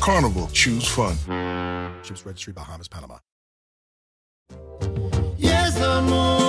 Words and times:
Carnival, 0.00 0.48
choose 0.52 0.86
fun. 0.86 1.14
Ships 2.02 2.24
Registry, 2.24 2.52
Bahamas, 2.52 2.88
Panama. 2.88 3.18
Yes, 5.38 5.76
amor. 5.80 6.40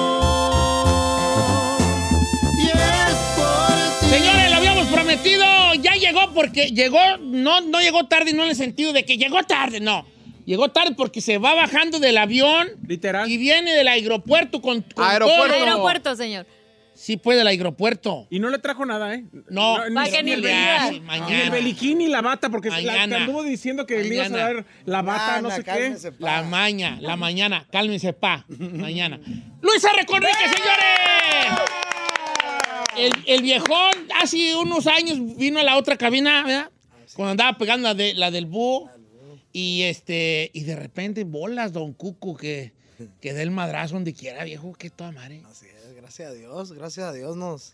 Yes, 2.58 3.16
por 3.36 4.00
ti. 4.02 4.08
Señores, 4.10 4.50
lo 4.52 4.56
habíamos 4.58 4.88
prometido. 4.88 5.46
Ya 5.82 5.94
llegó 5.96 6.32
porque 6.34 6.68
llegó, 6.72 7.00
no, 7.22 7.62
no 7.62 7.80
llegó 7.80 8.06
tarde, 8.08 8.34
no 8.34 8.44
en 8.44 8.50
el 8.50 8.56
sentido 8.56 8.92
de 8.94 9.06
que 9.06 9.18
llegó 9.18 9.44
tarde, 9.44 9.80
no. 9.80 10.06
Llegó 10.46 10.70
tarde 10.70 10.94
porque 10.96 11.22
se 11.22 11.38
va 11.38 11.56
bajando 11.56 12.00
del 12.00 12.18
avión. 12.18 12.68
Literal. 12.88 13.30
Y 13.30 13.38
viene 13.38 13.74
del 13.74 13.88
aeropuerto 13.88 14.62
con, 14.62 14.82
con 14.82 15.04
Aeropuerto. 15.06 15.54
todo. 15.56 15.64
Aeropuerto, 15.66 16.16
señor. 16.16 16.46
Sí, 17.06 17.18
puede 17.18 17.38
del 17.38 17.46
aeropuerto. 17.48 18.26
Y 18.32 18.40
no 18.40 18.50
le 18.50 18.58
trajo 18.58 18.84
nada, 18.84 19.14
¿eh? 19.14 19.26
No, 19.52 19.78
ni 19.78 19.86
el 20.32 20.42
mañana. 20.42 20.90
Ni 21.30 21.36
el 21.36 21.52
beliquín 21.52 22.00
ni 22.00 22.08
la 22.08 22.24
bata, 22.24 22.50
porque 22.50 22.72
la, 22.72 22.78
Mañana. 22.78 23.18
te 23.18 23.22
anduvo 23.26 23.44
diciendo 23.44 23.86
que 23.86 24.02
le 24.04 24.16
ibas 24.16 24.26
a 24.26 24.30
Mañana. 24.32 24.54
dar 24.56 24.66
la 24.86 25.02
bata, 25.04 25.40
no 25.40 25.50
Ana, 25.50 25.56
sé 25.56 25.64
qué. 25.64 25.70
cálmese, 25.70 26.12
pa. 26.14 26.26
La 26.26 26.42
maña, 26.42 26.98
la 27.00 27.16
mañana. 27.16 27.68
Cálmense, 27.72 28.12
pa. 28.14 28.44
Mañana. 28.48 29.20
Luis 29.62 29.84
R. 29.84 30.04
Conrique, 30.08 30.34
señores. 30.46 31.62
El, 32.98 33.12
el 33.28 33.42
viejón 33.44 33.92
hace 34.20 34.56
unos 34.56 34.88
años 34.88 35.20
vino 35.38 35.60
a 35.60 35.64
la 35.64 35.78
otra 35.78 35.98
cabina, 35.98 36.44
¿verdad? 36.44 36.72
Cuando 37.16 37.32
andaba 37.34 37.56
pegando 37.60 37.88
la, 37.88 37.94
de, 37.94 38.16
la 38.16 38.32
del 38.32 38.48
búho. 38.48 38.90
Y 39.54 39.84
este, 39.84 40.50
y 40.54 40.64
de 40.64 40.76
repente 40.76 41.24
bolas, 41.24 41.72
don 41.72 41.94
Cuco, 41.94 42.36
que, 42.36 42.74
que 43.22 43.34
dé 43.34 43.44
el 43.44 43.52
madrazo 43.52 43.94
donde 43.94 44.14
quiera, 44.14 44.44
viejo, 44.44 44.74
que 44.74 44.90
toda 44.90 45.12
madre. 45.12 45.44
Así 45.50 45.68
es, 45.68 45.75
gracias 46.06 46.30
a 46.30 46.34
Dios, 46.34 46.72
gracias 46.72 47.06
a 47.08 47.14
Dios 47.14 47.36
nos, 47.36 47.74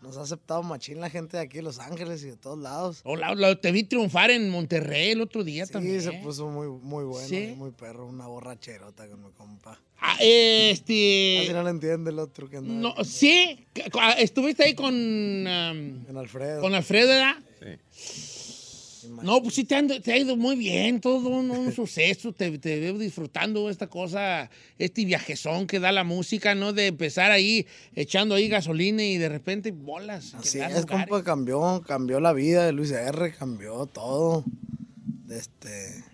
nos 0.00 0.16
ha 0.16 0.20
aceptado 0.22 0.62
machín 0.62 1.00
la 1.00 1.10
gente 1.10 1.36
de 1.36 1.42
aquí 1.42 1.56
de 1.56 1.62
Los 1.64 1.80
Ángeles 1.80 2.22
y 2.22 2.26
de 2.28 2.36
todos 2.36 2.58
lados. 2.60 3.00
Hola, 3.02 3.32
hola, 3.32 3.60
te 3.60 3.72
vi 3.72 3.82
triunfar 3.82 4.30
en 4.30 4.48
Monterrey 4.50 5.10
el 5.10 5.20
otro 5.20 5.42
día 5.42 5.66
Sí, 5.66 5.72
también. 5.72 6.00
se 6.00 6.12
puso 6.12 6.46
muy, 6.48 6.68
muy 6.68 7.04
bueno, 7.04 7.26
Sí. 7.26 7.54
muy 7.56 7.72
perro, 7.72 8.06
una 8.06 8.28
borracherota 8.28 9.08
con 9.08 9.20
mi 9.24 9.30
compa. 9.32 9.80
Ah, 9.98 10.16
este. 10.20 11.38
Casi 11.40 11.52
no 11.54 11.62
le 11.64 11.70
entiende 11.70 12.10
el 12.10 12.18
otro 12.20 12.48
que 12.48 12.58
anda 12.58 12.72
No, 12.72 13.04
sí, 13.04 13.66
ah, 14.00 14.12
estuviste 14.12 14.62
ahí 14.62 14.74
con, 14.74 14.94
um, 14.94 15.46
en 16.08 16.16
Alfredo. 16.16 16.60
con 16.60 16.72
Alfredo, 16.72 17.08
¿verdad? 17.08 17.36
No, 19.22 19.42
pues 19.42 19.54
sí 19.54 19.64
te, 19.64 19.74
ando- 19.76 20.00
te 20.02 20.12
ha 20.12 20.18
ido 20.18 20.36
muy 20.36 20.56
bien, 20.56 21.00
todo 21.00 21.28
un, 21.30 21.50
un 21.50 21.72
suceso, 21.72 22.32
te, 22.32 22.58
te 22.58 22.80
veo 22.80 22.98
disfrutando 22.98 23.68
esta 23.70 23.86
cosa, 23.88 24.50
este 24.78 25.04
viajezón 25.04 25.66
que 25.66 25.80
da 25.80 25.92
la 25.92 26.04
música, 26.04 26.54
¿no? 26.54 26.72
De 26.72 26.86
empezar 26.88 27.30
ahí 27.30 27.66
echando 27.94 28.34
ahí 28.34 28.48
gasolina 28.48 29.02
y 29.04 29.18
de 29.18 29.28
repente 29.28 29.70
bolas. 29.72 30.34
Así 30.34 30.58
es, 30.60 30.68
lugares. 30.80 30.86
compa, 30.86 31.22
cambió, 31.24 31.82
cambió 31.86 32.20
la 32.20 32.32
vida 32.32 32.64
de 32.66 32.72
Luis 32.72 32.90
R, 32.90 33.32
cambió 33.32 33.86
todo. 33.86 34.44
Este, 35.30 36.04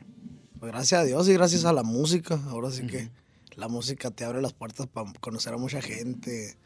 pues 0.58 0.72
gracias 0.72 1.00
a 1.00 1.04
Dios 1.04 1.28
y 1.28 1.32
gracias 1.34 1.64
a 1.64 1.72
la 1.72 1.82
música. 1.82 2.40
Ahora 2.48 2.70
sí 2.70 2.86
que 2.86 3.10
la 3.56 3.68
música 3.68 4.10
te 4.10 4.24
abre 4.24 4.40
las 4.40 4.52
puertas 4.52 4.86
para 4.86 5.12
conocer 5.20 5.52
a 5.52 5.58
mucha 5.58 5.82
gente, 5.82 6.56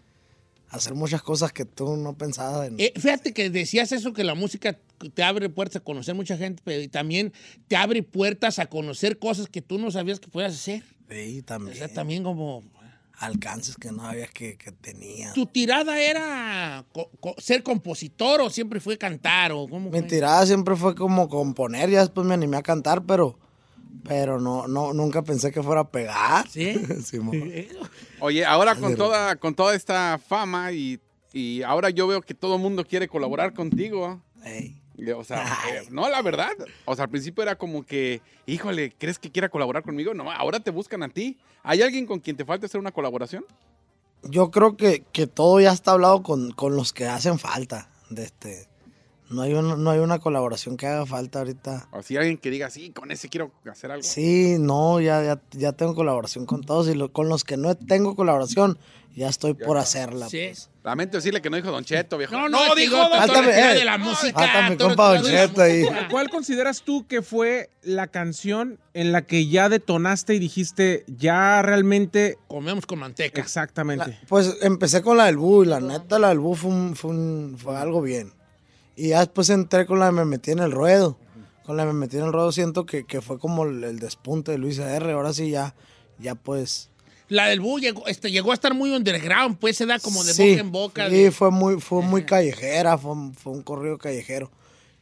hacer 0.69 0.94
muchas 0.94 1.22
cosas 1.22 1.53
que 1.53 1.64
tú 1.64 1.97
no 1.97 2.16
pensabas 2.16 2.69
en. 2.69 2.76
Eh, 2.78 2.93
fíjate 2.97 3.32
que 3.32 3.50
decías 3.50 3.91
eso, 3.93 4.12
que 4.12 4.22
la 4.22 4.34
música 4.34 4.78
te 5.15 5.23
abre 5.23 5.49
puertas 5.49 5.77
a 5.77 5.84
conocer 5.84 6.15
mucha 6.15 6.37
gente, 6.37 6.62
pero 6.65 6.81
y 6.83 6.89
también 6.89 7.33
te 7.69 7.77
abre 7.77 8.03
puertas 8.03 8.59
a 8.59 8.67
conocer 8.67 9.19
cosas 9.19 9.49
que 9.49 9.62
tú 9.62 9.79
no 9.79 9.91
sabías 9.91 10.21
que 10.21 10.29
podías 10.29 10.55
hacer. 10.55 10.83
Sí, 11.11 11.41
O 11.41 11.45
también. 11.45 11.77
sea, 11.77 11.89
también 11.93 12.23
como... 12.23 12.62
Alcances 13.19 13.77
que 13.77 13.91
no 13.93 14.03
sabías 14.03 14.31
que, 14.31 14.59
que 14.59 14.73
tenía. 14.73 15.33
¿Tu 15.33 15.47
tirada 15.47 15.99
era 15.99 16.85
co- 16.93 17.11
co- 17.19 17.35
ser 17.39 17.62
compositor 17.62 18.43
o 18.43 18.51
siempre 18.51 18.79
fue 18.79 18.99
cantar? 18.99 19.53
O 19.53 19.67
cómo 19.67 19.89
Mi 19.91 20.01
fue? 20.01 20.09
tirada 20.09 20.45
siempre 20.45 20.77
fue 20.77 20.95
como 20.95 21.27
componer, 21.31 21.89
ya 21.89 22.01
después 22.01 22.27
me 22.27 22.35
animé 22.35 22.59
a 22.59 22.62
cantar, 22.62 23.05
pero, 23.06 23.39
pero 24.05 24.39
no, 24.39 24.69
no, 24.69 24.93
nunca 24.93 25.23
pensé 25.23 25.51
que 25.51 25.62
fuera 25.62 25.81
a 25.83 25.91
pegar. 25.91 26.47
¿Sí? 26.51 26.73
Oye, 28.21 28.45
ahora 28.45 28.75
con 28.77 28.95
toda, 28.97 29.37
con 29.37 29.55
toda 29.55 29.75
esta 29.75 30.19
fama 30.19 30.73
y, 30.73 31.01
y 31.33 31.62
ahora 31.62 31.89
yo 31.89 32.06
veo 32.06 32.21
que 32.21 32.35
todo 32.35 32.56
el 32.56 32.61
mundo 32.62 32.85
quiere 32.85 33.09
colaborar 33.09 33.55
contigo. 33.55 34.23
Ey. 34.45 34.83
O 35.17 35.25
sea, 35.25 35.45
eh, 35.73 35.87
no, 35.91 36.09
la 36.09 36.23
verdad. 36.23 36.53
O 36.84 36.95
sea, 36.95 37.05
al 37.05 37.11
principio 37.11 37.43
era 37.43 37.57
como 37.57 37.84
que, 37.84 38.23
híjole, 38.47 38.93
¿crees 38.99 39.19
que 39.19 39.31
quiera 39.31 39.49
colaborar 39.49 39.83
conmigo? 39.83 40.15
No, 40.15 40.31
ahora 40.31 40.61
te 40.61 40.71
buscan 40.71 41.03
a 41.03 41.09
ti. 41.09 41.39
¿Hay 41.62 41.83
alguien 41.83 42.07
con 42.07 42.21
quien 42.21 42.37
te 42.37 42.45
falta 42.45 42.67
hacer 42.67 42.81
una 42.81 42.93
colaboración? 42.93 43.45
Yo 44.23 44.51
creo 44.51 44.77
que, 44.77 45.05
que 45.12 45.27
todo 45.27 45.61
ya 45.61 45.73
está 45.73 45.93
hablado 45.93 46.23
con, 46.23 46.53
con 46.53 46.77
los 46.77 46.93
que 46.93 47.06
hacen 47.06 47.39
falta. 47.39 47.91
De 48.09 48.25
este, 48.25 48.69
no, 49.31 49.42
hay 49.42 49.54
una, 49.54 49.76
no 49.76 49.91
hay 49.91 49.98
una 49.98 50.19
colaboración 50.19 50.76
que 50.76 50.87
haga 50.87 51.04
falta 51.06 51.41
ahorita. 51.41 51.88
O 51.92 52.03
si 52.03 52.16
alguien 52.16 52.38
que 52.38 52.50
diga, 52.50 52.70
sí, 52.70 52.91
con 52.91 53.10
ese 53.10 53.28
quiero 53.28 53.53
hacer 53.70 53.91
algo. 53.91 54.03
Sí, 54.03 54.56
no, 54.59 55.00
ya, 55.00 55.22
ya, 55.22 55.41
ya 55.53 55.72
tengo 55.72 55.94
colaboración 55.94 56.47
con 56.47 56.62
todos 56.62 56.88
y 56.88 56.94
lo- 56.94 57.12
con 57.12 57.28
los 57.28 57.44
que 57.44 57.56
no 57.56 57.75
tengo 57.75 58.14
colaboración 58.16 58.78
ya 59.14 59.28
estoy 59.31 59.54
por 59.54 59.78
hacerla. 59.78 60.28
Sí. 60.28 60.42
pues. 60.48 60.69
Lamento 60.84 61.16
decirle 61.16 61.41
que 61.42 61.48
no 61.50 61.56
dijo 61.56 61.70
Don 61.72 61.84
Cheto, 61.84 62.19
viejo. 62.19 62.34
No, 62.37 62.48
no, 62.50 62.59
que 62.75 62.82
dijo 62.82 62.97
Don 62.97 63.25
tira 63.25 63.72
eh, 63.72 63.78
de 63.78 63.84
la 63.84 63.97
música. 63.98 64.38
falta 64.38 64.69
mi 64.70 64.76
compa 64.76 65.14
Don 65.19 65.25
Cheto 65.25 65.62
ahí. 65.62 65.82
¿Cuál 66.10 66.28
consideras 66.28 66.82
tú 66.82 67.06
que 67.08 67.22
fue 67.22 67.70
la 67.82 68.06
canción 68.08 68.78
en 68.93 69.10
la 69.12 69.22
que 69.22 69.48
ya 69.48 69.69
detonaste 69.70 70.34
y 70.34 70.38
dijiste, 70.38 71.04
ya 71.08 71.62
realmente... 71.62 72.37
Comemos 72.47 72.84
con 72.87 72.98
manteca. 72.98 73.41
Exactamente. 73.41 74.06
La- 74.10 74.20
pues 74.28 74.58
empecé 74.60 75.00
con 75.03 75.16
la 75.16 75.25
del 75.25 75.38
Bú 75.38 75.64
y 75.64 75.66
la 75.66 75.81
neta 75.81 76.19
la 76.19 76.28
del 76.28 76.38
Bú 76.38 76.54
fue, 76.54 76.70
un- 76.70 76.94
fue, 76.94 77.10
un- 77.10 77.56
fue 77.58 77.75
algo 77.76 78.03
bien. 78.03 78.32
Y 78.97 79.09
ya 79.11 79.21
después 79.21 79.51
entré 79.51 79.87
con 79.87 79.99
la 79.99 80.07
de 80.07 80.12
Me 80.12 80.25
Metí 80.25 80.51
en 80.53 80.59
el 80.61 80.73
Ruedo. 80.73 81.19
Con 81.65 81.77
la 81.77 81.84
de 81.84 81.93
Me 81.93 81.99
Metí 82.01 82.17
en 82.17 82.25
el 82.25 82.33
Ruedo 82.33 82.51
siento 82.53 82.87
que, 82.87 83.05
que 83.05 83.21
fue 83.21 83.39
como 83.39 83.65
el, 83.65 83.84
el 83.84 83.99
despunte 83.99 84.53
de 84.53 84.59
Luis 84.59 84.79
R. 84.79 85.12
Ahora 85.12 85.33
sí 85.33 85.51
ya, 85.51 85.75
ya 86.19 86.34
pues... 86.34 86.91
La 87.29 87.47
del 87.49 87.61
Bú 87.61 87.81
llegó, 87.81 88.06
este, 88.06 88.31
llegó 88.31 88.53
a 88.53 88.55
estar 88.55 88.73
muy 88.73 88.95
underground, 88.95 89.59
pues 89.59 89.77
se 89.77 89.85
da 89.85 89.99
como 89.99 90.23
de 90.23 90.33
sí, 90.33 90.51
boca 90.51 90.61
en 90.61 90.73
boca. 90.73 91.11
Sí, 91.11 91.25
de- 91.25 91.31
fue 91.33 91.51
muy, 91.51 91.81
fue 91.81 92.01
muy 92.03 92.23
callejera, 92.25 92.97
fue, 92.97 93.15
fue 93.37 93.53
un 93.53 93.62
corrido 93.62 93.99
callejero. 93.99 94.51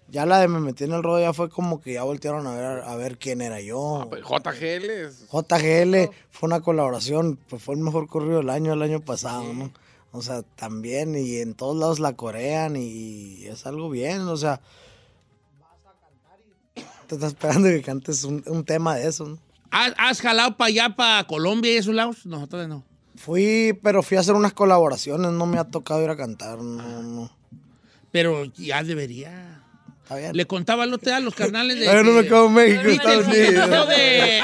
Ya 0.08 0.24
la 0.24 0.40
de 0.40 0.48
Me 0.48 0.58
Metí 0.58 0.84
en 0.84 0.92
el 0.92 1.02
Ruedo 1.02 1.20
ya 1.20 1.34
fue 1.34 1.50
como 1.50 1.82
que 1.82 1.92
ya 1.92 2.02
voltearon 2.02 2.46
a 2.46 2.54
ver, 2.54 2.82
a 2.82 2.96
ver 2.96 3.18
quién 3.18 3.42
era 3.42 3.60
yo. 3.60 4.00
Ah, 4.02 4.08
pues, 4.08 4.22
JGL 4.22 4.90
es... 4.90 5.26
JGL 5.30 6.14
fue 6.30 6.46
una 6.46 6.60
colaboración, 6.62 7.38
pues 7.48 7.62
fue 7.62 7.74
el 7.74 7.82
mejor 7.82 8.06
corrido 8.06 8.38
del 8.38 8.48
año, 8.50 8.72
el 8.72 8.82
año 8.82 9.00
pasado, 9.00 9.52
¿no? 9.52 9.70
O 10.14 10.22
sea, 10.22 10.42
también, 10.42 11.16
y 11.16 11.38
en 11.38 11.54
todos 11.54 11.76
lados 11.76 11.98
la 11.98 12.12
corean 12.14 12.76
y 12.76 13.46
es 13.46 13.66
algo 13.66 13.90
bien, 13.90 14.20
o 14.20 14.36
sea. 14.36 14.60
Te 17.08 17.16
estás 17.16 17.32
esperando 17.32 17.68
que 17.68 17.82
cantes 17.82 18.22
un, 18.22 18.44
un 18.46 18.64
tema 18.64 18.94
de 18.94 19.08
eso, 19.08 19.26
¿no? 19.26 19.38
¿Has, 19.72 19.92
has 19.98 20.20
jalado 20.20 20.56
para 20.56 20.68
allá, 20.68 20.94
para 20.94 21.26
Colombia 21.26 21.74
y 21.74 21.78
esos 21.78 21.96
lados? 21.96 22.26
No, 22.26 22.46
todavía 22.46 22.76
no. 22.76 22.84
Fui, 23.16 23.76
pero 23.82 24.04
fui 24.04 24.16
a 24.16 24.20
hacer 24.20 24.36
unas 24.36 24.52
colaboraciones, 24.52 25.32
no 25.32 25.46
me 25.46 25.58
ha 25.58 25.64
tocado 25.64 26.00
ir 26.04 26.10
a 26.10 26.16
cantar, 26.16 26.58
no, 26.58 27.02
no. 27.02 27.30
Pero 28.12 28.44
ya 28.44 28.84
debería. 28.84 29.53
Le 30.32 30.46
contaba 30.46 30.84
el 30.84 30.92
otro 30.92 31.06
día 31.06 31.16
a 31.16 31.20
los 31.20 31.34
carnales 31.34 31.78
de. 31.78 31.88
Ay, 31.88 32.04
no 32.04 32.12
me 32.12 32.20
acabo 32.20 32.48
en 32.48 32.54
México, 32.54 32.82
¿Viste 32.84 33.12
el 33.12 33.20
Estados 33.20 33.36
video 33.36 33.64
Unidos. 33.64 33.88
de 33.88 34.42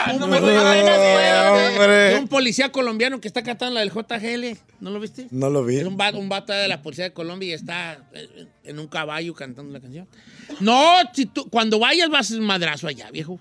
un, 2.18 2.28
policía 2.28 2.72
colombiano 2.72 3.20
que 3.20 3.28
está 3.28 3.42
cantando 3.42 3.74
la 3.74 3.80
del 3.80 3.90
JGL? 3.90 4.58
¿No 4.80 4.90
lo 4.90 5.00
viste? 5.00 5.26
No 5.30 5.50
lo 5.50 5.64
vi. 5.64 5.76
Es 5.76 5.84
un 5.84 5.96
vato, 5.96 6.18
un 6.18 6.28
vato 6.28 6.52
de 6.52 6.66
la 6.66 6.82
policía 6.82 7.04
de 7.04 7.12
Colombia 7.12 7.50
y 7.50 7.52
está 7.52 7.98
eh, 8.14 8.46
en 8.64 8.78
un 8.78 8.88
caballo 8.88 9.34
cantando 9.34 9.72
la 9.72 9.80
canción. 9.80 10.08
No, 10.60 10.94
si 11.12 11.26
tú, 11.26 11.48
cuando 11.50 11.78
vayas 11.78 12.08
vas 12.08 12.30
a 12.30 12.34
ser 12.34 12.40
madrazo 12.40 12.88
allá, 12.88 13.10
viejo. 13.10 13.38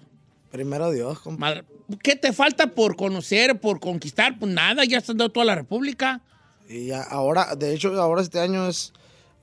Primero 0.51 0.91
Dios, 0.91 1.19
compa. 1.19 1.39
Madre, 1.39 1.63
¿Qué 2.03 2.15
te 2.15 2.33
falta 2.33 2.67
por 2.67 2.95
conocer, 2.95 3.59
por 3.59 3.79
conquistar? 3.79 4.37
Pues 4.37 4.51
nada, 4.51 4.85
ya 4.85 4.99
has 4.99 5.09
andado 5.09 5.31
toda 5.31 5.45
la 5.45 5.55
República. 5.55 6.21
Y 6.67 6.87
ya, 6.87 7.01
ahora, 7.01 7.55
de 7.55 7.73
hecho, 7.73 7.99
ahora 7.99 8.21
este 8.21 8.39
año 8.39 8.67
es, 8.67 8.93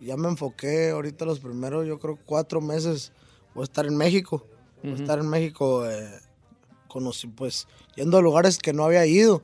ya 0.00 0.16
me 0.16 0.28
enfoqué, 0.28 0.90
ahorita 0.90 1.24
los 1.24 1.40
primeros, 1.40 1.86
yo 1.86 1.98
creo, 1.98 2.18
cuatro 2.24 2.60
meses 2.60 3.12
voy 3.54 3.62
a 3.62 3.64
estar 3.64 3.86
en 3.86 3.96
México. 3.96 4.46
Voy 4.82 4.92
a 4.92 4.96
estar 4.96 5.18
en 5.18 5.28
México, 5.28 5.88
eh, 5.90 6.08
conocí, 6.88 7.26
pues, 7.28 7.66
yendo 7.96 8.18
a 8.18 8.22
lugares 8.22 8.58
que 8.58 8.72
no 8.72 8.84
había 8.84 9.04
ido. 9.06 9.42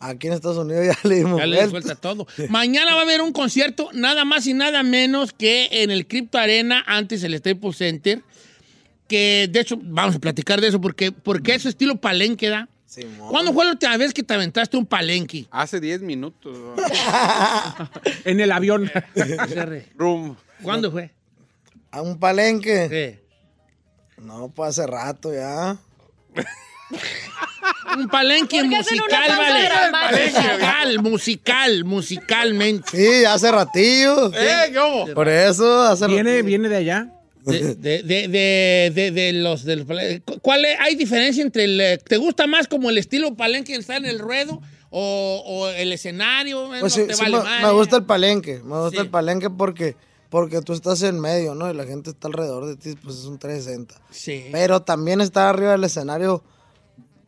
Aquí 0.00 0.26
en 0.26 0.32
Estados 0.32 0.58
Unidos 0.58 0.84
ya 1.02 1.08
le 1.08 1.16
dimos 1.16 1.38
Ya 1.38 1.46
le 1.46 1.56
vuelta. 1.56 1.70
suelta 1.70 1.94
todo. 1.94 2.26
Mañana 2.48 2.94
va 2.94 3.00
a 3.00 3.04
haber 3.04 3.20
un 3.20 3.32
concierto, 3.32 3.90
nada 3.92 4.24
más 4.24 4.46
y 4.46 4.54
nada 4.54 4.82
menos 4.82 5.32
que 5.32 5.68
en 5.82 5.90
el 5.90 6.06
Crypto 6.08 6.38
Arena, 6.38 6.82
antes 6.86 7.22
el 7.22 7.36
Staples 7.38 7.76
Center. 7.76 8.22
Que 9.06 9.48
de 9.52 9.60
hecho, 9.60 9.78
vamos 9.80 10.16
a 10.16 10.18
platicar 10.18 10.60
de 10.60 10.68
eso, 10.68 10.80
porque, 10.80 11.12
porque 11.12 11.54
es 11.54 11.66
estilo 11.66 11.96
palenque, 12.00 12.48
¿da? 12.48 12.68
Simón. 12.94 13.28
¿Cuándo 13.30 13.52
fue 13.52 13.64
la 13.64 13.72
última 13.72 13.96
vez 13.96 14.14
que 14.14 14.22
te 14.22 14.34
aventaste 14.34 14.76
un 14.76 14.86
palenque? 14.86 15.46
Hace 15.50 15.80
10 15.80 16.02
minutos. 16.02 16.56
En 18.24 18.40
el 18.40 18.52
avión. 18.52 18.90
Room. 19.96 20.36
¿Cuándo 20.62 20.90
fue? 20.92 21.10
¿A 21.90 22.02
un 22.02 22.18
palenque? 22.18 23.18
Sí. 23.18 24.22
No, 24.22 24.48
pues 24.48 24.70
hace 24.78 24.86
rato 24.86 25.32
ya. 25.32 25.76
Un 27.96 28.08
palenque 28.08 28.60
¿Por 28.60 28.68
qué 28.68 28.76
hacen 28.76 29.00
una 29.00 29.18
musical, 29.20 29.92
vale. 29.92 30.18
Musical, 30.18 30.98
musical, 31.02 31.84
musicalmente. 31.84 32.90
Sí, 32.90 33.24
hace 33.24 33.50
ratillo. 33.50 34.32
¡Eh, 34.34 34.72
cómo! 34.74 35.06
Por 35.14 35.28
eso, 35.28 35.82
hace 35.82 36.06
Viene, 36.06 36.30
ratillo. 36.30 36.44
viene 36.46 36.68
de 36.68 36.76
allá. 36.76 37.08
De, 37.44 37.74
de, 37.74 38.02
de, 38.02 38.28
de, 38.28 38.90
de- 38.94 39.10
de 39.10 39.32
los 39.34 39.64
del 39.64 39.86
¿Cuál 40.42 40.64
es- 40.64 40.78
hay 40.80 40.94
diferencia 40.96 41.42
entre 41.42 41.64
el 41.64 41.80
eh, 41.80 41.98
te 41.98 42.16
gusta 42.16 42.46
más 42.46 42.66
como 42.68 42.90
el 42.90 42.98
estilo 42.98 43.34
palenque 43.36 43.74
estar 43.74 43.98
en 43.98 44.06
el 44.06 44.18
ruedo 44.18 44.60
o, 44.90 45.42
o 45.46 45.68
el 45.68 45.92
escenario? 45.92 46.68
Pues 46.68 46.82
no 46.82 46.88
sí, 46.88 47.06
te 47.06 47.14
sí 47.14 47.22
vale 47.22 47.38
me, 47.62 47.70
gusta 47.72 47.96
el 47.96 48.04
palenque. 48.04 48.60
Me 48.64 48.76
gusta 48.80 48.90
Sí. 48.90 48.96
el 48.98 49.10
palenque 49.10 49.50
porque, 49.50 49.96
porque 50.30 50.62
tú 50.62 50.72
estás 50.72 51.02
en 51.02 51.20
medio, 51.20 51.54
¿no? 51.54 51.70
Y 51.70 51.74
la 51.74 51.84
gente 51.84 52.10
está 52.10 52.28
alrededor 52.28 52.66
de 52.66 52.76
ti, 52.76 52.94
pues 53.02 53.16
es 53.18 53.24
un 53.26 53.38
360. 53.38 53.94
Sí. 54.10 54.46
Pero 54.50 54.82
también 54.82 55.20
estar 55.20 55.46
arriba 55.54 55.72
del 55.72 55.84
escenario 55.84 56.42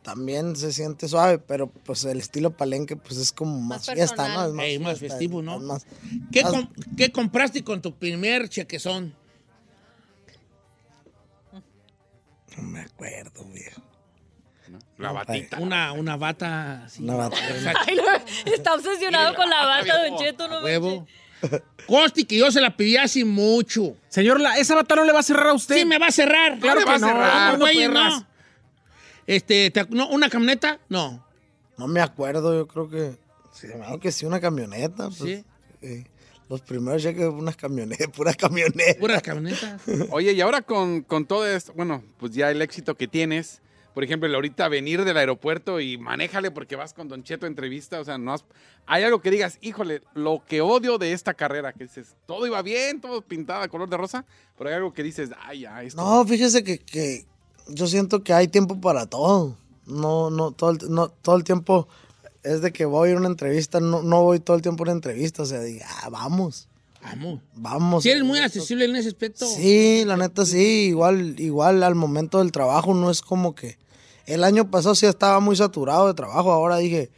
también 0.01 0.55
se 0.55 0.71
siente 0.71 1.07
suave, 1.09 1.37
pero 1.37 1.67
pues 1.67 2.05
el 2.05 2.17
estilo 2.19 2.51
palenque 2.55 2.95
pues 2.95 3.17
es 3.19 3.33
como 3.33 3.59
más, 3.59 3.87
Más 3.87 3.95
fiesta. 3.95 4.27
¿no? 4.29 4.45
Es 4.47 4.53
más, 4.53 4.65
Ey, 4.65 4.79
más 4.79 4.99
fiesta, 4.99 5.17
festivo, 5.17 5.39
es 5.41 5.45
¿no? 5.45 5.59
más- 5.59 5.85
¿Qué, 6.31 6.43
más- 6.43 6.51
com- 6.53 6.69
qué 6.95 7.11
compraste 7.11 7.63
con 7.63 7.81
tu 7.81 7.93
primer 7.93 8.47
chequezón? 8.47 9.13
No 12.57 12.63
me 12.63 12.81
acuerdo, 12.81 13.45
viejo. 13.45 13.81
La 14.97 15.11
batita. 15.13 15.59
Una, 15.59 15.93
una 15.93 16.17
bata 16.17 16.83
así. 16.85 17.01
Una 17.03 17.15
bata. 17.15 17.37
Ay, 17.87 17.95
no, 18.45 18.51
está 18.53 18.73
obsesionado 18.73 19.33
con 19.35 19.49
la 19.49 19.65
bata, 19.65 20.03
Don 20.09 20.17
Cheto, 20.17 20.47
no 20.47 20.61
huevo. 20.61 21.07
Consti 21.87 22.25
que 22.25 22.37
yo 22.37 22.51
se 22.51 22.59
la 22.59 22.75
pedí 22.75 22.97
así 22.97 23.23
mucho. 23.23 23.95
Señor, 24.09 24.41
la- 24.41 24.57
esa 24.57 24.75
bata 24.75 24.95
no 24.95 25.05
le 25.05 25.13
va 25.13 25.19
a 25.19 25.23
cerrar 25.23 25.47
a 25.47 25.53
usted. 25.53 25.75
Sí, 25.77 25.85
me 25.85 25.97
va 25.99 26.07
a 26.07 26.11
cerrar. 26.11 26.59
Claro 26.59 26.79
que 26.79 26.85
va 26.85 26.95
a 26.95 26.99
no. 26.99 27.07
cerrar, 27.07 27.53
no, 27.53 27.59
güey, 27.59 27.87
no. 27.87 28.27
Este, 29.27 29.71
te- 29.71 29.85
no, 29.89 30.07
¿una 30.09 30.29
camioneta? 30.29 30.79
No. 30.89 31.25
No 31.77 31.87
me 31.87 32.01
acuerdo, 32.01 32.53
yo 32.55 32.67
creo 32.67 32.89
que. 32.89 33.17
Sí, 33.53 33.67
que 34.01 34.11
sí, 34.11 34.25
una 34.25 34.39
camioneta. 34.41 35.09
Pues, 35.09 35.17
Sí. 35.17 35.45
sí. 35.81 36.05
Los 36.49 36.61
primeros 36.61 37.01
cheques, 37.03 37.25
unas 37.25 37.55
camionetas, 37.57 38.07
pura 38.15 38.33
camioneta. 38.33 38.99
Puras 38.99 39.21
camionetas. 39.21 39.81
Oye, 40.11 40.31
y 40.33 40.41
ahora 40.41 40.61
con, 40.61 41.01
con 41.01 41.25
todo 41.25 41.45
esto, 41.47 41.73
bueno, 41.75 42.03
pues 42.19 42.31
ya 42.33 42.49
el 42.51 42.61
éxito 42.61 42.95
que 42.95 43.07
tienes, 43.07 43.61
por 43.93 44.03
ejemplo, 44.03 44.33
ahorita 44.33 44.69
venir 44.69 45.03
del 45.03 45.17
aeropuerto 45.17 45.79
y 45.81 45.97
manéjale 45.97 46.51
porque 46.51 46.75
vas 46.75 46.93
con 46.93 47.07
Don 47.09 47.23
Cheto 47.23 47.45
a 47.45 47.49
entrevista, 47.49 47.99
o 47.99 48.05
sea, 48.05 48.17
no 48.17 48.31
has- 48.33 48.45
hay 48.85 49.03
algo 49.03 49.21
que 49.21 49.31
digas, 49.31 49.57
híjole, 49.61 50.01
lo 50.13 50.41
que 50.47 50.61
odio 50.61 50.97
de 50.97 51.11
esta 51.13 51.33
carrera, 51.33 51.73
que 51.73 51.85
dices, 51.85 52.15
todo 52.25 52.47
iba 52.47 52.61
bien, 52.61 53.01
todo 53.01 53.21
pintado 53.21 53.67
color 53.69 53.89
de 53.89 53.97
rosa, 53.97 54.23
pero 54.57 54.69
hay 54.69 54.75
algo 54.77 54.93
que 54.93 55.03
dices, 55.03 55.31
ay, 55.41 55.61
ya, 55.61 55.83
esto. 55.83 56.01
No, 56.01 56.25
fíjese 56.25 56.63
que, 56.63 56.77
que 56.79 57.25
yo 57.67 57.87
siento 57.87 58.23
que 58.23 58.31
hay 58.33 58.47
tiempo 58.47 58.79
para 58.79 59.07
todo. 59.07 59.57
No, 59.85 60.29
no, 60.29 60.51
todo 60.51 60.71
el, 60.71 60.77
no, 60.89 61.09
todo 61.09 61.35
el 61.37 61.43
tiempo 61.43 61.87
es 62.53 62.61
de 62.61 62.71
que 62.71 62.85
voy 62.85 63.07
a 63.07 63.11
ir 63.11 63.17
a 63.17 63.19
una 63.19 63.29
entrevista, 63.29 63.79
no, 63.79 64.01
no 64.01 64.23
voy 64.23 64.39
todo 64.39 64.55
el 64.55 64.61
tiempo 64.61 64.83
a 64.83 64.85
una 64.85 64.91
entrevista, 64.93 65.43
o 65.43 65.45
sea, 65.45 65.59
diga, 65.61 65.85
ah, 66.03 66.09
vamos, 66.09 66.67
Vamos. 67.01 67.41
vamos. 67.55 68.03
Si 68.03 68.09
eres 68.09 68.23
muy 68.23 68.39
accesible 68.39 68.85
en 68.85 68.95
ese 68.95 69.07
aspecto. 69.09 69.45
Sí, 69.45 70.03
la 70.05 70.17
neta 70.17 70.45
sí, 70.45 70.87
igual, 70.89 71.39
igual 71.39 71.83
al 71.83 71.95
momento 71.95 72.39
del 72.39 72.51
trabajo 72.51 72.93
no 72.93 73.09
es 73.11 73.21
como 73.21 73.55
que... 73.55 73.77
El 74.25 74.43
año 74.43 74.69
pasado 74.69 74.93
sí 74.93 75.05
estaba 75.05 75.39
muy 75.39 75.55
saturado 75.55 76.07
de 76.07 76.13
trabajo, 76.13 76.51
ahora 76.51 76.77
dije, 76.77 77.09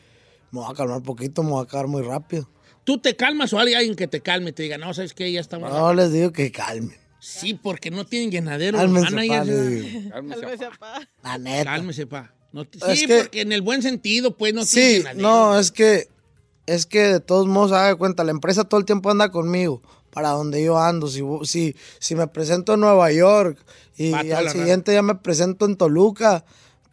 me 0.52 0.60
voy 0.60 0.72
a 0.72 0.76
calmar 0.76 0.98
un 0.98 1.04
poquito, 1.04 1.42
me 1.42 1.52
voy 1.52 1.62
a 1.62 1.64
acabar 1.64 1.88
muy 1.88 2.04
rápido. 2.04 2.48
¿Tú 2.84 3.00
te 3.00 3.16
calmas 3.16 3.52
o 3.54 3.60
hay 3.60 3.74
alguien 3.74 3.96
que 3.96 4.08
te 4.08 4.22
calme 4.22 4.52
y 4.52 4.54
te 4.54 4.64
diga, 4.64 4.78
no, 4.78 4.94
¿sabes 4.94 5.14
qué? 5.14 5.32
Ya 5.32 5.40
estamos... 5.40 5.72
No 5.72 5.94
les 5.94 6.12
digo 6.12 6.32
que 6.32 6.52
calmen, 6.52 6.96
Sí, 7.20 7.54
porque 7.54 7.92
no 7.92 8.06
tienen 8.06 8.32
llenadero. 8.32 8.78
cálmense, 8.78 9.12
pa. 9.12 9.22
Cálmese, 10.12 10.66
papá. 10.70 11.10
La 11.24 11.38
neta. 11.38 11.66
Cálmese, 11.66 12.08
pa. 12.08 12.34
No 12.52 12.66
te- 12.66 12.78
Es 12.92 13.00
sí, 13.00 13.06
que- 13.08 13.18
porque 13.20 13.42
en 13.42 13.52
el 13.52 13.62
buen 13.62 13.82
sentido, 13.82 14.36
pues 14.36 14.54
no 14.54 14.66
Sí, 14.66 15.04
no, 15.16 15.58
es 15.60 15.72
que 15.72 16.08
es 16.66 16.86
que 16.86 17.00
de 17.04 17.20
todos 17.20 17.48
modos, 17.48 17.72
haga 17.72 17.96
cuenta, 17.96 18.24
la 18.24 18.32
empresa 18.32 18.64
todo 18.64 18.80
el 18.80 18.86
tiempo 18.86 19.10
anda 19.10 19.32
conmigo 19.32 19.82
para 20.12 20.30
donde 20.30 20.64
yo 20.64 20.78
ando. 20.80 21.08
Si, 21.08 21.22
si, 21.44 21.76
si 22.00 22.16
me 22.16 22.28
presento 22.28 22.76
en 22.76 22.82
Nueva 22.82 23.12
York 23.12 23.58
y 23.98 24.14
al 24.14 24.50
siguiente 24.52 24.92
día 24.92 25.02
me 25.02 25.16
presento 25.16 25.66
en 25.66 25.76
Toluca, 25.78 26.46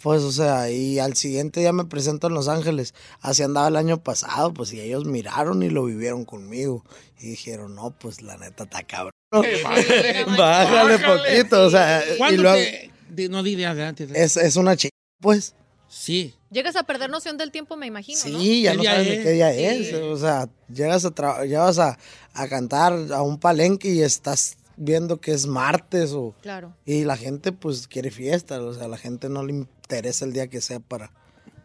pues 0.03 0.23
o 0.23 0.33
sea, 0.33 0.71
y 0.71 0.99
al 0.99 1.15
siguiente 1.17 1.61
día 1.61 1.73
me 1.73 1.85
presento 1.85 2.27
en 2.27 2.35
Los 2.35 2.49
Ángeles. 2.49 2.95
Así 3.21 3.43
andaba 3.43 3.69
el 3.69 3.77
año 3.77 4.03
pasado, 4.03 4.53
pues 4.55 4.73
y 4.73 4.81
ellos 4.81 5.05
miraron 5.05 5.63
y 5.63 5.69
lo 5.71 5.85
vivieron 5.85 6.25
conmigo. 6.25 6.85
Y 7.21 7.29
dijeron, 7.31 7.75
no, 7.75 7.91
pues 7.99 8.23
la 8.23 8.37
neta 8.39 8.65
está 8.65 8.83
cabrón. 8.83 9.13
Bájale 10.39 10.99
poquito, 10.99 11.65
o 11.67 11.71
sea, 11.71 12.03
y 12.15 12.19
¿Cuándo 12.19 12.43
luego 12.43 12.57
te...? 12.57 12.91
di- 13.11 13.29
No, 13.29 13.43
di 13.43 13.55
de 13.57 13.67
adelante. 13.67 14.07
es, 14.15 14.37
es 14.37 14.57
una 14.57 14.77
chica, 14.77 14.95
pues. 15.21 15.55
Sí. 15.89 16.35
Llegas 16.51 16.75
a 16.77 16.83
perder 16.83 17.11
noción 17.11 17.37
del 17.39 17.53
tiempo, 17.53 17.77
me 17.77 17.87
imagino, 17.87 18.19
¿no? 18.29 18.39
Sí, 18.41 18.63
ya 18.63 18.73
¿Qué 18.73 18.77
no 18.79 18.85
sabes 18.85 19.07
ni 19.07 19.13
es? 19.15 19.25
qué 19.25 19.31
día 19.31 19.53
Sí. 19.53 19.65
es. 19.65 19.95
O 19.95 20.17
sea, 20.19 20.49
llegas 20.69 21.05
a, 21.05 21.15
tra- 21.15 21.45
llegas 21.47 21.79
a, 21.79 21.97
a 22.35 22.49
cantar 22.49 22.93
a 23.13 23.23
un 23.23 23.39
palenque 23.39 23.89
y 23.89 24.03
estás 24.03 24.57
viendo 24.77 25.21
que 25.21 25.33
es 25.33 25.47
martes 25.47 26.13
o... 26.13 26.35
Claro. 26.43 26.75
Y 26.85 27.05
la 27.05 27.17
gente 27.17 27.53
pues 27.53 27.87
quiere 27.87 28.11
fiesta, 28.11 28.61
o 28.61 28.75
sea, 28.75 28.85
a 28.87 28.89
la 28.89 28.99
gente 28.99 29.29
no 29.29 29.45
le 29.45 29.53
interesa 29.53 30.25
el 30.25 30.33
día 30.33 30.49
que 30.49 30.61
sea 30.61 30.81
para... 30.81 31.13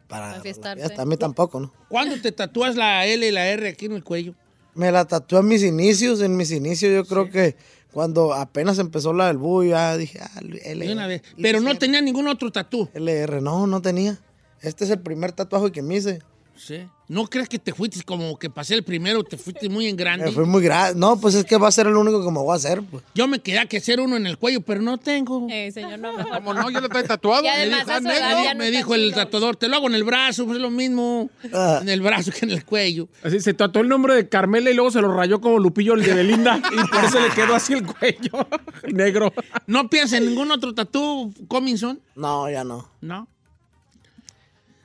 Para 0.07 0.39
fiesta. 0.41 0.75
A 0.97 1.05
mí 1.05 1.17
tampoco, 1.17 1.59
¿no? 1.59 1.73
¿Cuándo 1.89 2.19
te 2.21 2.31
tatúas 2.31 2.75
la 2.75 3.05
L 3.05 3.25
y 3.25 3.31
la 3.31 3.47
R 3.47 3.69
aquí 3.69 3.85
en 3.87 3.93
el 3.93 4.03
cuello? 4.03 4.35
Me 4.75 4.91
la 4.91 5.05
tatué 5.05 5.39
en 5.39 5.47
mis 5.47 5.63
inicios, 5.63 6.21
en 6.21 6.35
mis 6.37 6.51
inicios 6.51 6.93
yo 6.93 7.05
creo 7.05 7.29
que 7.29 7.55
cuando 7.91 8.33
apenas 8.33 8.79
empezó 8.79 9.13
la 9.13 9.27
del 9.27 9.39
ya 9.67 9.97
dije, 9.97 10.19
ah, 10.21 10.39
LR. 10.41 10.85
De 10.85 10.93
una 10.93 11.07
vez. 11.07 11.21
Pero 11.41 11.59
no 11.59 11.77
tenía 11.77 12.01
ningún 12.01 12.27
otro 12.27 12.51
tatú. 12.51 12.89
LR, 12.93 13.41
no, 13.41 13.67
no 13.67 13.81
tenía. 13.81 14.17
Este 14.61 14.83
es 14.83 14.89
el 14.91 14.99
primer 14.99 15.31
tatuaje 15.31 15.71
que 15.71 15.81
me 15.81 15.95
hice. 15.95 16.21
Sí. 16.55 16.85
¿No 17.07 17.25
crees 17.27 17.49
que 17.49 17.59
te 17.59 17.73
fuiste 17.73 18.01
como 18.03 18.37
que 18.39 18.49
pasé 18.49 18.73
el 18.75 18.83
primero, 18.83 19.23
te 19.23 19.35
fuiste 19.37 19.67
muy 19.67 19.87
en 19.87 19.97
grande? 19.97 20.27
Me 20.27 20.31
fui 20.31 20.45
muy 20.45 20.63
grande. 20.63 20.97
No, 20.97 21.19
pues 21.19 21.35
es 21.35 21.43
que 21.43 21.57
va 21.57 21.67
a 21.67 21.71
ser 21.71 21.87
el 21.87 21.95
único 21.97 22.23
que 22.23 22.31
me 22.31 22.39
voy 22.39 22.53
a 22.53 22.55
hacer, 22.55 22.81
pues. 22.83 23.03
Yo 23.15 23.27
me 23.27 23.39
quedé 23.39 23.67
que 23.67 23.77
hacer 23.77 23.99
uno 23.99 24.15
en 24.15 24.25
el 24.27 24.37
cuello, 24.37 24.61
pero 24.61 24.81
no 24.81 24.97
tengo. 24.97 25.47
Eh, 25.49 25.71
señor, 25.73 25.99
no, 25.99 26.13
mejor 26.15 26.31
¿Cómo 26.35 26.53
no. 26.53 26.61
no? 26.63 26.69
¿Ya 26.69 26.79
lo 26.79 26.87
trae 26.87 27.03
tatuado? 27.03 27.43
Y 27.43 27.47
además 27.47 27.79
dijo, 27.79 27.91
a 27.91 27.95
"Ah, 27.95 27.99
negro", 27.99 28.43
ya 28.43 28.53
no 28.53 28.59
me 28.59 28.71
dijo 28.71 28.95
el 28.95 29.13
tatuador, 29.13 29.55
te 29.57 29.67
lo 29.67 29.75
hago 29.75 29.87
en 29.87 29.95
el 29.95 30.03
brazo, 30.05 30.45
pues 30.45 30.57
es 30.57 30.61
lo 30.61 30.69
mismo 30.69 31.29
Ah. 31.53 31.79
en 31.81 31.89
el 31.89 32.01
brazo 32.01 32.31
que 32.31 32.45
en 32.45 32.51
el 32.51 32.63
cuello. 32.63 33.09
Así 33.23 33.39
se 33.41 33.53
tatuó 33.53 33.81
el 33.81 33.89
nombre 33.89 34.13
de 34.15 34.29
Carmela 34.29 34.69
y 34.69 34.73
luego 34.73 34.91
se 34.91 35.01
lo 35.01 35.13
rayó 35.13 35.41
como 35.41 35.59
Lupillo 35.59 35.95
el 35.95 36.03
de 36.03 36.13
Belinda 36.13 36.61
y 36.71 36.87
por 36.89 37.03
eso 37.03 37.19
le 37.19 37.29
quedó 37.31 37.55
así 37.55 37.73
el 37.73 37.85
cuello 37.85 38.47
negro. 38.91 39.33
¿No 39.67 39.89
piensas 39.89 40.19
en 40.19 40.27
ningún 40.27 40.51
otro 40.51 40.73
tatú, 40.73 41.33
Cominson? 41.49 41.99
No, 42.15 42.49
ya 42.49 42.63
no. 42.63 42.87
No. 43.01 43.27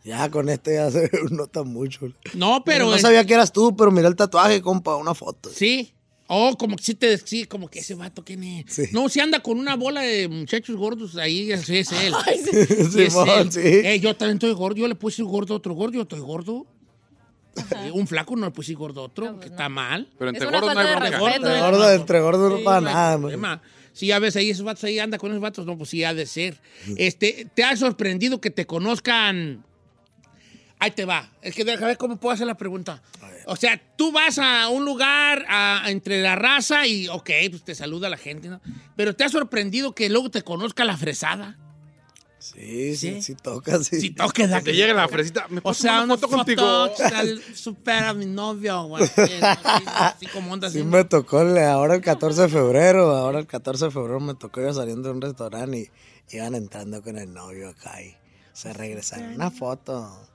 Ya 0.06 0.30
con 0.30 0.48
este 0.48 0.75
ya 0.75 0.90
se 0.90 1.10
nota 1.30 1.64
mucho. 1.64 2.12
No, 2.34 2.62
pero... 2.64 2.86
no 2.86 2.94
es- 2.94 3.02
sabía 3.02 3.25
que 3.26 3.34
eras 3.34 3.52
tú, 3.52 3.76
pero 3.76 3.90
miré 3.90 4.06
el 4.08 4.14
tatuaje, 4.16 4.62
compa, 4.62 4.96
una 4.96 5.14
foto. 5.14 5.50
Sí. 5.52 5.92
Oh, 6.28 6.56
como 6.58 6.75
que 6.76 6.82
sí 6.82 6.94
te 6.94 7.16
sí, 7.18 7.44
como 7.44 7.68
que 7.68 7.78
ese 7.78 7.94
vato 7.94 8.25
¿quién 8.25 8.42
es? 8.42 8.64
Sí. 8.72 8.82
No, 8.92 9.08
si 9.08 9.20
anda 9.20 9.40
con 9.40 9.58
una 9.60 9.76
bola 9.76 10.00
de 10.00 10.26
muchachos 10.28 10.75
gordos 10.76 11.16
ahí, 11.16 11.52
ese 11.52 11.80
es 11.80 11.92
él. 11.92 12.12
Sí, 12.26 13.02
es 13.02 13.12
Simón, 13.12 13.28
él. 13.38 13.52
sí. 13.52 13.60
Eh, 13.62 14.00
yo 14.00 14.16
también 14.16 14.36
estoy 14.36 14.52
gordo, 14.52 14.76
yo 14.76 14.88
le 14.88 14.94
puse 14.96 15.22
gordo 15.22 15.54
a 15.54 15.56
otro 15.58 15.75
gordo, 15.75 15.94
yo 15.94 16.02
estoy 16.02 16.20
gordo. 16.20 16.66
Eh, 17.84 17.90
un 17.92 18.06
flaco 18.06 18.36
no 18.36 18.44
le 18.46 18.52
puse 18.52 18.75
gordo 18.75 19.00
a 19.00 19.04
otro, 19.04 19.38
que 19.40 19.46
está 19.46 19.68
mal. 19.68 20.08
Pero 20.18 20.30
Es 20.32 20.36
entre 20.42 20.50
gordos 20.50 20.75
no 20.75 20.80
hay 20.80 20.86
bronca. 20.88 21.10
respeto. 21.10 21.36
Entre 21.36 21.60
gordo, 21.60 21.92
entre 21.92 22.20
gordo 22.20 22.50
no 22.50 22.56
Sí, 22.58 22.62
para 22.64 22.80
no 22.80 22.86
nada, 22.90 23.10
man. 23.12 23.20
problema. 23.20 23.62
Si 23.92 24.06
ya 24.08 24.18
ves 24.18 24.36
ahí 24.36 24.50
esos 24.50 24.64
vatos 24.64 24.84
ahí, 24.84 24.98
anda 24.98 25.16
con 25.18 25.30
esos 25.30 25.40
vatos, 25.40 25.64
no, 25.64 25.78
pues 25.78 25.88
sí 25.90 26.04
ha 26.04 26.12
de 26.12 26.26
ser. 26.26 26.60
Este, 26.96 27.46
¿te 27.54 27.64
ha 27.64 27.75
sorprendido 27.76 28.40
que 28.40 28.50
te 28.50 28.66
conozcan? 28.66 29.64
Ahí 30.78 30.90
te 30.90 31.04
va. 31.04 31.30
Es 31.40 31.54
que 31.54 31.64
déjame 31.64 31.87
ver 31.87 31.97
cómo 31.99 32.16
puedo 32.18 32.35
hacer 32.35 32.47
la 32.47 32.56
pregunta. 32.56 33.02
O 33.47 33.56
sea, 33.56 33.80
tú 33.97 34.12
vas 34.12 34.38
a 34.38 34.68
un 34.68 34.85
lugar 34.85 35.45
a- 35.49 35.85
entre 35.87 36.21
la 36.21 36.35
raza 36.37 36.87
y, 36.87 37.09
ok, 37.09 37.30
pues 37.50 37.64
te 37.64 37.75
saluda 37.75 38.09
la 38.11 38.16
gente, 38.18 38.49
¿no? 38.49 38.61
Pero 38.97 39.14
¿te 39.14 39.25
ha 39.25 39.28
sorprendido 39.28 39.95
que 39.95 40.09
luego 40.11 40.30
te 40.30 40.42
conozca 40.42 40.85
la 40.85 40.97
fresada? 40.97 41.56
Sí, 42.38 42.97
sí, 42.97 43.23
sí 43.23 43.35
toca, 43.35 43.83
sí. 43.83 44.00
Si 44.00 44.11
toques, 44.11 44.49
da 44.50 44.61
Te 44.61 44.73
llega 44.75 44.92
la 44.95 45.09
fresita. 45.09 45.47
¿me 45.49 45.61
O 45.64 45.73
sea, 45.75 46.02
una 46.02 46.14
foto 46.16 46.28
foto 46.28 46.37
contigo? 46.37 46.90
supera 47.54 48.11
a 48.11 48.14
mi 48.14 48.26
novio, 48.26 48.85
güey. 48.85 49.02
Así, 49.02 49.33
así 49.87 50.26
como 50.26 50.52
onda 50.52 50.71
Sí 50.71 50.78
así. 50.80 50.87
me 50.87 51.04
tocó 51.04 51.40
el- 51.42 51.59
ahora 51.59 51.95
el 51.95 52.02
14 52.02 52.42
de 52.42 52.49
febrero, 52.49 53.16
ahora 53.16 53.38
el 53.40 53.47
14 53.47 53.87
de 53.87 53.90
febrero 53.90 54.21
me 54.21 54.35
tocó 54.35 54.61
yo 54.61 54.73
saliendo 54.75 55.09
de 55.09 55.14
un 55.14 55.23
restaurante 55.23 55.90
y 56.30 56.37
iban 56.37 56.54
entrando 56.54 57.02
con 57.02 57.16
el 57.18 57.33
novio 57.33 57.71
acá 57.71 58.00
y 58.02 58.14
se 58.52 58.73
regresaron. 58.73 59.35
Una 59.35 59.50
foto. 59.50 60.28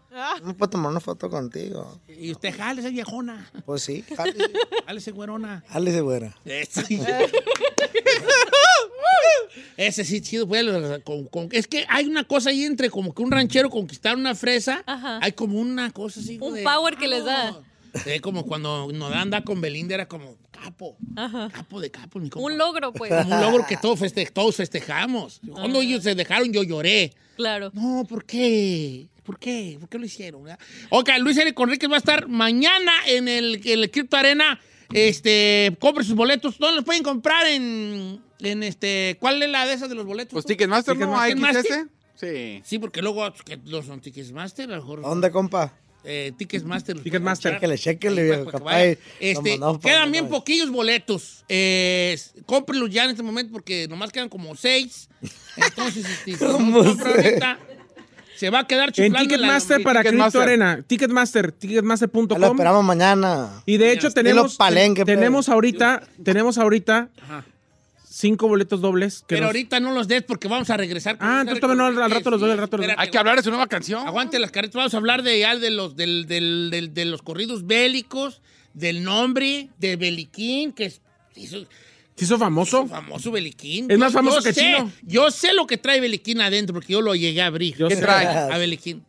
¿No 0.43 0.55
puedo 0.57 0.69
tomar 0.69 0.91
una 0.91 0.99
foto 0.99 1.29
contigo? 1.29 1.99
Y 2.07 2.31
usted, 2.31 2.53
jale, 2.55 2.81
esa 2.81 2.89
viejona. 2.89 3.49
Pues 3.65 3.83
sí, 3.83 4.03
jálese, 4.15 4.51
Jale, 4.85 4.99
ese 4.99 5.11
güerona. 5.11 5.63
jálese, 5.69 6.01
güera. 6.01 6.35
Ese, 6.45 6.83
Ese 9.77 10.03
sí, 10.05 10.21
chido, 10.21 10.45
güey. 10.45 10.65
con- 11.03 11.25
con- 11.25 11.49
es 11.51 11.67
que 11.67 11.85
hay 11.89 12.05
una 12.05 12.23
cosa 12.23 12.49
ahí 12.51 12.63
entre 12.63 12.89
como 12.89 13.13
que 13.13 13.21
un 13.23 13.31
ranchero 13.31 13.69
conquistar 13.69 14.15
una 14.15 14.35
fresa. 14.35 14.83
Ajá. 14.85 15.19
Hay 15.21 15.31
como 15.31 15.59
una 15.59 15.91
cosa 15.91 16.19
así. 16.19 16.37
Un 16.41 16.53
de- 16.55 16.63
power 16.63 16.97
que 16.97 17.07
les 17.07 17.25
da. 17.25 17.59
Sí, 18.05 18.19
como 18.21 18.45
cuando 18.45 18.89
nos 18.93 19.13
anda 19.13 19.43
con 19.43 19.59
Belinda 19.59 19.95
era 19.95 20.07
como 20.07 20.37
capo. 20.51 20.95
Capo 21.53 21.81
de 21.81 21.91
capo, 21.91 22.19
mi 22.19 22.29
compa. 22.29 22.45
Un 22.45 22.57
logro, 22.57 22.93
pues. 22.93 23.11
Como 23.11 23.35
un 23.35 23.41
logro 23.41 23.65
que 23.67 23.75
todos, 23.77 23.99
feste- 23.99 24.31
todos 24.31 24.55
festejamos. 24.55 25.41
Cuando 25.51 25.79
Ah. 25.79 25.83
ellos 25.83 26.03
se 26.03 26.15
dejaron, 26.15 26.53
yo 26.53 26.63
lloré. 26.63 27.13
Claro. 27.35 27.71
No, 27.73 28.05
¿por 28.07 28.23
qué? 28.25 29.07
¿Por 29.31 29.39
qué? 29.39 29.77
¿Por 29.79 29.87
qué 29.87 29.97
lo 29.97 30.05
hicieron? 30.05 30.43
verdad? 30.43 30.59
Ok, 30.89 31.09
Luis 31.21 31.37
Eric 31.37 31.53
Conríquez 31.53 31.89
va 31.89 31.95
a 31.95 31.99
estar 31.99 32.27
mañana 32.27 32.91
en 33.07 33.29
el, 33.29 33.61
en 33.63 33.79
el 33.79 33.89
Crypto 33.89 34.17
Arena. 34.17 34.59
Este, 34.91 35.73
compre 35.79 36.03
sus 36.03 36.15
boletos. 36.15 36.59
¿Dónde 36.59 36.75
los 36.75 36.83
pueden 36.83 37.01
comprar? 37.01 37.47
En, 37.47 38.21
en 38.41 38.63
este, 38.63 39.15
¿cuál 39.21 39.41
es 39.41 39.49
la 39.49 39.65
de 39.65 39.71
esas 39.71 39.87
de 39.87 39.95
los 39.95 40.05
boletos? 40.05 40.33
Pues? 40.33 40.45
Ticketmaster, 40.45 40.97
¿no? 40.97 41.17
Ticketmaster. 41.23 41.87
Sí. 42.15 42.61
Sí, 42.65 42.77
porque 42.77 43.01
luego 43.01 43.33
que 43.45 43.57
los 43.67 43.85
son 43.85 44.01
Ticketmaster, 44.01 44.65
a 44.69 44.75
lo 44.75 44.81
mejor. 44.81 45.01
¿Dónde, 45.01 45.31
compa? 45.31 45.73
Eh, 46.03 46.33
Ticketmaster. 46.37 46.99
Ticketmaster. 46.99 47.53
Chéquele, 47.53 47.77
chéquele, 47.77 48.23
viejo, 48.23 48.43
para 48.43 48.57
que 48.57 48.63
capaz. 48.65 49.13
Este, 49.21 49.51
mandamos 49.51 49.77
para 49.81 49.95
quedan 49.95 50.11
bien 50.11 50.25
no. 50.25 50.31
poquillos 50.31 50.69
boletos. 50.69 51.45
Eh, 51.47 52.19
cómprenlos 52.45 52.89
ya 52.89 53.05
en 53.05 53.11
este 53.11 53.23
momento 53.23 53.53
porque 53.53 53.87
nomás 53.87 54.11
quedan 54.11 54.27
como 54.27 54.53
seis. 54.57 55.07
Entonces, 55.55 56.05
este, 56.05 56.35
si 56.35 56.43
no 56.43 56.51
¿Cómo 56.51 56.83
compra 56.83 57.13
seis? 57.13 57.25
ahorita, 57.25 57.59
se 58.41 58.49
va 58.49 58.61
a 58.61 58.67
quedar 58.67 58.87
En 58.87 58.93
chiflando. 58.93 59.17
la 59.19 59.23
Ticketmaster 59.23 59.83
para 59.83 59.99
Crypto 60.01 60.09
Ticketmaster. 60.25 60.41
Arena. 60.41 60.83
Ticketmaster, 60.87 61.45
Ya 61.45 61.51
lo 61.51 61.57
ticketmaster.com. 61.59 62.43
esperamos 62.43 62.83
mañana. 62.83 63.61
Y 63.67 63.77
de 63.77 63.91
hecho 63.91 64.09
tenemos, 64.09 64.55
palenque, 64.55 65.05
pues. 65.05 65.15
tenemos 65.15 65.47
ahorita, 65.47 66.01
tenemos 66.23 66.57
ahorita 66.57 67.09
Ajá. 67.21 67.45
cinco 68.09 68.47
boletos 68.47 68.81
dobles. 68.81 69.19
Que 69.19 69.25
Pero 69.35 69.41
nos- 69.41 69.47
ahorita 69.49 69.79
no 69.79 69.91
los 69.93 70.07
des 70.07 70.23
porque 70.23 70.47
vamos 70.47 70.71
a 70.71 70.77
regresar. 70.77 71.19
con 71.19 71.27
Ah, 71.27 71.41
entonces 71.47 71.77
no, 71.77 71.85
al 71.85 71.95
rato 72.11 72.31
los 72.31 72.41
doy, 72.41 72.49
al 72.49 72.57
rato 72.57 72.77
los 72.77 72.87
doy. 72.87 72.95
Hay 72.97 73.11
que 73.11 73.17
hablar 73.19 73.35
de 73.37 73.43
su 73.43 73.51
nueva 73.51 73.67
canción. 73.67 74.07
Aguante 74.07 74.39
las 74.39 74.49
caretas. 74.49 74.73
Vamos 74.75 74.93
a 74.95 74.97
hablar 74.97 75.21
de, 75.21 75.39
ya 75.39 75.55
de, 75.55 75.69
los, 75.69 75.95
del, 75.95 76.25
del- 76.25 76.69
del- 76.71 76.93
de 76.95 77.05
los 77.05 77.21
corridos 77.21 77.67
bélicos, 77.67 78.41
del 78.73 79.03
nombre 79.03 79.69
de 79.77 79.97
Beliquín, 79.97 80.71
que 80.71 80.85
es 80.85 81.01
¿Se 82.21 82.25
hizo 82.25 82.37
famoso? 82.37 82.85
famoso 82.85 83.31
Beliquín. 83.31 83.89
Es 83.89 83.97
más 83.97 84.13
famoso 84.13 84.37
yo 84.37 84.43
que 84.43 84.53
sé, 84.53 84.61
Chino. 84.61 84.91
Yo 85.01 85.31
sé 85.31 85.55
lo 85.55 85.65
que 85.65 85.77
trae 85.77 85.99
Beliquín 85.99 86.39
adentro 86.39 86.71
porque 86.71 86.93
yo 86.93 87.01
lo 87.01 87.15
llegué 87.15 87.41
a 87.41 87.47
abrir. 87.47 87.75
Yo 87.75 87.87
¿Qué 87.87 87.95
sé. 87.95 88.01
trae? 88.01 88.27
A 88.27 88.59
Beliquín. 88.59 89.03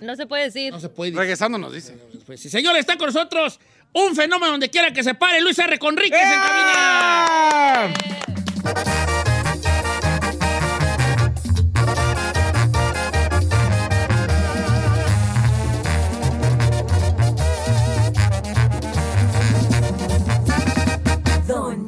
No 0.00 0.14
se 0.14 0.28
puede 0.28 0.44
decir. 0.44 0.72
No 0.72 0.78
se 0.78 0.88
puede 0.88 1.10
decir. 1.10 1.18
Regresando 1.18 1.58
nos 1.58 1.72
dice. 1.72 1.98
Pues, 2.26 2.38
sí, 2.38 2.48
señores, 2.48 2.78
está 2.78 2.96
con 2.96 3.06
nosotros 3.06 3.58
un 3.92 4.14
fenómeno 4.14 4.52
donde 4.52 4.70
quiera 4.70 4.92
que 4.92 5.02
se 5.02 5.14
pare. 5.14 5.40
Luis 5.40 5.58
R. 5.58 5.76
Conríquez 5.80 6.22
en 6.22 6.28
cabina. 6.28 6.72
¡Ah! 6.76 7.90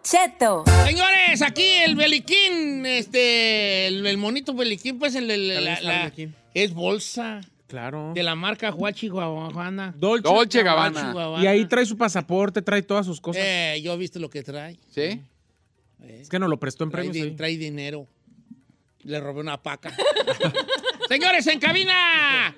Don 0.00 0.02
Cheto. 0.02 0.64
Señores, 0.86 1.42
aquí 1.42 1.62
el 1.84 1.94
Beliquín, 1.94 2.84
este, 2.86 3.86
el, 3.88 4.06
el 4.06 4.16
monito 4.16 4.54
Beliquín, 4.54 4.98
pues 4.98 5.14
el, 5.14 5.30
el- 5.30 5.64
la- 5.64 6.12
es 6.54 6.72
bolsa 6.74 7.40
Claro. 7.68 8.12
de 8.14 8.22
la 8.22 8.34
marca 8.34 8.72
Huachi 8.74 9.08
Guaguana. 9.08 9.94
Dolce. 9.96 10.22
Dolce 10.22 10.62
Gabbana. 10.62 11.14
Y 11.42 11.46
ahí 11.46 11.66
trae 11.66 11.86
su 11.86 11.96
pasaporte, 11.96 12.62
trae 12.62 12.82
todas 12.82 13.06
sus 13.06 13.20
cosas. 13.20 13.42
Eh, 13.44 13.80
yo 13.82 13.92
he 13.92 13.96
visto 13.96 14.18
lo 14.18 14.28
que 14.30 14.42
trae. 14.42 14.78
¿Sí? 14.88 15.20
es 16.02 16.28
que 16.30 16.38
nos 16.38 16.48
lo 16.48 16.58
prestó 16.58 16.84
en 16.84 16.90
Trae, 16.90 17.04
premios. 17.04 17.24
di- 17.24 17.30
ahí. 17.30 17.36
trae 17.36 17.56
dinero. 17.58 18.06
Le 19.02 19.20
robé 19.20 19.40
una 19.40 19.62
paca. 19.62 19.94
Señores, 21.10 21.44
en 21.48 21.58
cabina. 21.58 22.54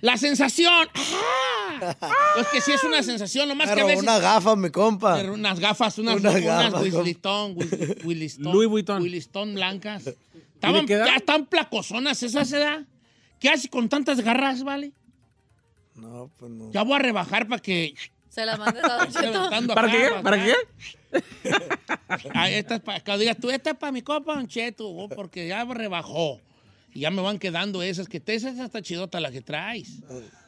La 0.00 0.16
sensación. 0.16 0.88
¡Ah! 0.94 1.96
Es 2.38 2.46
que 2.46 2.60
sí 2.60 2.70
es 2.70 2.84
una 2.84 3.02
sensación, 3.02 3.48
nomás 3.48 3.66
Me 3.70 3.74
que 3.74 3.80
a 3.80 3.84
veces... 3.86 4.02
una 4.04 4.20
gafa, 4.20 4.54
mi 4.54 4.70
compa. 4.70 5.20
Unas 5.22 5.58
gafas, 5.58 5.98
unas, 5.98 6.20
Unas 6.20 6.36
unas 6.36 6.44
gafas, 6.44 6.82
Williston, 6.82 7.56
Will- 7.56 7.98
Williston, 8.04 8.44
Louis 8.52 8.68
Vuitton. 8.68 9.54
Blancas. 9.54 10.14
Estaban, 10.54 10.86
ya 10.86 11.16
están 11.16 11.46
placosonas 11.46 12.22
esas, 12.22 12.52
¿edad? 12.52 12.82
¿Qué 13.40 13.48
hace 13.48 13.68
con 13.68 13.88
tantas 13.88 14.20
garras, 14.20 14.62
vale? 14.62 14.92
No, 15.96 16.30
pues 16.38 16.52
no. 16.52 16.70
Ya 16.70 16.82
voy 16.84 16.94
a 16.94 16.98
rebajar 17.00 17.48
para 17.48 17.60
que... 17.60 17.94
Se 18.28 18.46
la 18.46 18.56
mandes 18.56 18.84
a 18.84 18.96
Don 18.98 19.12
Cheto. 19.12 19.74
¿Para 19.74 19.90
qué? 19.90 20.10
¿Para 20.22 20.44
qué? 20.44 20.54
Ah, 22.34 22.48
esta 22.50 22.76
es 22.76 22.80
para, 22.80 23.00
cuando 23.02 23.20
digas 23.22 23.38
tú, 23.40 23.50
esta 23.50 23.70
es 23.70 23.76
para 23.76 23.90
mi 23.90 24.02
copa, 24.02 24.34
Don 24.34 24.46
Cheto, 24.46 24.88
oh, 24.88 25.08
porque 25.08 25.48
ya 25.48 25.64
rebajó. 25.64 26.40
Y 26.94 27.00
ya 27.00 27.10
me 27.10 27.22
van 27.22 27.38
quedando 27.38 27.82
esas, 27.82 28.08
que 28.08 28.20
te, 28.20 28.34
esa 28.34 28.50
está 28.64 28.82
chidota 28.82 29.20
la 29.20 29.30
que 29.30 29.40
traes. 29.40 30.00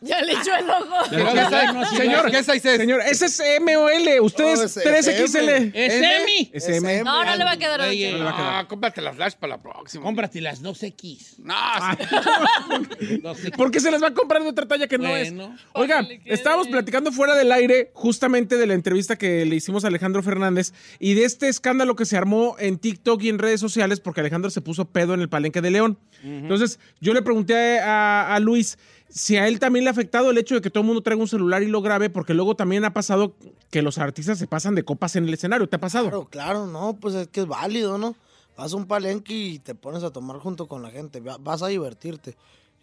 Ya 0.03 0.23
le 0.23 0.33
echó 0.33 0.55
el 0.57 0.69
ojo. 0.71 1.97
Señor, 1.97 2.31
¿Qué 2.31 2.43
size 2.43 2.75
es? 2.75 2.77
Señor, 2.79 3.01
ese 3.03 3.27
es 3.27 3.41
M 3.41 3.77
o 3.77 3.89
L. 3.89 4.21
Ustedes 4.21 4.59
No, 4.59 4.65
es 4.65 5.07
3XL. 5.07 5.73
¿Es 5.75 5.93
semi? 5.93 6.51
Es 6.53 6.69
M. 6.69 7.03
No, 7.05 7.25
no 7.25 7.37
le 7.37 7.45
va 7.45 7.53
a 7.53 7.57
quedar. 7.57 7.81
Ah, 7.83 8.65
cómprate 8.69 9.01
las 9.03 9.17
flash 9.17 9.35
para 9.35 9.57
la 9.57 9.63
próxima. 9.63 10.05
Cómprate 10.05 10.41
las 10.41 10.63
2X. 10.63 11.39
No, 11.39 11.55
sí. 11.99 12.05
2X. 13.23 13.57
¿Por 13.57 13.71
qué 13.71 13.81
se 13.81 13.91
les 13.91 14.03
va 14.03 14.09
a 14.09 14.15
comprar 14.15 14.43
de 14.43 14.49
otra 14.49 14.67
talla 14.67 14.87
que 14.89 14.99
no 14.99 15.15
es? 15.17 15.35
Bueno. 15.35 15.57
Oiga, 15.73 15.97
Para 15.97 16.09
que 16.09 16.15
le 16.15 16.21
quede. 16.23 16.35
estábamos 16.35 16.69
platicando 16.69 17.13
fuera 17.13 17.35
del 17.35 17.53
aire 17.53 17.91
justamente 17.95 18.57
de 18.57 18.67
la 18.67 18.75
entrevista 18.75 19.17
que 19.17 19.45
le 19.45 19.57
hicimos 19.57 19.85
a 19.85 19.89
Alejandro 19.89 20.23
Fernández 20.23 20.73
y 20.99 21.15
de 21.15 21.25
este 21.25 21.49
escándalo 21.49 21.97
que 21.97 22.05
se 22.07 22.17
armó 22.17 22.57
en 22.59 22.79
TikTok 22.79 23.23
y 23.23 23.29
en 23.29 23.39
redes 23.39 23.61
sociales 23.61 24.01
porque 24.01 24.21
Alejandro 24.21 24.51
se 24.51 24.61
puso 24.61 24.87
pedo 24.87 25.15
en 25.15 25.21
el 25.21 25.29
palenque 25.29 25.61
de 25.61 25.71
León. 25.71 25.99
Entonces, 26.23 26.79
yo 27.01 27.15
le 27.15 27.23
pregunté 27.23 27.79
a, 27.81 28.35
a 28.35 28.41
Luis 28.41 28.79
si 29.11 29.37
a 29.37 29.47
él 29.49 29.59
también 29.59 29.85
le 29.85 29.91
ha 29.91 29.93
afectado 29.93 30.31
el 30.31 30.39
hecho 30.39 30.55
de 30.55 30.61
que 30.61 30.71
todo 30.71 30.81
el 30.83 30.87
mundo 30.87 31.03
traiga 31.03 31.21
un 31.21 31.29
celular 31.29 31.63
y 31.63 31.67
lo 31.67 31.83
grabe, 31.83 32.11
porque 32.11 32.33
luego 32.35 32.55
también 32.57 32.85
ha 32.85 32.93
pasado 32.93 33.35
que 33.71 33.83
los 33.83 33.99
artistas 33.99 34.39
se 34.39 34.47
pasan 34.47 34.75
de 34.75 34.85
copas 34.85 35.17
en 35.17 35.25
el 35.27 35.35
escenario. 35.35 35.69
¿Te 35.69 35.77
ha 35.77 35.81
pasado? 35.81 36.09
Claro, 36.09 36.29
claro, 36.31 36.67
no, 36.67 36.97
pues 37.01 37.15
es 37.15 37.29
que 37.29 37.41
es 37.41 37.47
válido, 37.47 37.99
¿no? 37.99 38.15
Vas 38.57 38.73
a 38.73 38.77
un 38.77 38.87
palenque 38.87 39.33
y 39.35 39.59
te 39.59 39.75
pones 39.75 40.03
a 40.05 40.11
tomar 40.11 40.39
junto 40.39 40.67
con 40.69 40.83
la 40.83 40.91
gente, 40.91 41.21
va- 41.21 41.39
vas 41.39 41.63
a 41.63 41.69
divertirte. 41.69 42.37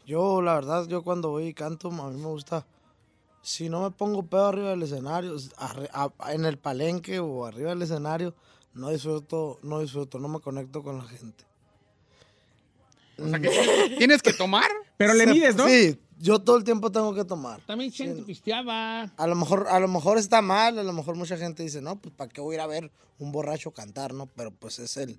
Yo, 0.05 0.41
la 0.41 0.55
verdad, 0.55 0.88
yo 0.88 1.03
cuando 1.03 1.29
voy 1.29 1.48
y 1.48 1.53
canto, 1.53 1.89
a 1.89 2.10
mí 2.10 2.19
me 2.19 2.27
gusta, 2.27 2.65
si 3.41 3.69
no 3.69 3.84
me 3.84 3.91
pongo 3.91 4.24
pedo 4.24 4.48
arriba 4.48 4.69
del 4.72 4.84
escenario, 4.84 5.36
en 6.29 6.46
el 6.46 6.57
palenque 6.57 7.19
o 7.19 7.46
arriba 7.46 7.69
del 7.72 7.81
escenario, 7.81 8.34
no 8.74 8.89
disfruto, 8.89 9.60
no 9.63 9.79
disfruto, 9.81 10.19
no 10.19 10.27
me 10.29 10.39
conecto 10.39 10.81
con 10.84 10.98
la 10.98 11.03
gente. 11.05 11.46
O 13.19 13.27
sea, 13.27 13.39
que 13.39 13.96
tienes 13.98 14.22
que 14.22 14.34
tomar. 14.34 14.69
Pero 14.98 15.13
le 15.13 15.25
mides, 15.27 15.55
¿no? 15.55 15.67
Sí, 15.67 16.00
yo 16.20 16.40
todo 16.40 16.58
el 16.58 16.64
tiempo 16.64 16.92
tengo 16.92 17.14
que 17.14 17.26
tomar. 17.26 17.62
También 17.68 17.92
Chente 17.92 18.24
pisteaba. 18.24 19.04
A 19.04 19.28
lo 19.28 19.36
mejor, 19.36 19.68
a 19.70 19.80
lo 19.80 19.88
mejor 19.88 20.18
está 20.18 20.42
mal, 20.42 20.78
a 20.80 20.84
lo 20.84 20.94
mejor 20.94 21.16
mucha 21.16 21.38
gente 21.38 21.64
dice, 21.64 21.82
no, 21.82 21.98
pues 22.00 22.14
para 22.16 22.30
qué 22.30 22.42
voy 22.42 22.56
a 22.56 22.58
ir 22.58 22.62
a 22.62 22.68
ver 22.68 22.92
un 23.20 23.32
borracho 23.32 23.72
cantar, 23.72 24.14
¿no? 24.14 24.26
Pero 24.28 24.52
pues 24.52 24.80
es 24.80 24.98
el, 24.98 25.18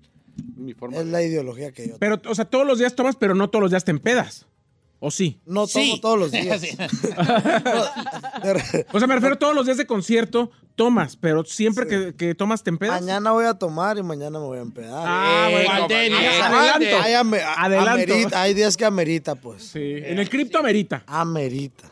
Mi 0.55 0.73
forma. 0.73 0.97
es 0.97 1.05
la 1.05 1.21
ideología 1.21 1.71
que 1.71 1.83
yo 1.87 1.97
tengo. 1.97 1.99
Pero, 1.99 2.21
o 2.31 2.35
sea, 2.35 2.45
todos 2.45 2.65
los 2.67 2.79
días 2.79 2.95
tomas, 2.95 3.15
pero 3.15 3.35
no 3.35 3.49
todos 3.49 3.61
los 3.63 3.71
días 3.71 3.85
te 3.85 3.91
empedas. 3.91 4.45
¿O 5.01 5.11
sí? 5.11 5.39
No 5.45 5.65
tomo 5.65 5.85
Sí. 5.85 5.99
todos 6.01 6.19
los 6.19 6.31
días. 6.31 6.61
O 8.93 8.99
sea, 8.99 9.07
me 9.07 9.15
refiero 9.15 9.37
todos 9.37 9.55
los 9.55 9.65
días 9.65 9.77
de 9.77 9.85
concierto, 9.85 10.51
tomas, 10.79 11.15
pero 11.17 11.43
siempre 11.43 11.85
que, 11.87 12.15
que 12.15 12.33
tomas 12.35 12.63
te 12.63 12.69
empedas. 12.69 13.01
mañana 13.01 13.31
voy 13.33 13.45
a 13.45 13.53
tomar 13.53 13.97
y 13.97 14.03
mañana 14.03 14.39
me 14.39 14.45
voy 14.45 14.57
a 14.57 14.61
empedar. 14.61 15.03
Ah, 15.05 15.47
Eh, 15.49 15.53
bueno. 15.53 15.87
Bien. 15.87 16.13
adelanto. 16.13 16.97
Hay, 17.03 17.13
ame- 17.13 17.41
a- 17.41 17.63
Adelanto. 17.65 17.91
amerita- 18.13 18.41
hay 18.41 18.53
días 18.53 18.77
que 18.77 18.85
amerita, 18.85 19.35
pues. 19.35 19.63
Sí, 19.63 19.79
en 20.03 20.17
el 20.19 20.29
cripto 20.29 20.57
amerita. 20.57 21.03
Amerita. 21.05 21.91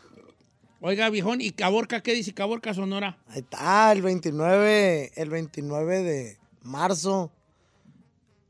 Oiga, 0.80 1.10
viejón, 1.10 1.40
¿y 1.40 1.50
Caborca 1.50 2.02
qué 2.02 2.14
dice 2.14 2.32
Caborca 2.32 2.72
Sonora? 2.72 3.18
Ahí 3.28 3.40
está, 3.40 3.92
el 3.92 4.00
29, 4.00 5.10
el 5.16 5.28
29 5.28 6.02
de 6.02 6.38
marzo. 6.62 7.30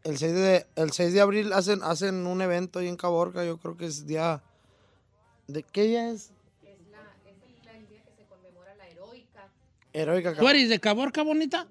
El 0.04 0.16
6 0.18 0.32
de, 0.34 0.66
el 0.76 0.92
6 0.92 1.12
de 1.12 1.20
abril 1.20 1.52
hacen, 1.52 1.82
hacen 1.82 2.26
un 2.26 2.40
evento 2.42 2.78
ahí 2.78 2.88
en 2.88 2.96
Caborca. 2.96 3.44
Yo 3.44 3.56
creo 3.58 3.76
que 3.76 3.86
es 3.86 4.06
día. 4.06 4.42
¿De 5.48 5.62
qué 5.62 5.82
día 5.84 6.10
es? 6.10 6.30
Heroica. 9.92 10.34
¿Tú 10.34 10.48
eres 10.48 10.68
de 10.68 10.80
Caborca, 10.80 11.22
bonita? 11.22 11.66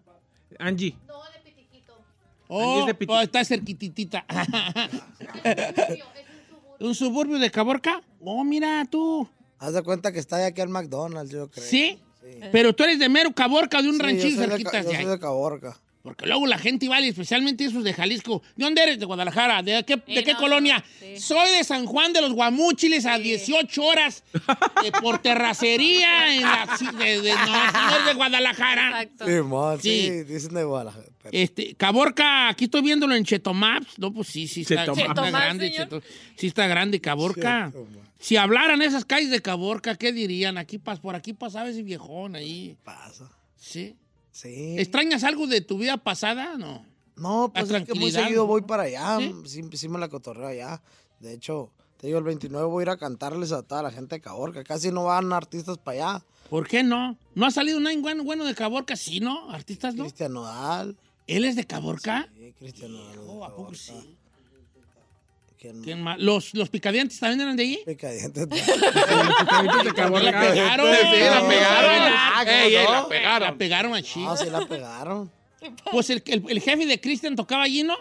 Angie. 0.60 0.96
Oh, 2.50 2.80
es 2.80 2.86
de 2.86 2.96
Piti- 2.98 3.12
oh, 3.14 3.20
está 3.22 3.44
cerquititita. 3.44 4.26
¿Un 6.80 6.96
suburbio 6.96 7.40
de 7.40 7.52
Caborca? 7.52 8.02
Oh, 8.22 8.44
mira 8.44 8.86
tú. 8.90 9.28
Haz 9.60 9.74
de 9.74 9.84
cuenta 9.84 10.12
que 10.12 10.20
está 10.20 10.38
de 10.38 10.46
aquí 10.46 10.62
al 10.62 10.70
McDonald's, 10.70 11.32
yo 11.32 11.50
creo. 11.50 11.66
¿Sí? 11.66 12.00
Pero 12.52 12.74
tú 12.74 12.84
eres 12.84 13.00
de 13.00 13.10
mero 13.10 13.32
Caborca, 13.34 13.82
de 13.82 13.90
un 13.90 13.96
Sí, 13.96 14.00
yo 14.00 14.06
ranchito 14.06 14.36
soy 14.38 14.46
de 14.46 14.52
cerquita. 14.52 14.82
Yo 14.82 14.90
de 14.90 14.96
soy 14.96 15.06
de 15.06 15.20
Caborca. 15.20 15.78
Porque 16.08 16.26
luego 16.26 16.48
la 16.48 16.58
gente 16.58 16.88
va, 16.88 17.02
y 17.02 17.10
especialmente 17.10 17.66
esos 17.66 17.84
de 17.84 17.94
Jalisco. 17.94 18.42
¿De 18.56 18.64
dónde 18.64 18.82
eres? 18.84 18.98
De 19.00 19.06
Guadalajara. 19.06 19.62
¿De 19.62 19.84
qué, 19.84 19.98
de 19.98 20.04
Sí, 20.20 20.24
qué 20.24 20.34
no, 20.34 20.40
colonia? 20.40 20.84
sí. 21.00 21.20
Soy 21.20 21.52
de 21.52 21.64
San 21.66 21.86
Juan 21.86 22.14
de 22.14 22.22
los 22.22 22.32
Guamúchiles 22.32 23.06
a 23.06 23.18
18 23.20 23.84
horas 23.84 24.24
eh, 24.86 24.92
por 25.02 25.20
terracería 25.20 26.34
en 26.34 26.42
la, 26.44 26.78
de, 26.98 27.22
de- 27.22 27.34
no, 27.34 27.72
no 27.72 27.98
es 28.00 28.06
de 28.06 28.14
Guadalajara. 28.14 29.02
Exacto. 29.04 29.26
Sí, 29.82 29.90
sí, 29.90 30.08
Sí. 30.08 30.24
dicen 30.24 30.54
de 30.54 30.64
Guadalajara. 30.64 31.06
pero- 31.22 31.30
Este, 31.38 31.76
Caborca, 31.76 32.48
aquí 32.50 32.66
estoy 32.66 32.82
viéndolo 32.84 33.16
en 33.16 33.26
Chetomaps. 33.26 34.00
No, 34.00 34.14
pues 34.14 34.30
sí, 34.30 34.48
sí 34.48 34.62
está, 34.62 34.84
está 34.84 34.94
Chetomaps, 34.94 35.32
grande. 35.32 35.72
Cheto- 35.74 36.02
sí 36.38 36.48
está 36.48 36.68
grande 36.68 37.02
Caborca. 37.02 37.68
Chetomaps. 37.72 38.08
Si 38.20 38.36
hablaran 38.38 38.82
esas 38.82 39.06
calles 39.06 39.30
de 39.30 39.42
Caborca, 39.42 39.96
¿qué 39.96 40.12
dirían? 40.14 40.58
Aquí 40.58 40.78
pas- 40.80 41.00
por 41.00 41.16
aquí 41.16 41.34
pasaba 41.34 41.70
ese 41.70 41.84
viejón 41.84 42.36
ahí. 42.36 42.76
Pasa. 42.84 43.30
Sí. 43.60 43.96
Sí. 44.38 44.76
¿Extrañas 44.78 45.24
algo 45.24 45.48
de 45.48 45.62
tu 45.62 45.80
vida 45.80 45.98
pasada? 45.98 46.60
No. 46.60 46.86
No, 47.16 47.52
pues 47.52 47.72
es 47.72 47.86
que 47.86 47.96
muy 47.96 48.12
seguido 48.12 48.46
voy 48.46 48.62
para 48.62 48.84
allá. 48.84 49.18
¿Sí? 49.18 49.34
Sí, 49.46 49.64
sí, 49.74 49.90
me 49.90 49.98
la 49.98 50.10
cotorreo 50.10 50.46
allá. 50.46 50.80
De 51.20 51.34
hecho, 51.34 51.72
te 51.98 52.06
digo, 52.06 52.20
el 52.20 52.24
29 52.24 52.68
voy 52.68 52.82
a 52.82 52.84
ir 52.84 52.90
a 52.92 52.98
cantarles 52.98 53.52
a 53.52 53.64
toda 53.64 53.82
la 53.82 53.90
gente 53.90 54.18
de 54.18 54.22
Caborca. 54.22 54.64
Casi 54.64 54.92
no 54.92 55.06
van 55.06 55.34
artistas 55.34 55.80
para 55.80 56.12
allá. 56.12 56.26
¿Por 56.52 56.68
qué 56.68 56.84
no? 56.84 57.18
¿No 57.34 57.48
ha 57.48 57.52
salido 57.52 57.80
nadie 57.80 58.00
bueno, 58.00 58.46
de 58.46 58.54
Caborca? 58.54 58.96
Sí, 58.96 59.22
¿no? 59.22 59.50
¿Artistas 59.50 59.96
no? 59.96 60.04
Cristian 60.04 60.34
Nodal. 60.34 60.96
¿Él 61.26 61.44
es 61.44 61.56
de 61.56 61.66
Caborca? 61.66 62.30
Sí, 62.38 62.54
Cristian 62.60 62.92
Nodal. 62.92 63.44
¿a 63.44 63.56
poco 63.56 63.74
sí? 63.74 64.16
¿Quién 65.60 65.82
¿Quién 65.84 66.02
más? 66.04 66.20
¿Los, 66.20 66.54
¿Los 66.54 66.70
picadientes 66.70 67.20
también 67.20 67.42
eran 67.42 67.56
de 67.56 67.64
allí? 67.64 67.80
Picadientes. 67.86 68.48
de 68.48 68.56
La 69.84 69.94
Caborca. 69.96 70.40
pegaron. 70.42 70.88
Sí, 70.96 71.20
la 71.20 71.48
pegaron. 71.48 72.14
Ah, 72.16 72.44
Ey, 72.48 72.76
ey, 72.76 72.86
¿cómo 72.86 72.98
la 73.02 73.08
pegaron. 73.08 73.48
La 73.50 73.56
pegaron 73.58 73.96
a 73.96 74.02
Chico. 74.04 74.20
No, 74.26 74.38
sí 74.38 74.50
la 74.50 74.66
pegaron. 74.68 75.32
Pues 75.92 76.10
el, 76.12 76.22
el- 76.28 76.44
el 76.48 76.62
jefe 76.62 76.86
de 76.86 77.02
Cristian 77.02 77.36
tocaba 77.36 77.64
allí, 77.64 77.84
¿no? 77.84 77.96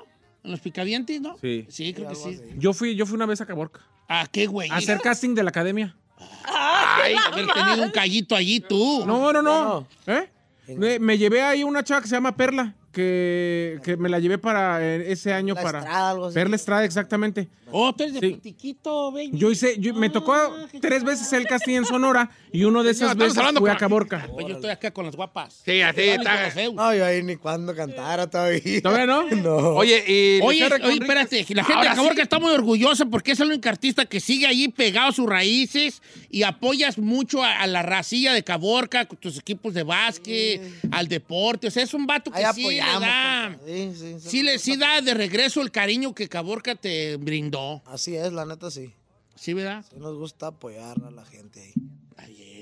En 0.44 0.50
los 0.50 0.60
picadientes, 0.60 1.20
¿no? 1.20 1.36
Sí. 1.40 1.66
Sí, 1.68 1.92
creo 1.94 2.08
que 2.10 2.14
sí. 2.14 2.38
Yo 2.58 2.72
fui, 2.72 2.94
yo 2.94 3.06
fui 3.06 3.14
una 3.16 3.26
vez 3.26 3.40
a 3.40 3.46
Caborca. 3.46 3.80
Ah, 4.08 4.26
qué 4.30 4.46
güey. 4.46 4.70
A 4.70 4.76
hacer 4.76 5.00
casting 5.00 5.34
de 5.34 5.42
la 5.42 5.48
academia. 5.50 5.96
Ay, 6.44 7.14
haber 7.14 7.46
tenido 7.46 7.82
un 7.84 7.90
callito 7.90 8.36
allí 8.36 8.60
tú. 8.60 9.04
No, 9.06 9.32
no, 9.32 9.42
no. 9.42 9.86
¿Eh? 10.06 10.28
Me, 10.68 10.98
me 10.98 11.16
llevé 11.18 11.42
ahí 11.42 11.62
una 11.64 11.82
chava 11.84 12.02
que 12.02 12.08
se 12.08 12.14
llama 12.16 12.36
Perla, 12.36 12.74
que, 12.96 13.78
que 13.82 13.98
me 13.98 14.08
la 14.08 14.18
llevé 14.18 14.38
para 14.38 14.82
eh, 14.82 15.12
ese 15.12 15.34
año 15.34 15.52
La 15.52 15.62
para... 15.62 15.78
Estrada, 15.80 16.10
algo 16.10 16.24
así. 16.26 16.34
Perla 16.34 16.56
Estrada, 16.56 16.84
exactamente. 16.86 17.46
Oh, 17.72 17.92
tú 17.94 18.04
eres 18.04 18.14
de 18.14 18.20
Sí. 18.20 18.34
Pitiquito, 18.34 19.10
baby. 19.12 19.30
Yo 19.32 19.50
hice, 19.50 19.76
yo- 19.78 19.92
me 19.94 20.08
tocó 20.10 20.34
Ah, 20.34 20.66
qué 20.70 20.78
tres 20.80 21.02
veces 21.04 21.32
el 21.32 21.46
casting 21.46 21.74
en 21.76 21.84
Sonora 21.84 22.30
y 22.52 22.64
uno 22.64 22.82
de 22.82 22.92
esas 22.92 23.16
veces 23.16 23.36
hablando 23.38 23.60
fui 23.60 23.70
a 23.70 23.76
Caborca. 23.76 24.28
Pues 24.32 24.46
yo 24.46 24.54
estoy 24.54 24.70
acá 24.70 24.90
con 24.92 25.04
las 25.06 25.16
guapas. 25.16 25.62
Sí, 25.64 25.80
así 25.80 26.00
está. 26.02 26.52
No, 26.72 26.94
yo 26.94 27.04
ahí 27.04 27.22
ni 27.22 27.36
cuando 27.36 27.74
cantara 27.74 28.28
todavía. 28.30 28.80
¿Todavía 28.82 29.06
no? 29.06 29.26
No. 29.36 29.56
Oye, 29.76 30.04
y. 30.06 30.40
Oye, 30.42 30.64
oye, 30.66 30.92
espérate, 31.00 31.44
la 31.54 31.64
gente 31.64 31.72
Ahora 31.72 31.90
de 31.90 31.96
Caborca 31.96 32.14
sí. 32.16 32.20
está 32.22 32.38
muy 32.38 32.52
orgullosa 32.52 33.04
porque 33.06 33.32
es 33.32 33.40
el 33.40 33.48
único 33.48 33.68
artista 33.68 34.06
que 34.06 34.20
sigue 34.20 34.46
allí 34.46 34.68
pegado 34.68 35.08
a 35.08 35.12
sus 35.12 35.26
raíces 35.28 36.02
y 36.30 36.42
apoyas 36.44 36.98
mucho 36.98 37.42
a, 37.42 37.60
a 37.60 37.66
la 37.66 37.82
racilla 37.82 38.32
de 38.32 38.44
Caborca, 38.44 39.06
con 39.06 39.18
tus 39.18 39.38
equipos 39.38 39.74
de 39.74 39.82
básquet, 39.82 40.60
al 40.92 41.08
deporte. 41.08 41.66
O 41.66 41.70
sea, 41.70 41.82
es 41.82 41.94
un 41.94 42.06
vato 42.06 42.30
que 42.30 42.44
Ahí 42.44 42.54
sí 42.54 42.62
le 42.62 42.80
apoyamos. 42.80 43.00
da, 43.00 43.48
compa. 43.58 43.64
Sí, 43.66 43.92
sí, 43.96 44.14
sí 44.30 44.42
le, 44.42 44.58
sí 44.58 44.76
da 44.76 45.00
de 45.00 45.14
regreso 45.14 45.60
el 45.62 45.70
cariño 45.70 46.14
que 46.14 46.28
Caborca 46.28 46.74
te 46.74 47.16
brindó. 47.16 47.55
Así 47.86 48.16
es, 48.16 48.32
la 48.32 48.44
neta 48.44 48.70
sí. 48.70 48.92
¿Sí, 49.34 49.54
verdad? 49.54 49.84
Sí 49.90 49.98
nos 49.98 50.16
gusta 50.16 50.48
apoyar 50.48 51.02
a 51.04 51.10
la 51.10 51.24
gente 51.24 51.60
ahí. 51.60 51.74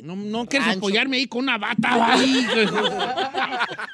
No, 0.04 0.16
no 0.16 0.46
quieres 0.46 0.66
Rancho. 0.68 0.78
apoyarme 0.80 1.16
ahí 1.16 1.26
con 1.26 1.40
una 1.44 1.56
bata, 1.58 2.12
ahí, 2.14 2.46
güey. 2.52 2.66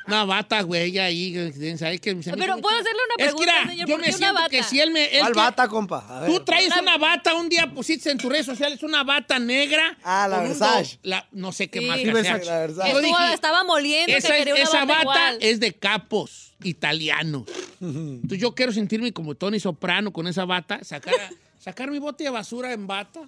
una 0.07 0.25
bata, 0.25 0.62
güey, 0.62 0.99
ahí. 0.99 1.53
¿sabes 1.79 2.01
que 2.01 2.14
Pero 2.16 2.59
puedo 2.59 2.77
hacerle 2.79 2.99
una 3.16 3.25
Es 3.25 3.31
que, 3.33 3.37
pregunta, 3.37 3.53
mira, 3.62 3.70
señor. 3.70 3.88
yo 3.88 3.94
¿Por 3.96 4.07
me 4.07 4.12
siento 4.12 4.35
bata? 4.35 4.49
que 4.49 4.62
si 4.64 4.81
él 4.81 4.90
me... 4.90 5.05
es 5.05 5.20
¿Cuál 5.20 5.33
que- 5.33 5.38
bata, 5.38 5.68
compa? 5.68 6.05
A 6.09 6.20
ver. 6.23 6.31
Tú 6.31 6.40
traes 6.44 6.73
una 6.81 6.99
bata, 6.99 7.35
un 7.35 7.49
día 7.49 7.70
pusiste 7.73 8.11
en 8.11 8.18
tus 8.18 8.31
redes 8.31 8.46
sociales 8.46 8.83
una 8.83 9.05
bata 9.05 9.38
negra. 9.38 9.96
Ah, 10.03 10.27
la 10.29 10.38
un 10.40 10.49
Versace. 10.49 10.94
do- 10.96 11.01
la- 11.11 11.29
no 11.33 11.53
sé 11.53 11.68
qué 11.68 11.81
Sí. 11.81 11.87
marca 11.87 12.03
Sí. 12.05 12.11
Versace. 12.11 12.44
La 12.44 12.59
Versace. 12.59 12.92
Yo 12.92 13.01
dije, 13.01 13.33
estaba 13.33 13.62
moliendo 13.64 14.16
esa, 14.16 14.29
que 14.29 14.38
quería 14.38 14.55
una 14.55 14.62
esa 14.64 14.85
bata, 14.85 15.35
es 15.40 15.61
de 15.61 15.73
capos 15.75 16.55
italianos. 16.62 17.44
Entonces 17.81 18.38
yo 18.40 18.55
quiero 18.55 18.73
sentirme 18.73 19.12
como 19.12 19.35
Tony 19.37 19.61
Soprano 19.61 20.12
con 20.12 20.27
esa 20.27 20.44
bata, 20.44 20.83
sacar, 20.83 21.14
sacar 21.61 21.90
mi 21.90 21.99
bote 22.01 22.25
de 22.25 22.31
basura 22.31 22.73
en 22.73 22.87
bata. 22.88 23.20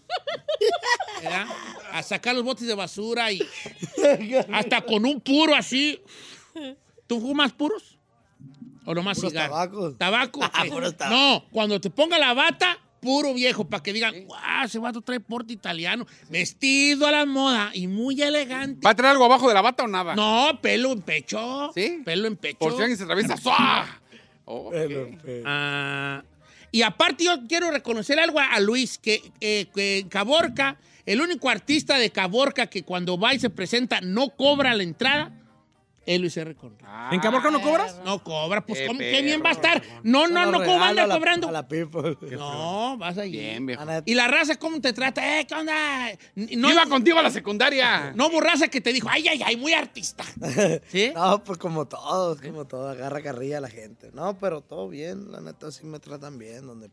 ¿verdad? 1.22 1.46
A 1.92 2.02
sacar 2.02 2.34
los 2.34 2.42
botes 2.42 2.66
de 2.66 2.74
basura 2.74 3.30
y 3.30 3.40
hasta 4.52 4.80
con 4.82 5.04
un 5.06 5.20
puro 5.20 5.54
así. 5.54 6.00
¿Tú 7.06 7.20
fumas 7.20 7.52
puros? 7.52 7.98
¿O 8.84 8.94
nomás 8.94 9.16
Puros 9.18 9.30
cigarro? 9.32 9.52
tabacos. 9.52 9.98
¿Tabaco? 9.98 10.40
Ah, 10.52 10.64
puros 10.68 10.96
tabacos. 10.96 11.16
No, 11.18 11.44
cuando 11.52 11.80
te 11.80 11.90
ponga 11.90 12.18
la 12.18 12.34
bata, 12.34 12.78
puro 13.00 13.32
viejo, 13.34 13.64
para 13.68 13.82
que 13.82 13.92
digan, 13.92 14.24
guau, 14.26 14.64
ese 14.64 14.78
vato 14.80 15.00
trae 15.02 15.20
porte 15.20 15.52
italiano, 15.52 16.06
vestido 16.28 17.06
a 17.06 17.12
la 17.12 17.24
moda 17.26 17.70
y 17.74 17.86
muy 17.86 18.20
elegante. 18.20 18.80
¿Va 18.84 18.90
a 18.90 18.94
traer 18.96 19.12
algo 19.12 19.24
abajo 19.26 19.46
de 19.48 19.54
la 19.54 19.60
bata 19.60 19.84
o 19.84 19.88
nada? 19.88 20.16
No, 20.16 20.58
pelo 20.60 20.90
en 20.92 21.02
pecho. 21.02 21.70
¿Sí? 21.74 22.02
Pelo 22.04 22.26
en 22.26 22.36
pecho. 22.36 22.58
Por 22.58 22.72
si 22.74 22.80
alguien 22.80 22.96
se 22.98 23.04
atraviesa. 23.04 23.36
¡zua! 23.36 24.00
Oh, 24.44 24.66
ok. 24.68 24.72
Pero, 24.72 25.10
pero- 25.22 25.44
Ah, 25.46 26.22
y 26.72 26.82
aparte 26.82 27.24
yo 27.24 27.46
quiero 27.46 27.70
reconocer 27.70 28.18
algo 28.18 28.40
a, 28.40 28.58
Luis, 28.58 28.98
que, 28.98 29.30
eh, 29.40 29.66
que 29.74 30.06
Caborca, 30.08 30.78
el 31.04 31.20
único 31.20 31.50
artista 31.50 31.98
de 31.98 32.10
Caborca 32.10 32.66
que 32.66 32.82
cuando 32.82 33.18
va 33.18 33.34
y 33.34 33.38
se 33.38 33.50
presenta 33.50 34.00
no 34.00 34.30
cobra 34.30 34.74
la 34.74 34.82
entrada, 34.82 35.30
es 36.04 36.20
Luis 36.20 36.36
R. 36.36 36.54
Conrad. 36.54 37.12
¿En 37.12 37.20
Caborca 37.20 37.50
no 37.50 37.60
cobras? 37.60 38.00
No 38.04 38.22
cobra, 38.22 38.64
pues 38.66 38.80
Qué 38.80 38.86
¿cómo, 38.86 38.98
qué 38.98 39.22
bien 39.22 39.42
va 39.44 39.50
a 39.50 39.52
estar. 39.52 39.82
No, 40.02 40.26
no, 40.26 40.46
no, 40.50 40.58
¿cómo 40.64 40.78
va 40.78 40.86
a 40.86 40.88
andar 40.90 40.90
regalo 40.90 41.02
a 41.04 41.06
la- 41.06 41.14
cobrando? 41.14 41.48
A 41.48 41.52
la 41.52 41.68
people. 41.68 42.16
No, 42.36 42.96
vas 42.98 43.18
allí. 43.18 43.38
Bien, 43.38 43.66
viejo. 43.66 43.82
¿Y 44.04 44.14
la 44.14 44.28
raza 44.28 44.56
cómo 44.56 44.80
te 44.80 44.92
trata? 44.92 45.40
Eh, 45.40 45.46
¿qué 45.46 45.54
onda? 45.54 46.10
No, 46.34 46.70
Iba 46.70 46.86
contigo 46.86 47.18
a 47.18 47.22
la 47.22 47.30
secundaria. 47.30 48.12
no 48.14 48.28
hubo 48.28 48.40
raza 48.40 48.68
que 48.68 48.80
te 48.80 48.92
dijo, 48.92 49.08
ay, 49.10 49.28
ay, 49.28 49.42
ay, 49.44 49.56
muy 49.56 49.72
artista. 49.72 50.24
¿Sí? 50.88 51.12
No, 51.14 51.42
pues 51.44 51.58
como 51.58 51.86
todos, 51.86 52.40
como 52.40 52.66
todo, 52.66 52.88
agarra 52.88 53.22
carrilla 53.22 53.58
a 53.58 53.60
la 53.60 53.70
gente. 53.70 54.10
No, 54.12 54.38
pero 54.38 54.60
todo 54.60 54.88
bien, 54.88 55.30
la 55.30 55.40
neta 55.40 55.70
sí 55.70 55.86
me 55.86 55.98
tratan 56.00 56.38
bien, 56.38 56.66
donde, 56.66 56.90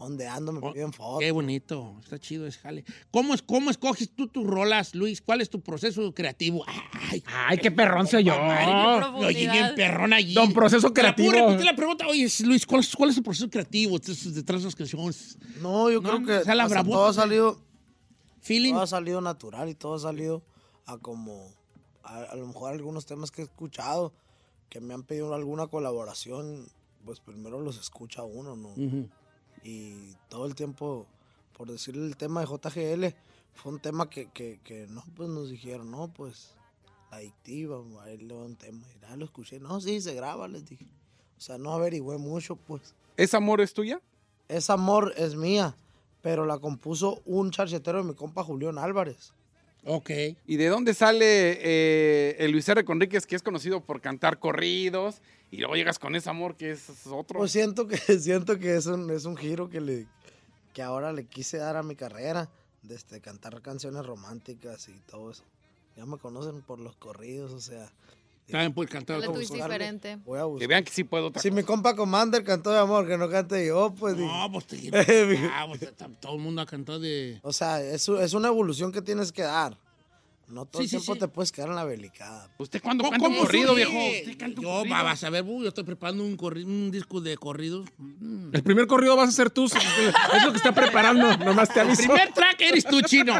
ondeando, 0.00 0.50
me 0.52 0.72
piden 0.72 0.92
fotos. 0.92 1.20
Qué 1.20 1.30
bonito, 1.30 1.96
está 2.02 2.18
chido 2.18 2.46
ese 2.46 2.58
jale. 2.58 2.84
¿Cómo, 3.10 3.34
es, 3.34 3.42
¿Cómo 3.42 3.70
escoges 3.70 4.10
tú 4.10 4.26
tus 4.28 4.46
rolas, 4.46 4.94
Luis? 4.94 5.20
¿Cuál 5.20 5.40
es 5.42 5.50
tu 5.50 5.60
proceso 5.60 6.12
creativo? 6.14 6.64
Ay, 6.92 7.22
Ay, 7.26 7.58
qué 7.58 7.70
perrón 7.70 8.06
soy 8.06 8.24
yo. 8.24 8.32
me 8.36 9.26
oye 9.26 9.48
bien 9.50 9.74
perrón 9.76 10.12
allí. 10.12 10.34
Don 10.34 10.52
proceso 10.52 10.88
la 10.88 10.92
creativo. 10.94 11.32
repetir 11.32 11.64
la 11.66 11.76
pregunta, 11.76 12.06
oye, 12.08 12.26
Luis, 12.44 12.66
¿cuál 12.66 12.80
es, 12.80 12.96
cuál 12.96 13.10
es 13.10 13.16
el 13.18 13.22
proceso 13.22 13.48
creativo 13.50 13.98
detrás 13.98 14.60
de 14.62 14.64
las 14.66 14.74
canciones? 14.74 15.38
No, 15.60 15.90
yo 15.90 16.00
No, 16.00 16.08
creo 16.08 16.24
que 16.26 16.32
o 16.38 16.44
sea, 16.44 16.54
la 16.54 16.66
todo 16.66 17.06
ha 17.06 17.12
salido. 17.12 17.60
Feeling. 18.40 18.72
Todo 18.72 18.82
ha 18.82 18.86
salido 18.86 19.20
natural 19.20 19.68
y 19.68 19.74
todo 19.74 19.94
ha 19.94 19.98
salido 19.98 20.42
a 20.86 20.96
como. 20.96 21.52
A, 22.02 22.22
a 22.22 22.34
lo 22.36 22.46
mejor 22.46 22.72
algunos 22.72 23.04
temas 23.04 23.30
que 23.30 23.42
he 23.42 23.44
escuchado 23.44 24.14
que 24.70 24.80
me 24.80 24.94
han 24.94 25.02
pedido 25.02 25.34
alguna 25.34 25.66
colaboración, 25.66 26.66
pues 27.04 27.20
primero 27.20 27.60
los 27.60 27.78
escucha 27.78 28.22
uno, 28.22 28.56
¿no? 28.56 28.68
Ujú. 28.70 29.08
Y 29.62 30.14
todo 30.28 30.46
el 30.46 30.54
tiempo, 30.54 31.06
por 31.56 31.70
decirle 31.70 32.06
el 32.06 32.16
tema 32.16 32.40
de 32.40 32.46
JGL, 32.46 33.14
fue 33.54 33.72
un 33.72 33.80
tema 33.80 34.08
que, 34.08 34.26
que, 34.30 34.60
que 34.64 34.86
no, 34.88 35.04
pues 35.16 35.28
nos 35.28 35.50
dijeron, 35.50 35.90
no, 35.90 36.08
pues 36.12 36.54
adictiva, 37.10 37.82
ahí 38.04 38.16
le 38.18 38.34
va 38.34 38.44
un 38.44 38.56
tema. 38.56 38.86
Y 38.96 39.00
ya 39.00 39.16
lo 39.16 39.24
escuché, 39.24 39.58
no, 39.60 39.80
sí, 39.80 40.00
se 40.00 40.14
graba, 40.14 40.48
les 40.48 40.64
dije. 40.68 40.86
O 41.36 41.40
sea, 41.40 41.58
no 41.58 41.72
averigüé 41.72 42.18
mucho, 42.18 42.56
pues. 42.56 42.94
¿Es 43.16 43.34
amor 43.34 43.60
es 43.60 43.74
tuya? 43.74 44.00
Esa 44.48 44.74
amor 44.74 45.12
es 45.16 45.36
mía, 45.36 45.76
pero 46.22 46.44
la 46.46 46.58
compuso 46.58 47.20
un 47.24 47.50
charchetero 47.50 47.98
de 47.98 48.04
mi 48.04 48.14
compa 48.14 48.42
Julián 48.42 48.78
Álvarez. 48.78 49.32
Ok. 49.84 50.10
¿Y 50.46 50.56
de 50.56 50.68
dónde 50.68 50.92
sale 50.92 51.58
eh, 51.60 52.36
el 52.38 52.50
Luis 52.52 52.68
R. 52.68 52.84
Conríquez, 52.84 53.26
que 53.26 53.36
es 53.36 53.42
conocido 53.42 53.80
por 53.80 54.00
cantar 54.00 54.38
corridos? 54.38 55.22
Y 55.50 55.58
luego 55.58 55.74
llegas 55.74 55.98
con 55.98 56.14
ese 56.14 56.30
amor 56.30 56.56
que 56.56 56.70
es 56.72 56.88
otro. 57.06 57.38
Pues 57.38 57.52
siento 57.52 57.86
que, 57.88 57.96
siento 58.20 58.58
que 58.58 58.76
es 58.76 58.86
un, 58.86 59.10
es 59.10 59.24
un 59.24 59.36
giro 59.36 59.68
que, 59.68 59.80
le, 59.80 60.06
que 60.72 60.82
ahora 60.82 61.12
le 61.12 61.26
quise 61.26 61.58
dar 61.58 61.76
a 61.76 61.82
mi 61.82 61.96
carrera, 61.96 62.48
de 62.82 62.94
este, 62.94 63.20
cantar 63.20 63.60
canciones 63.60 64.06
románticas 64.06 64.88
y 64.88 64.98
todo 65.10 65.30
eso. 65.30 65.44
Ya 65.96 66.06
me 66.06 66.18
conocen 66.18 66.62
por 66.62 66.78
los 66.78 66.96
corridos, 66.96 67.52
o 67.52 67.60
sea. 67.60 67.90
También 68.48 68.72
puedes 68.72 68.90
cantar 68.90 69.22
es 69.22 69.50
diferente. 69.50 70.16
Voy 70.24 70.38
a 70.38 70.58
que 70.58 70.66
vean 70.66 70.82
que 70.82 70.90
sí 70.90 71.04
puedo 71.04 71.28
otra 71.28 71.40
Si 71.40 71.50
cosa. 71.50 71.60
mi 71.60 71.64
compa 71.64 71.94
Commander 71.94 72.42
cantó 72.42 72.70
de 72.70 72.78
amor, 72.78 73.06
que 73.06 73.16
no 73.16 73.28
cante 73.28 73.64
yo, 73.64 73.94
pues. 73.96 74.16
No, 74.16 74.50
pues 74.50 74.66
te 74.66 74.90
ah, 75.52 75.66
pues, 75.68 75.92
todo 76.20 76.34
el 76.34 76.40
mundo 76.40 76.62
ha 76.62 76.66
cantado 76.66 76.98
de. 76.98 77.38
O 77.42 77.52
sea, 77.52 77.80
es, 77.80 78.08
es 78.08 78.34
una 78.34 78.48
evolución 78.48 78.90
que 78.92 79.02
tienes 79.02 79.30
que 79.30 79.42
dar. 79.42 79.78
No 80.50 80.66
todo 80.66 80.80
Sí, 80.82 80.84
el 80.84 80.90
sí, 80.90 80.96
tiempo 80.96 81.14
sí. 81.14 81.20
te 81.20 81.28
puedes 81.28 81.52
quedar 81.52 81.68
en 81.70 81.76
la 81.76 81.84
belicada. 81.84 82.50
¿Usted 82.58 82.82
cuándo 82.82 83.04
¿Cómo, 83.04 83.12
canta 83.12 83.28
un 83.28 83.36
corrido, 83.36 83.74
viejo? 83.74 83.92
¿Usted 83.96 84.36
canta 84.36 84.60
un 84.60 84.66
Yo, 84.66 84.72
corrido? 84.78 84.94
vas 85.04 85.24
a 85.24 85.30
ver, 85.30 85.42
bu, 85.44 85.62
yo 85.62 85.68
estoy 85.68 85.84
preparando 85.84 86.24
un, 86.24 86.36
corri- 86.36 86.64
un 86.64 86.90
disco 86.90 87.20
de 87.20 87.36
corridos. 87.36 87.88
Mm. 87.98 88.50
El 88.54 88.62
primer 88.62 88.86
corrido 88.86 89.14
vas 89.16 89.28
a 89.28 89.32
ser 89.32 89.50
tú. 89.50 89.64
Es 90.36 90.44
lo 90.44 90.50
que 90.50 90.56
está 90.56 90.72
preparando. 90.74 91.36
Nomás 91.38 91.68
te 91.72 91.80
El 91.80 91.86
aviso. 91.86 92.02
primer 92.02 92.32
track 92.32 92.60
eres 92.60 92.84
tú, 92.84 93.00
chino. 93.02 93.34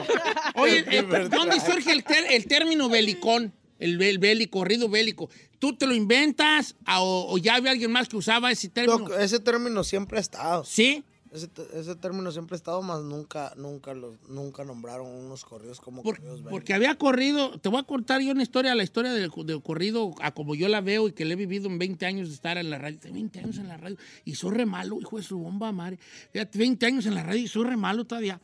Oye, 0.55 0.85
eh, 0.90 1.03
¿dónde 1.31 1.59
surge 1.61 1.90
el, 1.92 2.05
ter- 2.05 2.27
el 2.31 2.46
término 2.46 2.88
belicón? 2.88 3.53
El, 3.79 3.99
bel- 3.99 4.18
bélico, 4.20 4.59
corrido 4.59 4.88
bélico. 4.88 5.31
¿Tú 5.59 5.75
te 5.77 5.87
lo 5.87 5.94
inventas 5.94 6.77
o, 6.99 7.27
o 7.31 7.38
ya 7.38 7.55
había 7.57 7.70
alguien 7.70 7.90
más 7.90 8.09
que 8.09 8.16
usaba 8.16 8.51
ese 8.53 8.68
término? 8.68 9.14
Ese 9.16 9.40
término 9.40 9.83
siempre 9.85 10.18
ha 10.18 10.20
estado. 10.20 10.64
¿Sí? 10.64 11.03
Ese, 11.32 11.94
término 11.94 12.32
siempre 12.32 12.56
ha 12.56 12.58
estado, 12.58 12.82
más 12.82 13.02
nunca, 13.02 13.52
nunca, 13.56 13.94
los, 13.94 14.20
nunca 14.28 14.64
nombraron 14.64 15.06
unos 15.06 15.44
corridos 15.44 15.80
como 15.80 16.02
Por- 16.02 16.16
corridos 16.16 16.42
porque 16.42 16.74
había 16.74 16.96
corrido, 16.96 17.56
te 17.60 17.68
voy 17.68 17.78
a 17.80 17.84
contar 17.84 18.20
yo 18.20 18.32
una 18.32 18.42
historia, 18.42 18.74
la 18.74 18.82
historia 18.82 19.12
del, 19.12 19.30
del 19.44 19.62
corrido, 19.62 20.12
a 20.20 20.32
como 20.32 20.56
yo 20.56 20.68
la 20.68 20.80
veo 20.80 21.06
y 21.06 21.12
que 21.12 21.24
le 21.24 21.34
he 21.34 21.36
vivido 21.36 21.68
en 21.68 21.78
20 21.78 22.04
años 22.04 22.28
de 22.28 22.34
estar 22.34 22.58
en 22.58 22.68
la 22.68 22.78
radio. 22.78 22.98
20 23.12 23.38
años 23.38 23.58
en 23.58 23.68
la 23.68 23.76
radio 23.76 23.96
y 24.24 24.34
soy 24.34 24.50
re 24.56 24.66
malo, 24.66 25.00
hijo 25.00 25.18
de 25.18 25.22
su 25.22 25.38
bomba 25.38 25.70
madre. 25.70 26.00
Fíjate, 26.32 26.58
20 26.58 26.86
años 26.86 27.06
en 27.06 27.14
la 27.14 27.22
radio 27.22 27.40
y 27.42 27.46
soy 27.48 27.64
re 27.64 27.76
malo 27.76 28.04
todavía. 28.04 28.40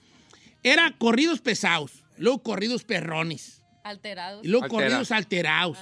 Era 0.63 0.95
corridos 0.97 1.41
pesados, 1.41 2.05
luego 2.19 2.39
corridos 2.43 2.85
perrones, 2.85 3.63
Alterados. 3.83 4.45
y 4.45 4.49
luego 4.49 4.65
Alterados. 4.67 4.91
corridos 4.91 5.11
alterados. 5.11 5.79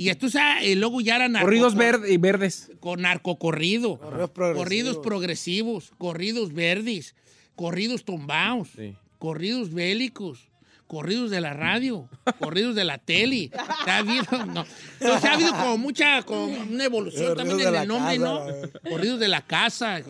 Y 0.00 0.08
esto, 0.08 0.28
y 0.62 0.76
luego 0.76 1.02
ya 1.02 1.16
eran 1.16 1.32
narco- 1.32 1.44
Corridos 1.44 1.74
verde 1.74 2.10
y 2.10 2.16
verdes. 2.16 2.70
con 2.80 3.02
narcocorrido, 3.02 3.98
Corridos 3.98 4.30
progresivos. 4.30 4.62
corridos 4.64 4.98
progresivos, 4.98 5.92
corridos 5.98 6.52
verdes, 6.54 7.14
corridos 7.54 8.04
tumbados, 8.06 8.68
Sí. 8.74 8.94
corridos 9.18 9.74
bélicos, 9.74 10.48
corridos 10.86 11.30
de 11.30 11.42
la 11.42 11.52
radio, 11.52 12.08
corridos 12.38 12.74
de 12.76 12.84
la 12.84 12.96
tele. 12.96 13.50
Ha 13.86 13.98
habido, 13.98 14.46
no. 14.46 14.64
Entonces, 15.00 15.24
ha 15.28 15.34
habido 15.34 15.50
como 15.52 15.76
mucha, 15.76 16.22
como 16.22 16.44
una 16.46 16.84
evolución 16.84 17.36
también 17.36 17.60
en 17.60 17.74
el 17.74 17.86
nombre, 17.86 18.16
casa, 18.18 18.24
¿no? 18.24 18.48
eh. 18.48 18.70
Corridos 18.88 19.20
de 19.20 19.28
la 19.28 19.42
casa. 19.46 20.00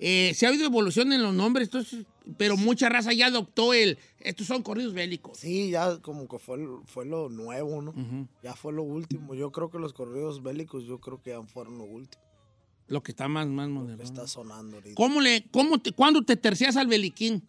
Eh, 0.00 0.32
se 0.34 0.44
ha 0.44 0.48
habido 0.48 0.66
evolución 0.66 1.12
en 1.12 1.22
los 1.22 1.32
nombres, 1.32 1.68
entonces, 1.68 2.04
pero 2.36 2.56
mucha 2.56 2.88
raza 2.88 3.12
ya 3.12 3.26
adoptó 3.26 3.72
el, 3.72 3.98
estos 4.18 4.46
son 4.46 4.62
corridos 4.62 4.94
bélicos. 4.94 5.38
Sí, 5.38 5.70
ya 5.70 5.98
como 5.98 6.28
que 6.28 6.38
fue, 6.38 6.58
fue 6.84 7.04
lo 7.06 7.28
nuevo, 7.28 7.82
¿no? 7.82 7.94
Ya 8.42 8.54
fue 8.54 8.72
lo 8.72 8.82
último. 8.82 9.34
Yo 9.34 9.52
creo 9.52 9.70
que 9.70 9.78
los 9.78 9.92
corridos 9.92 10.42
bélicos, 10.42 10.84
yo 10.84 11.00
creo 11.00 11.22
que 11.22 11.30
ya 11.30 11.42
fueron 11.42 11.78
lo 11.78 11.84
último. 11.84 12.22
Lo 12.88 13.02
que 13.02 13.12
está 13.12 13.26
más, 13.28 13.46
más 13.48 13.66
que 13.66 13.72
moderno. 13.72 14.02
está 14.02 14.26
sonando 14.28 14.76
ahorita. 14.76 14.94
¿Cómo 14.94 15.20
le, 15.20 15.46
cómo 15.50 15.80
te, 15.80 15.92
cuándo 15.92 16.22
te 16.22 16.36
tercias 16.36 16.76
al 16.76 16.86
beliquín? 16.86 17.42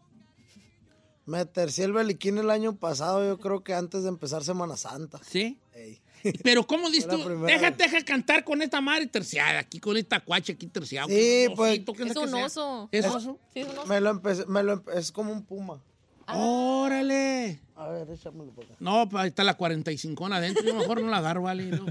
Me 1.26 1.46
tercié 1.46 1.86
el 1.86 1.94
beliquín 1.94 2.38
el 2.38 2.50
año 2.50 2.78
pasado, 2.78 3.28
yo 3.28 3.38
creo 3.38 3.64
que 3.64 3.74
antes 3.74 4.04
de 4.04 4.10
empezar 4.10 4.44
Semana 4.44 4.78
Santa. 4.78 5.20
¿Sí? 5.24 5.60
Ey. 5.74 6.00
Pero 6.44 6.66
¿cómo 6.66 6.90
dices 6.90 7.10
tú? 7.10 7.18
Deja, 7.46 7.72
deja 7.72 8.04
cantar 8.06 8.44
con 8.44 8.62
esta 8.62 8.82
madre 8.82 9.08
terciada, 9.08 9.60
aquí 9.60 9.80
con 9.80 9.96
esta 9.98 10.20
cuacha 10.20 10.54
aquí 10.54 10.68
terciada. 10.68 11.08
Sí, 11.08 11.46
Un 11.50 11.56
pues, 11.56 11.72
osito, 11.72 11.94
¿qué 11.94 12.04
Es 12.04 12.16
un 12.16 12.34
oso. 12.36 12.90
¿Es 12.92 13.06
oso? 13.06 13.40
Sí, 13.54 13.60
es 13.62 13.68
un 13.68 13.78
oso. 13.80 13.88
Me 13.88 14.02
lo 14.02 14.10
empecé, 14.10 14.46
me 14.48 14.64
lo 14.64 14.82
empe- 14.84 14.94
es 14.98 15.12
como 15.12 15.32
un 15.32 15.44
puma. 15.44 15.82
¡Órale! 16.30 17.60
A 17.76 17.88
ver, 17.90 18.10
échamelo 18.10 18.52
por 18.52 18.66
acá. 18.66 18.74
No, 18.80 19.08
pues 19.08 19.22
ahí 19.24 19.30
está 19.30 19.44
la 19.44 19.54
45 19.56 20.26
adentro. 20.26 20.64
Yo 20.66 20.74
mejor 20.74 21.02
no 21.02 21.10
la 21.10 21.18
agarro, 21.18 21.44
vale. 21.44 21.66
no. 21.68 21.86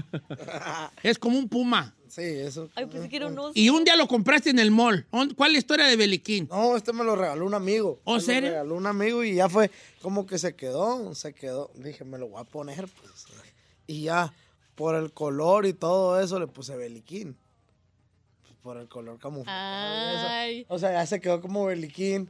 Es 1.03 1.17
como 1.17 1.37
un 1.39 1.47
puma. 1.49 1.95
Sí, 2.07 2.21
eso. 2.21 2.69
Ay, 2.75 2.85
pensé 2.85 3.09
que 3.09 3.15
era 3.15 3.27
un 3.27 3.39
oso. 3.39 3.51
Y 3.55 3.69
un 3.69 3.83
día 3.83 3.95
lo 3.95 4.07
compraste 4.07 4.49
en 4.51 4.59
el 4.59 4.69
mall. 4.69 5.07
¿On- 5.11 5.33
¿Cuál 5.33 5.49
es 5.51 5.53
la 5.53 5.59
historia 5.59 5.85
de 5.87 5.95
Beliquín? 5.95 6.47
No, 6.51 6.75
este 6.75 6.93
me 6.93 7.03
lo 7.03 7.15
regaló 7.15 7.45
un 7.45 7.53
amigo. 7.53 7.99
¿Oh, 8.03 8.13
Me 8.13 8.19
lo 8.19 8.25
serio? 8.25 8.49
regaló 8.51 8.75
un 8.75 8.85
amigo 8.85 9.23
y 9.23 9.35
ya 9.35 9.49
fue 9.49 9.71
como 10.01 10.25
que 10.27 10.37
se 10.37 10.55
quedó, 10.55 11.15
se 11.15 11.33
quedó. 11.33 11.71
Dije, 11.75 12.03
me 12.03 12.17
lo 12.17 12.27
voy 12.27 12.41
a 12.41 12.43
poner, 12.43 12.85
pues. 12.87 13.25
Y 13.87 14.03
ya, 14.03 14.33
por 14.75 14.95
el 14.95 15.13
color 15.13 15.65
y 15.65 15.73
todo 15.73 16.19
eso, 16.19 16.39
le 16.39 16.47
puse 16.47 16.75
beliquín. 16.75 17.37
Por 18.61 18.77
el 18.77 18.87
color 18.89 19.17
camuflado. 19.17 20.65
O 20.67 20.77
sea, 20.77 20.91
ya 20.91 21.05
se 21.05 21.21
quedó 21.21 21.41
como 21.41 21.65
beliquín. 21.65 22.29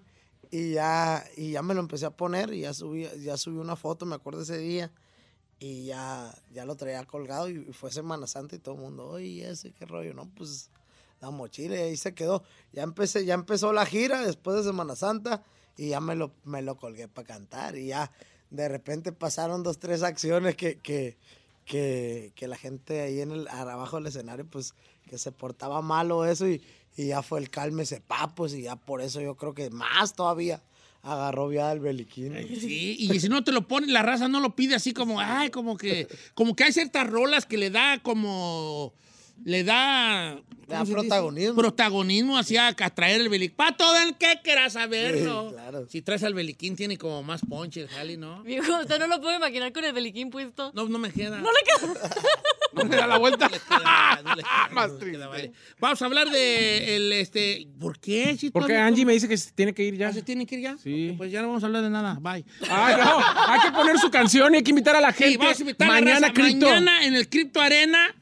Y 0.50 0.74
ya, 0.74 1.26
y 1.36 1.52
ya 1.52 1.62
me 1.62 1.74
lo 1.74 1.82
empecé 1.82 2.06
a 2.06 2.12
poner 2.12 2.54
y 2.54 2.62
ya 2.62 2.74
subí, 2.74 3.08
ya 3.20 3.36
subí 3.36 3.58
una 3.58 3.76
foto, 3.76 4.06
me 4.06 4.16
acuerdo 4.16 4.44
ese 4.44 4.58
día. 4.58 4.92
Y 5.60 5.86
ya, 5.86 6.34
ya 6.54 6.66
lo 6.66 6.76
traía 6.76 7.04
colgado 7.04 7.50
y 7.50 7.66
fue 7.74 7.92
Semana 7.92 8.28
Santa 8.28 8.56
y 8.56 8.60
todo 8.60 8.76
el 8.76 8.82
mundo, 8.82 9.10
oye, 9.10 9.50
ese 9.50 9.74
qué 9.74 9.86
rollo, 9.86 10.14
no, 10.14 10.30
pues 10.36 10.70
la 11.20 11.32
mochila 11.32 11.76
y 11.76 11.80
ahí 11.80 11.98
se 11.98 12.14
quedó. 12.14 12.44
Ya 12.72 12.84
empecé, 12.84 13.26
ya 13.26 13.34
empezó 13.34 13.74
la 13.74 13.86
gira 13.86 14.22
después 14.22 14.58
de 14.58 14.64
Semana 14.64 14.96
Santa 14.96 15.44
y 15.76 15.90
ya 15.90 16.00
me 16.00 16.16
lo, 16.16 16.32
me 16.44 16.62
lo 16.62 16.78
colgué 16.78 17.08
para 17.08 17.28
cantar. 17.28 17.76
Y 17.76 17.88
ya 17.88 18.12
de 18.50 18.70
repente 18.70 19.12
pasaron 19.12 19.64
dos, 19.64 19.80
tres 19.80 20.04
acciones 20.04 20.56
que, 20.56 20.78
que, 20.80 21.18
que, 21.68 22.32
que 22.36 22.48
la 22.48 22.56
gente 22.56 23.02
ahí 23.02 23.22
en 23.22 23.32
el, 23.32 23.48
abajo 23.50 23.98
del 23.98 24.08
escenario, 24.08 24.46
pues 24.46 24.74
que 25.08 25.18
se 25.18 25.32
portaba 25.32 25.82
malo 25.82 26.26
eso 26.26 26.48
y, 26.48 26.62
y 26.96 27.08
ya 27.08 27.22
fue 27.22 27.40
el 27.40 27.50
cálmese 27.50 28.02
papos 28.02 28.54
y 28.54 28.64
ya 28.64 28.76
por 28.76 29.02
eso 29.02 29.22
yo 29.22 29.36
creo 29.36 29.54
que 29.54 29.70
más 29.70 30.16
todavía 30.16 30.64
agarró 31.04 31.52
ya 31.52 31.72
el 31.72 31.80
beliquín. 31.80 32.34
Sí, 32.60 32.96
y 33.00 33.20
si 33.20 33.30
no 33.30 33.44
te 33.44 33.52
lo 33.52 33.68
pones, 33.68 33.90
la 33.90 34.02
raza 34.02 34.28
no 34.28 34.40
lo 34.40 34.56
pide 34.56 34.76
así 34.76 34.94
como, 34.94 35.20
ay, 35.20 35.50
como 35.50 35.78
que, 35.78 36.08
como 36.34 36.56
que 36.56 36.64
hay 36.64 36.72
ciertas 36.72 37.08
rolas 37.08 37.46
que 37.46 37.58
le 37.58 37.70
da 37.70 38.02
como, 38.02 38.94
le 39.44 39.64
da... 39.64 40.42
Protagonismo. 40.68 41.56
Protagonismo 41.56 42.38
hacia 42.38 42.68
a 42.68 42.90
traer 42.90 43.22
el 43.22 43.30
beliquín. 43.30 43.56
Para 43.56 43.78
todo 43.78 43.96
el 44.00 44.18
que 44.18 44.42
quiera 44.44 44.70
saberlo. 44.70 45.50
Sí, 45.50 45.56
claro. 45.56 45.88
Si 45.90 46.02
traes 46.02 46.24
al 46.24 46.34
beliquín 46.34 46.76
tiene 46.76 46.98
como 46.98 47.24
más 47.24 47.40
ponche 47.48 47.80
el 47.80 47.88
jali, 47.88 48.18
¿no? 48.18 48.44
Viejo, 48.44 48.82
usted 48.82 49.00
no 49.00 49.08
lo 49.08 49.22
puede 49.22 49.38
imaginar 49.38 49.72
con 49.72 49.86
el 49.86 49.94
beliquín 49.94 50.30
puesto. 50.30 50.74
No, 50.76 50.90
no 50.90 51.00
me 51.00 51.10
queda. 51.12 51.38
No 51.40 51.50
le 51.50 51.88
queda. 51.94 52.10
No 52.74 52.84
me 52.84 52.96
da 52.96 53.08
la 53.08 53.18
vuelta. 53.18 53.50
Vamos 55.80 56.02
a 56.02 56.06
hablar 56.06 56.30
de 56.30 56.96
el 56.96 57.14
este. 57.14 57.68
¿Por 57.80 57.98
qué? 57.98 58.36
Si 58.38 58.52
Porque 58.52 58.76
Angie 58.76 59.06
me 59.06 59.14
dice 59.14 59.28
que 59.28 59.38
se 59.38 59.52
tiene 59.52 59.74
que 59.74 59.84
ir 59.84 59.96
ya. 59.96 60.10
¿Ah, 60.10 60.14
¿Se 60.14 60.22
tiene 60.22 60.46
que 60.46 60.56
ir 60.56 60.62
ya? 60.62 60.78
Sí. 60.78 61.14
Pues 61.18 61.32
ya 61.32 61.42
no 61.42 61.48
vamos 61.48 61.64
a 61.64 61.68
hablar 61.68 61.82
de 61.82 61.90
nada. 61.90 62.18
Bye. 62.20 62.46
Ay, 62.70 62.96
no, 62.98 63.20
hay 63.48 63.62
que 63.62 63.72
poner 63.72 63.98
su 63.98 64.12
canción 64.12 64.54
y 64.54 64.58
hay 64.58 64.64
que 64.64 64.72
invitar 64.72 64.96
a 64.96 65.02
la 65.02 65.12
Sí, 65.12 65.24
gente. 65.24 65.38
vamos 65.38 65.58
a 65.58 65.62
invitar 65.62 65.88
a 65.90 65.94
la 65.94 66.00
Mañana, 66.02 66.20
raza. 66.28 66.34
Cripto. 66.34 66.66
Mañana 66.68 67.06
en 67.06 67.16
el 67.16 67.30
Crypto 67.30 67.62
Arena 67.62 68.16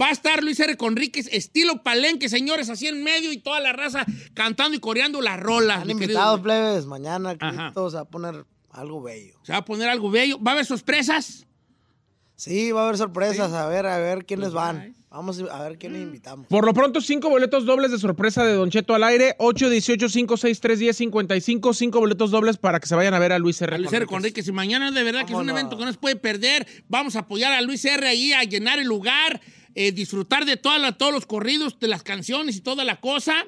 va 0.00 0.08
a 0.08 0.12
estar 0.12 0.42
Luis 0.42 0.60
R. 0.60 0.76
Conríquez, 0.76 1.28
estilo 1.32 1.82
palenque, 1.82 2.28
señores, 2.28 2.68
así 2.70 2.86
en 2.86 3.02
medio 3.02 3.32
y 3.32 3.38
toda 3.38 3.60
la 3.60 3.72
raza 3.72 4.04
cantando 4.34 4.76
y 4.76 4.80
coreando 4.80 5.20
las 5.20 5.40
rolas. 5.40 5.88
Invitados, 5.88 6.40
Luis. 6.40 6.44
plebes. 6.44 6.86
Mañana. 6.86 7.36
Cristo 7.36 7.90
se 7.90 7.96
va 7.96 8.02
a 8.02 8.08
poner 8.08 8.44
algo 8.70 9.02
bello. 9.02 9.38
Se 9.42 9.52
va 9.52 9.58
a 9.58 9.64
poner 9.64 9.88
algo 9.88 10.10
bello. 10.10 10.38
¿Va 10.42 10.52
a 10.52 10.54
haber 10.54 10.66
sorpresas? 10.66 11.46
Sí, 12.36 12.70
va 12.70 12.82
a 12.82 12.84
haber 12.84 12.98
sorpresas. 12.98 13.52
A 13.52 13.66
ver, 13.66 13.86
a 13.86 13.98
ver 13.98 14.26
quiénes 14.26 14.52
van. 14.52 14.94
Vamos 15.08 15.42
a 15.50 15.62
ver 15.62 15.78
quiénes 15.78 16.02
invitamos. 16.02 16.46
Por 16.46 16.66
lo 16.66 16.74
pronto, 16.74 17.00
cinco 17.00 17.30
boletos 17.30 17.64
dobles 17.64 17.90
de 17.90 17.98
sorpresa 17.98 18.44
de 18.44 18.52
Don 18.52 18.70
Cheto 18.70 18.94
al 18.94 19.02
aire. 19.02 19.34
8, 19.38 19.70
18, 19.70 20.10
5, 20.10 20.36
6, 20.36 20.60
3, 20.60 20.78
10, 20.78 20.96
55. 20.96 21.72
Cinco 21.72 22.00
boletos 22.00 22.30
dobles 22.30 22.58
para 22.58 22.80
que 22.80 22.86
se 22.86 22.94
vayan 22.94 23.14
a 23.14 23.18
ver 23.18 23.32
a 23.32 23.38
Luis 23.38 23.62
R. 23.62 23.74
A 23.74 23.78
Luis 23.78 23.90
R. 23.90 24.04
Conríquez. 24.04 24.46
Y 24.46 24.52
mañana 24.52 24.90
de 24.90 25.02
verdad 25.02 25.24
que 25.24 25.32
es 25.32 25.38
un 25.38 25.48
evento 25.48 25.78
que 25.78 25.86
no 25.86 25.92
se 25.92 25.98
puede 25.98 26.16
perder. 26.16 26.66
Vamos 26.88 27.16
a 27.16 27.20
apoyar 27.20 27.52
a 27.52 27.62
Luis 27.62 27.82
R. 27.86 28.06
ahí, 28.06 28.34
a 28.34 28.42
llenar 28.42 28.78
el 28.78 28.86
lugar, 28.86 29.40
eh, 29.76 29.92
disfrutar 29.92 30.44
de 30.44 30.56
toda 30.56 30.78
la- 30.80 30.98
todos 30.98 31.12
los 31.12 31.26
corridos, 31.26 31.78
de 31.78 31.86
las 31.86 32.02
canciones 32.02 32.56
y 32.56 32.60
toda 32.62 32.82
la 32.82 32.98
cosa. 33.00 33.44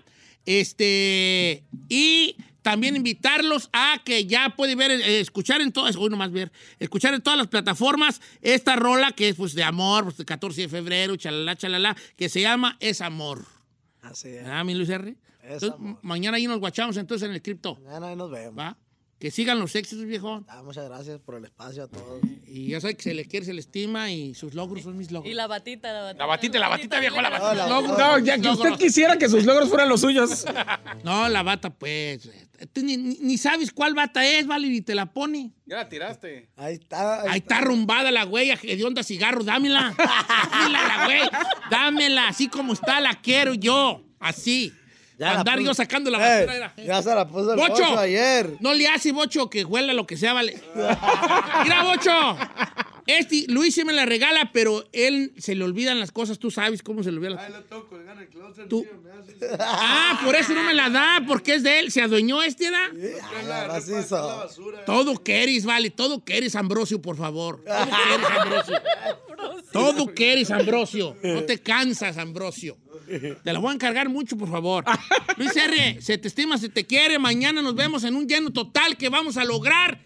Este, 0.46 1.64
y 1.88 2.36
también 2.62 2.96
invitarlos 2.96 3.70
a 3.72 4.00
que 4.04 4.26
ya 4.26 4.54
puede 4.56 4.74
ver, 4.76 4.90
eh, 4.90 5.20
escuchar 5.20 5.60
en 5.60 5.72
todas, 5.72 5.96
hoy 5.96 6.10
nomás 6.10 6.30
ver, 6.32 6.50
escuchar 6.78 7.14
en 7.14 7.22
todas 7.22 7.38
las 7.38 7.46
plataformas 7.48 8.20
esta 8.42 8.76
rola 8.76 9.12
que 9.12 9.28
es 9.30 9.36
pues 9.36 9.54
de 9.54 9.62
amor, 9.62 10.04
pues, 10.04 10.16
de 10.16 10.24
14 10.24 10.62
de 10.62 10.68
febrero, 10.68 11.16
chalala, 11.16 11.56
chalala, 11.56 11.96
que 12.16 12.28
se 12.28 12.40
llama 12.40 12.76
Es 12.80 13.00
Amor. 13.00 13.44
Así 14.02 14.28
es. 14.28 14.42
¿Verdad, 14.44 14.64
mi 14.64 14.74
Luis 14.74 14.88
R? 14.88 15.16
Es 15.42 15.62
Entonces, 15.62 15.96
mañana 16.02 16.36
ahí 16.36 16.46
nos 16.46 16.58
guachamos 16.60 16.96
entonces 16.96 17.26
en 17.28 17.34
el 17.34 17.42
cripto. 17.42 17.76
Mañana 17.84 18.08
ahí 18.08 18.16
nos 18.16 18.30
vemos. 18.30 18.58
¿Va? 18.58 18.76
Que 19.18 19.32
sigan 19.32 19.58
los 19.58 19.74
éxitos, 19.74 20.04
viejo. 20.04 20.44
Ah, 20.46 20.62
muchas 20.62 20.84
gracias 20.88 21.18
por 21.18 21.34
el 21.34 21.44
espacio 21.44 21.82
a 21.82 21.88
todos. 21.88 22.20
Y 22.46 22.68
ya 22.68 22.80
sabe 22.80 22.94
que 22.94 23.02
se 23.02 23.14
le 23.14 23.24
quiere, 23.24 23.44
se 23.44 23.52
le 23.52 23.58
estima 23.58 24.12
y 24.12 24.32
sus 24.34 24.54
logros 24.54 24.84
son 24.84 24.96
mis 24.96 25.10
logros. 25.10 25.28
Y 25.28 25.34
la 25.34 25.48
batita, 25.48 25.92
la 25.92 26.00
batita. 26.02 26.18
La 26.18 26.26
batita, 26.26 26.58
la 26.60 26.68
batita, 26.68 27.00
viejo, 27.00 27.20
la 27.20 27.28
batita. 27.30 27.50
Hola. 27.50 27.68
Logros, 27.68 27.98
No, 27.98 28.18
ya 28.20 28.36
que 28.36 28.42
logros. 28.46 28.64
usted 28.72 28.78
quisiera 28.84 29.18
que 29.18 29.28
sus 29.28 29.44
logros 29.44 29.68
fueran 29.70 29.88
los 29.88 30.00
suyos. 30.02 30.44
No, 31.04 31.28
la 31.28 31.42
bata, 31.42 31.70
pues. 31.70 32.28
Tú 32.72 32.82
ni, 32.82 32.96
ni- 32.96 33.38
sabes 33.38 33.72
cuál 33.72 33.94
bata 33.94 34.24
es, 34.26 34.46
¿vale? 34.46 34.66
Y 34.68 34.80
te 34.82 34.94
la 34.94 35.06
pone. 35.12 35.52
Ya 35.66 35.76
la 35.76 35.88
tiraste. 35.88 36.50
Ahí 36.56 36.74
está. 36.74 37.22
Ahí 37.22 37.38
está 37.38 37.60
rumbada 37.60 38.10
la 38.12 38.24
güey, 38.24 38.54
de 38.54 38.84
onda 38.84 39.02
cigarro, 39.02 39.42
dámela. 39.44 39.94
Dámela, 40.50 40.88
la 40.88 41.04
güey. 41.06 41.20
Dámela, 41.70 42.28
así 42.28 42.48
como 42.48 42.72
está, 42.72 43.00
la 43.00 43.14
quiero 43.20 43.54
yo. 43.54 44.04
Así. 44.20 44.72
Ya 45.18 45.32
Andar 45.40 45.58
yo 45.58 45.74
sacando 45.74 46.10
la 46.10 46.18
Eh, 46.18 46.46
basura. 46.46 46.56
era. 46.56 46.74
ya 46.76 47.02
se 47.02 47.12
la 47.14 47.26
puso 47.26 47.52
el. 47.52 47.58
Bocho 47.58 47.98
ayer. 47.98 48.54
No 48.60 48.72
le 48.72 48.86
hace, 48.88 49.10
Bocho, 49.12 49.50
que 49.50 49.64
huela 49.64 49.92
lo 49.92 50.06
que 50.06 50.16
sea, 50.16 50.32
vale. 50.32 50.60
Mira, 51.64 51.82
Bocho. 51.82 52.36
Este, 53.08 53.46
Luis 53.48 53.74
sí 53.74 53.84
me 53.84 53.92
la 53.94 54.04
regala, 54.04 54.50
pero 54.52 54.86
él 54.92 55.32
se 55.38 55.54
le 55.54 55.64
olvidan 55.64 55.98
las 55.98 56.12
cosas. 56.12 56.38
Tú 56.38 56.50
sabes 56.50 56.82
cómo 56.82 57.02
se 57.02 57.10
le 57.10 57.16
olvidan 57.16 57.36
las 57.36 57.44
cosas. 57.46 57.64
Tú- 58.68 58.84
Ah, 59.58 60.20
por 60.24 60.34
eso 60.36 60.52
no 60.54 60.62
me 60.62 60.74
la 60.74 60.90
da, 60.90 61.22
porque 61.26 61.54
es 61.54 61.62
de 61.62 61.78
él. 61.80 61.90
Se 61.90 62.02
adueñó 62.02 62.42
este, 62.42 62.70
¿da? 62.70 62.78
La 63.48 63.66
macizo. 63.68 64.48
Todo 64.84 65.14
queres, 65.24 65.64
vale, 65.64 65.90
todo 65.90 66.22
queres, 66.24 66.54
Ambrosio, 66.54 67.00
por 67.00 67.16
favor. 67.16 67.64
Todo 67.64 67.86
queres, 67.86 68.40
Ambrosio. 68.40 68.74
Todo 69.72 70.14
queres, 70.14 70.50
Ambrosio. 70.50 71.16
No 71.22 71.42
te 71.44 71.58
cansas, 71.60 72.18
Ambrosio. 72.18 72.76
Te 73.42 73.52
la 73.54 73.58
voy 73.58 73.70
a 73.70 73.74
encargar 73.74 74.08
mucho, 74.10 74.36
por 74.36 74.50
favor. 74.50 74.84
Luis 75.38 75.56
R., 75.56 76.02
se 76.02 76.18
te 76.18 76.28
estima, 76.28 76.58
se 76.58 76.68
te 76.68 76.84
quiere. 76.84 77.18
Mañana 77.18 77.62
nos 77.62 77.74
vemos 77.74 78.04
en 78.04 78.14
un 78.16 78.28
lleno 78.28 78.50
total 78.52 78.96
que 78.98 79.08
vamos 79.08 79.38
a 79.38 79.44
lograr. 79.46 79.98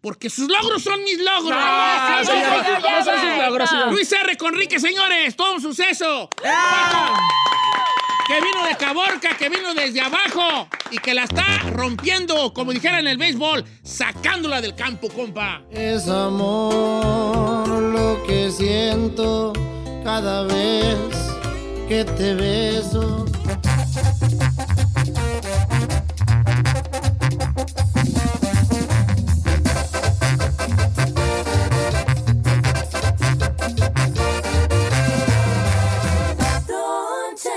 Porque 0.00 0.30
sus 0.30 0.48
logros 0.48 0.82
son 0.82 1.02
mis 1.04 1.18
logros. 1.18 1.58
Ah, 1.62 2.20
Sí, 2.22 2.26
señor, 2.26 2.64
sí, 2.64 2.66
sí, 2.66 2.82
no 2.82 3.04
son 3.04 3.14
sí. 3.20 3.26
sus 3.26 3.46
logros, 3.46 3.70
señor. 3.70 3.92
Luis 3.92 4.12
R. 4.12 4.36
Conrique, 4.36 4.80
señores, 4.80 5.36
todo 5.36 5.54
un 5.54 5.60
suceso. 5.60 6.30
Que 8.26 8.40
vino 8.40 8.64
de 8.64 8.76
Caborca, 8.76 9.36
que 9.36 9.48
vino 9.48 9.74
desde 9.74 10.00
abajo 10.00 10.68
y 10.92 10.98
que 10.98 11.12
la 11.14 11.24
está 11.24 11.44
rompiendo, 11.72 12.54
como 12.54 12.72
dijera 12.72 13.00
en 13.00 13.08
el 13.08 13.18
béisbol, 13.18 13.64
sacándola 13.82 14.60
del 14.60 14.74
campo, 14.76 15.08
compa. 15.08 15.62
Es 15.70 16.06
amor 16.08 17.68
lo 17.68 18.22
que 18.24 18.50
siento 18.52 19.52
cada 20.04 20.44
vez 20.44 20.96
que 21.88 22.04
te 22.04 22.34
beso. 22.34 23.26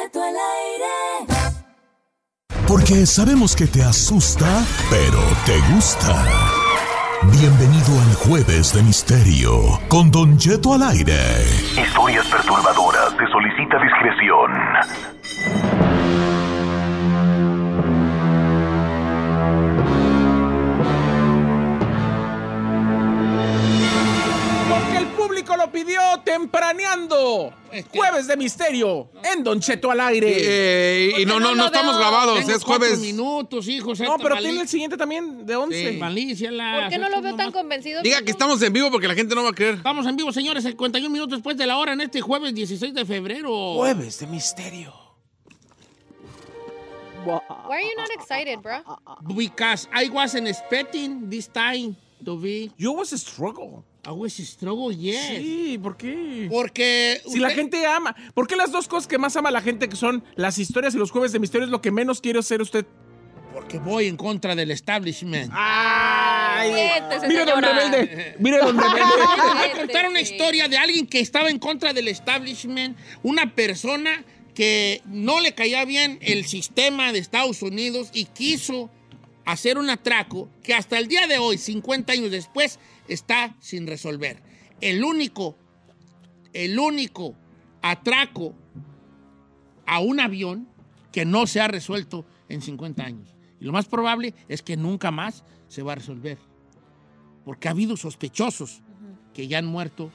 Al 0.04 0.10
aire. 0.20 1.34
Porque 2.68 3.06
sabemos 3.06 3.56
que 3.56 3.68
te 3.68 3.82
asusta, 3.82 4.66
pero 4.90 5.22
te 5.46 5.58
gusta. 5.74 6.26
Bienvenido 7.32 8.02
al 8.02 8.14
Jueves 8.16 8.74
de 8.74 8.84
Misterio 8.84 9.80
con 9.88 10.12
Don 10.12 10.38
Cheto 10.38 10.74
al 10.74 10.84
aire. 10.84 11.16
Historias 11.82 12.28
perturbadoras. 12.28 13.12
Se 13.18 13.26
solicita 13.32 13.78
discreción. 13.82 14.52
Público 25.44 25.58
lo 25.58 25.72
pidió 25.72 26.00
tempraneando. 26.24 27.54
Jueves 27.92 28.28
de 28.28 28.38
Misterio 28.38 29.10
en 29.24 29.44
Don 29.44 29.60
Cheto 29.60 29.90
al 29.92 30.00
aire. 30.02 30.28
Eh, 30.32 31.14
y 31.22 31.26
no, 31.26 31.40
no, 31.40 31.56
no 31.56 31.66
estamos 31.66 31.98
grabados. 31.98 32.38
Tengo 32.40 32.52
Es 32.52 32.64
cuatro 32.64 32.86
jueves. 32.88 33.00
minutos, 33.00 33.68
hijos. 33.68 34.00
No, 34.00 34.18
pero 34.18 34.36
tiene 34.38 34.62
el 34.62 34.68
siguiente 34.68 34.96
también 34.96 35.46
de 35.46 35.56
11. 35.56 35.92
Sí, 35.94 35.98
Valencia, 35.98 36.52
la- 36.52 36.82
¿Por 36.82 36.90
qué 36.90 36.98
no 36.98 37.10
lo 37.10 37.22
veo 37.22 37.36
tan 37.36 37.52
convencido? 37.52 38.02
Diga 38.02 38.22
que 38.22 38.32
estamos 38.32 38.62
en 38.62 38.72
vivo 38.74 38.92
porque 38.92 39.08
la 39.08 39.16
gente 39.16 39.34
no 39.36 39.44
va 39.44 39.50
a 39.50 39.54
creer. 39.54 39.76
Estamos 39.76 40.06
en 40.06 40.16
vivo, 40.16 40.32
señores, 40.32 40.64
51 40.64 41.10
minutos 41.12 41.38
después 41.40 41.58
de 41.58 41.66
la 41.66 41.78
hora 41.78 41.94
en 41.94 42.02
este 42.02 42.22
jueves 42.22 42.54
16 42.54 42.94
de 42.94 43.06
febrero. 43.06 43.74
Jueves 43.76 44.20
de 44.20 44.28
Misterio. 44.28 44.94
Why 47.26 47.40
are 47.72 47.82
you 47.82 47.96
not 47.98 48.10
excited, 48.14 48.60
bro? 48.62 48.84
Because 49.36 49.88
I 49.94 50.10
wasn't 50.10 50.48
expecting 50.48 51.30
this 51.30 51.48
time 51.48 51.96
to 52.24 52.38
be. 52.38 52.72
You 52.78 52.94
was 52.94 53.14
a 53.14 53.18
struggle. 53.18 53.84
I 54.06 54.12
was 54.12 54.38
a 54.40 54.44
struggle, 54.46 54.92
yes. 54.96 55.38
Sí, 55.38 55.80
¿por 55.82 55.96
qué? 55.96 56.48
Porque. 56.52 57.22
Si 57.28 57.40
la 57.40 57.52
gente 57.52 57.86
ama. 57.86 58.16
¿Por 58.34 58.48
qué 58.48 58.56
las 58.56 58.72
dos 58.72 58.88
cosas 58.88 59.08
que 59.08 59.18
más 59.18 59.36
ama 59.36 59.50
la 59.52 59.62
gente, 59.62 59.88
que 59.88 59.96
son 59.96 60.24
las 60.36 60.58
historias 60.58 60.94
y 60.96 60.98
los 60.98 61.12
jueves 61.12 61.32
de 61.32 61.40
misterio, 61.40 61.66
es 61.66 61.72
lo 61.72 61.82
que 61.82 61.92
menos 61.92 62.20
quiere 62.22 62.40
hacer 62.40 62.62
usted? 62.62 62.86
Porque 63.54 63.78
voy 63.78 64.08
en 64.08 64.18
contra 64.18 64.56
del 64.56 64.72
establishment. 64.72 65.52
¡Ay! 65.54 66.74
Siéntese, 66.74 67.28
Mire, 67.28 67.46
don. 67.46 67.62
Rebelde. 67.62 68.36
Mire, 68.40 68.58
don 68.58 68.78
Rebelde. 68.82 69.04
voy 69.06 69.70
a 69.70 69.78
contar 69.78 70.10
una 70.10 70.22
historia 70.22 70.68
de 70.68 70.78
alguien 70.78 71.08
que 71.08 71.20
estaba 71.20 71.50
en 71.50 71.60
contra 71.60 71.94
del 71.94 72.08
establishment, 72.08 72.98
una 73.22 73.54
persona 73.54 74.26
que 74.56 75.02
no 75.06 75.40
le 75.40 75.54
caía 75.54 75.86
bien 75.86 76.20
el 76.22 76.46
sistema 76.46 77.12
de 77.12 77.20
Estados 77.20 77.62
Unidos 77.62 78.10
y 78.14 78.26
quiso 78.26 78.90
hacer 79.46 79.78
un 79.78 79.90
atraco 79.90 80.50
que 80.64 80.74
hasta 80.74 80.98
el 80.98 81.08
día 81.08 81.28
de 81.28 81.38
hoy, 81.38 81.58
50 81.58 82.14
años 82.14 82.32
después, 82.32 82.80
está 83.08 83.56
sin 83.60 83.88
resolver. 83.88 84.42
El 84.82 85.04
único, 85.04 85.58
el 86.54 86.80
único 86.80 87.36
atraco 87.82 88.54
a 89.86 90.00
un 90.00 90.20
avión 90.20 90.68
que 91.12 91.26
no 91.26 91.48
se 91.48 91.62
ha 91.62 91.68
resuelto 91.68 92.26
en 92.50 92.62
50 92.62 93.04
años. 93.04 93.36
Y 93.60 93.66
lo 93.66 93.72
más 93.72 93.86
probable 93.86 94.34
es 94.48 94.62
que 94.62 94.78
nunca 94.78 95.12
más 95.12 95.44
se 95.68 95.84
va 95.84 95.94
a 95.94 95.96
resolver. 95.96 96.38
Porque 97.46 97.68
ha 97.68 97.72
habido 97.72 97.98
sospechosos 97.98 98.82
que 99.34 99.48
ya 99.48 99.60
han 99.60 99.66
muerto 99.66 100.12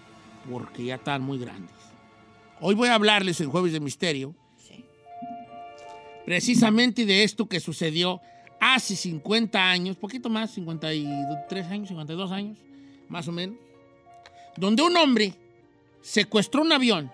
porque 0.51 0.85
ya 0.85 0.97
están 0.97 1.23
muy 1.23 1.38
grandes. 1.38 1.77
Hoy 2.61 2.75
voy 2.75 2.88
a 2.88 2.95
hablarles 2.95 3.41
en 3.41 3.51
Jueves 3.51 3.73
de 3.73 3.81
Misterio 3.81 4.35
precisamente 6.29 7.07
de 7.07 7.25
esto 7.25 7.49
que 7.49 7.59
sucedió 7.59 8.21
hace 8.61 8.97
50 8.97 9.71
años, 9.71 9.97
poquito 9.97 10.29
más, 10.29 10.51
53 10.53 11.66
años, 11.66 11.88
52 11.88 12.33
años, 12.33 12.59
más 13.09 13.27
o 13.29 13.33
menos, 13.33 13.57
donde 14.57 14.83
un 14.83 14.97
hombre 14.97 15.35
secuestró 16.03 16.62
un 16.62 16.73
avión 16.73 17.11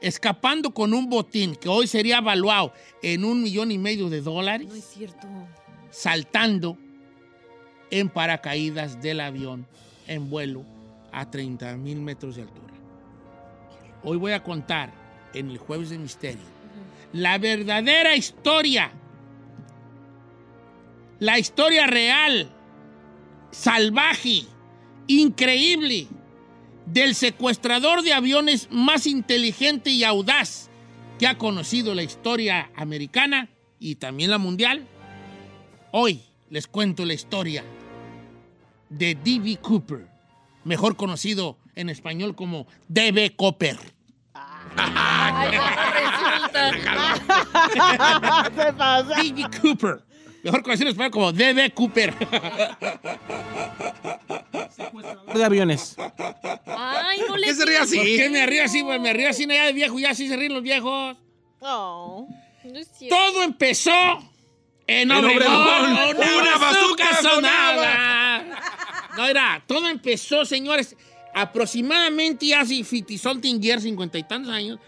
escapando 0.00 0.72
con 0.72 0.92
un 0.92 1.08
botín 1.08 1.54
que 1.56 1.68
hoy 1.68 1.86
sería 1.86 2.18
evaluado 2.18 2.72
en 3.02 3.24
un 3.24 3.42
millón 3.42 3.70
y 3.70 3.78
medio 3.78 4.08
de 4.10 4.20
dólares, 4.20 4.68
No 4.68 4.74
es 4.74 4.84
cierto. 4.84 5.26
saltando 5.90 6.76
en 7.90 8.08
paracaídas 8.08 9.00
del 9.00 9.20
avión 9.20 9.66
en 10.06 10.28
vuelo 10.28 10.64
a 11.12 11.30
30 11.30 11.76
mil 11.76 12.00
metros 12.00 12.36
de 12.36 12.42
altura. 12.42 12.74
Hoy 14.02 14.18
voy 14.18 14.32
a 14.32 14.42
contar 14.42 14.92
en 15.32 15.50
el 15.50 15.58
Jueves 15.58 15.90
de 15.90 15.98
Misterio 15.98 16.56
la 17.12 17.38
verdadera 17.38 18.14
historia, 18.16 18.90
la 21.18 21.38
historia 21.38 21.86
real, 21.86 22.50
salvaje, 23.50 24.42
increíble, 25.06 26.08
del 26.86 27.14
secuestrador 27.14 28.02
de 28.02 28.12
aviones 28.12 28.68
más 28.70 29.06
inteligente 29.06 29.90
y 29.90 30.04
audaz 30.04 30.70
que 31.18 31.26
ha 31.26 31.38
conocido 31.38 31.94
la 31.94 32.02
historia 32.02 32.70
americana 32.76 33.48
y 33.78 33.96
también 33.96 34.30
la 34.30 34.38
mundial. 34.38 34.86
Hoy 35.92 36.22
les 36.50 36.66
cuento 36.66 37.04
la 37.04 37.14
historia 37.14 37.64
de 38.88 39.14
D.B. 39.14 39.58
Cooper, 39.60 40.06
mejor 40.64 40.96
conocido 40.96 41.58
en 41.74 41.88
español 41.88 42.36
como 42.36 42.66
D.B. 42.88 43.34
Cooper. 43.36 43.78
Pasa. 48.76 49.22
D.B. 49.22 49.46
Cooper. 49.60 50.06
Mejor 50.46 50.62
conocido 50.62 50.86
en 50.86 50.92
español 50.92 51.10
como 51.10 51.32
D.B. 51.32 51.70
Cooper. 51.72 52.14
De 55.34 55.44
aviones. 55.44 55.96
Ay, 56.66 57.20
no 57.26 57.36
le 57.36 57.48
¿Qué 57.48 57.54
se 57.54 57.64
ríe 57.66 57.78
así? 57.78 57.96
¿Por 57.96 58.06
qué 58.06 58.30
me 58.30 58.46
río 58.46 58.62
así? 58.62 58.80
güey? 58.80 59.00
me 59.00 59.12
río 59.12 59.28
así 59.28 59.44
ya 59.44 59.66
de 59.66 59.72
viejo, 59.72 59.98
ya 59.98 60.10
así 60.10 60.28
se 60.28 60.36
ríen 60.36 60.54
los 60.54 60.62
viejos. 60.62 61.16
No, 61.60 62.28
no 62.62 62.78
es 62.78 62.88
cierto. 62.96 63.16
Todo 63.16 63.42
empezó 63.42 63.90
en 64.86 65.10
En 65.10 65.12
Obregón. 65.12 65.36
Obregón. 65.36 66.16
Una, 66.16 66.36
Una 66.36 66.58
bazooka 66.58 67.04
bazooka 67.06 67.22
sonada. 67.22 68.44
No, 69.16 69.26
era, 69.26 69.64
todo 69.66 69.88
empezó, 69.88 70.44
señores, 70.44 70.94
aproximadamente 71.34 72.54
hace 72.54 72.84
50 72.84 73.18
something 73.18 73.58
years, 73.60 73.82
50 73.82 74.16
y 74.16 74.22
tantos 74.22 74.52
años. 74.52 74.78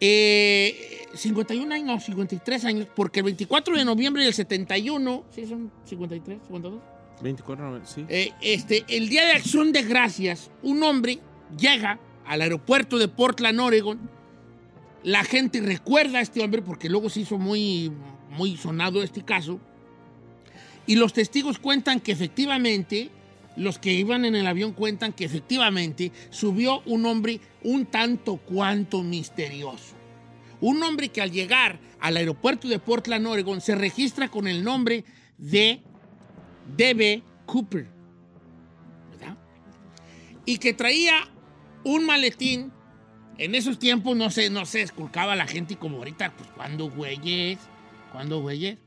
Eh, 0.00 1.06
51 1.18 1.74
años, 1.74 1.86
no, 1.86 2.00
53 2.00 2.64
años, 2.64 2.86
porque 2.94 3.20
el 3.20 3.24
24 3.24 3.76
de 3.76 3.84
noviembre 3.84 4.24
del 4.24 4.32
71, 4.32 5.24
¿sí 5.30 5.46
son 5.46 5.70
53, 5.84 6.38
52? 6.46 6.80
24, 7.20 7.80
sí. 7.84 8.06
Eh, 8.08 8.32
este, 8.40 8.84
el 8.88 9.08
Día 9.08 9.24
de 9.24 9.32
Acción 9.32 9.72
de 9.72 9.82
Gracias, 9.82 10.50
un 10.62 10.82
hombre 10.82 11.18
llega 11.58 11.98
al 12.26 12.42
aeropuerto 12.42 12.98
de 12.98 13.08
Portland, 13.08 13.58
Oregon. 13.60 13.98
La 15.02 15.24
gente 15.24 15.60
recuerda 15.60 16.18
a 16.18 16.22
este 16.22 16.42
hombre 16.42 16.62
porque 16.62 16.88
luego 16.88 17.10
se 17.10 17.20
hizo 17.20 17.38
muy, 17.38 17.92
muy 18.30 18.56
sonado 18.56 19.02
este 19.02 19.24
caso. 19.24 19.58
Y 20.86 20.96
los 20.96 21.12
testigos 21.12 21.58
cuentan 21.58 22.00
que 22.00 22.12
efectivamente, 22.12 23.10
los 23.56 23.78
que 23.78 23.92
iban 23.92 24.24
en 24.24 24.36
el 24.36 24.46
avión 24.46 24.72
cuentan 24.72 25.12
que 25.12 25.24
efectivamente 25.24 26.12
subió 26.30 26.82
un 26.86 27.04
hombre 27.06 27.40
un 27.62 27.86
tanto 27.86 28.36
cuanto 28.36 29.02
misterioso. 29.02 29.97
Un 30.60 30.82
hombre 30.82 31.08
que 31.08 31.20
al 31.20 31.30
llegar 31.30 31.78
al 32.00 32.16
aeropuerto 32.16 32.68
de 32.68 32.78
Portland, 32.78 33.26
Oregon, 33.26 33.60
se 33.60 33.74
registra 33.74 34.28
con 34.28 34.48
el 34.48 34.64
nombre 34.64 35.04
de 35.36 35.82
D.B. 36.76 37.22
Cooper, 37.46 37.86
¿verdad? 39.10 39.36
Y 40.44 40.58
que 40.58 40.72
traía 40.72 41.28
un 41.84 42.04
maletín. 42.04 42.72
En 43.38 43.54
esos 43.54 43.78
tiempos 43.78 44.16
no 44.16 44.30
se, 44.30 44.50
no 44.50 44.62
esculcaba 44.62 45.36
la 45.36 45.46
gente 45.46 45.76
como 45.76 45.98
ahorita, 45.98 46.34
pues 46.36 46.50
cuando 46.50 46.90
güeyes, 46.90 47.58
cuando 48.10 48.40
güeyes, 48.40 48.78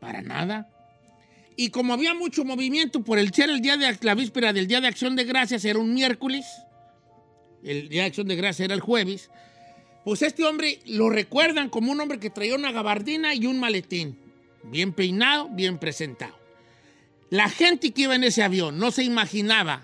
para 0.00 0.22
nada. 0.22 0.68
Y 1.56 1.70
como 1.70 1.94
había 1.94 2.12
mucho 2.12 2.44
movimiento 2.44 3.02
por 3.02 3.18
el 3.18 3.32
ser 3.32 3.48
el 3.48 3.60
día 3.60 3.76
de 3.76 3.96
la 4.02 4.14
víspera 4.14 4.52
del 4.52 4.66
Día 4.66 4.80
de 4.80 4.88
Acción 4.88 5.14
de 5.16 5.24
Gracias, 5.24 5.64
era 5.64 5.78
un 5.78 5.94
miércoles, 5.94 6.44
el 7.62 7.88
Día 7.88 8.02
de 8.02 8.08
Acción 8.08 8.26
de 8.26 8.36
Gracias 8.36 8.64
era 8.64 8.74
el 8.74 8.80
jueves, 8.80 9.30
pues 10.06 10.22
este 10.22 10.44
hombre 10.44 10.78
lo 10.86 11.10
recuerdan 11.10 11.68
como 11.68 11.90
un 11.90 12.00
hombre 12.00 12.20
que 12.20 12.30
traía 12.30 12.54
una 12.54 12.70
gabardina 12.70 13.34
y 13.34 13.46
un 13.46 13.58
maletín, 13.58 14.16
bien 14.62 14.92
peinado, 14.92 15.48
bien 15.48 15.78
presentado. 15.78 16.38
La 17.28 17.48
gente 17.48 17.90
que 17.90 18.02
iba 18.02 18.14
en 18.14 18.22
ese 18.22 18.44
avión 18.44 18.78
no 18.78 18.92
se 18.92 19.02
imaginaba 19.02 19.82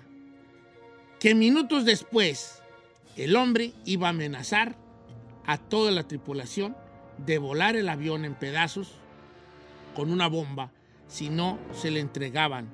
que 1.19 1.35
minutos 1.35 1.83
después 1.83 2.61
el 3.17 3.35
hombre 3.35 3.73
iba 3.83 4.07
a 4.07 4.11
amenazar 4.11 4.77
a 5.45 5.57
toda 5.57 5.91
la 5.91 6.07
tripulación 6.07 6.73
de 7.17 7.37
volar 7.37 7.75
el 7.75 7.89
avión 7.89 8.23
en 8.23 8.35
pedazos 8.35 8.93
con 9.93 10.09
una 10.09 10.27
bomba 10.27 10.71
si 11.09 11.27
no 11.27 11.59
se 11.73 11.91
le 11.91 11.99
entregaban 11.99 12.69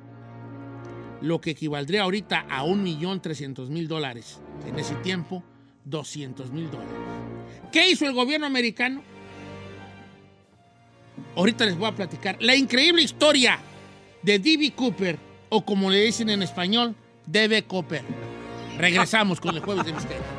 lo 1.19 1.41
que 1.41 1.49
equivaldría 1.49 2.03
ahorita 2.03 2.45
a 2.47 2.63
1.300.000 2.63 3.87
dólares. 3.87 4.39
En 4.67 4.77
ese 4.77 4.93
tiempo, 4.97 5.43
200 5.85 6.51
mil 6.51 6.69
dólares. 6.69 6.93
¿Qué 7.71 7.89
hizo 7.89 8.05
el 8.05 8.13
gobierno 8.13 8.45
americano? 8.45 9.01
Ahorita 11.35 11.65
les 11.65 11.77
voy 11.77 11.87
a 11.87 11.95
platicar 11.95 12.37
la 12.39 12.55
increíble 12.55 13.01
historia 13.01 13.59
de 14.21 14.39
D.B. 14.39 14.73
Cooper, 14.75 15.17
o 15.49 15.63
como 15.65 15.89
le 15.89 16.01
dicen 16.01 16.29
en 16.29 16.41
español, 16.43 16.95
D.B. 17.25 17.63
Cooper. 17.63 18.03
Regresamos 18.77 19.39
con 19.39 19.55
el 19.55 19.61
Jueves 19.61 19.85
de 19.85 19.93
Misterio. 19.93 20.38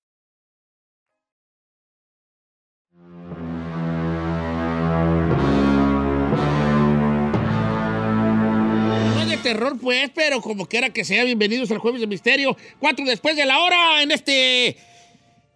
Terror, 9.51 9.77
pues, 9.77 10.09
pero 10.15 10.39
como 10.41 10.65
quiera 10.65 10.91
que 10.91 11.03
sea, 11.03 11.25
bienvenidos 11.25 11.69
al 11.71 11.79
Jueves 11.79 11.99
de 11.99 12.07
Misterio. 12.07 12.55
Cuatro 12.79 13.03
después 13.03 13.35
de 13.35 13.45
la 13.45 13.59
hora 13.59 14.01
en 14.01 14.11
este 14.11 14.77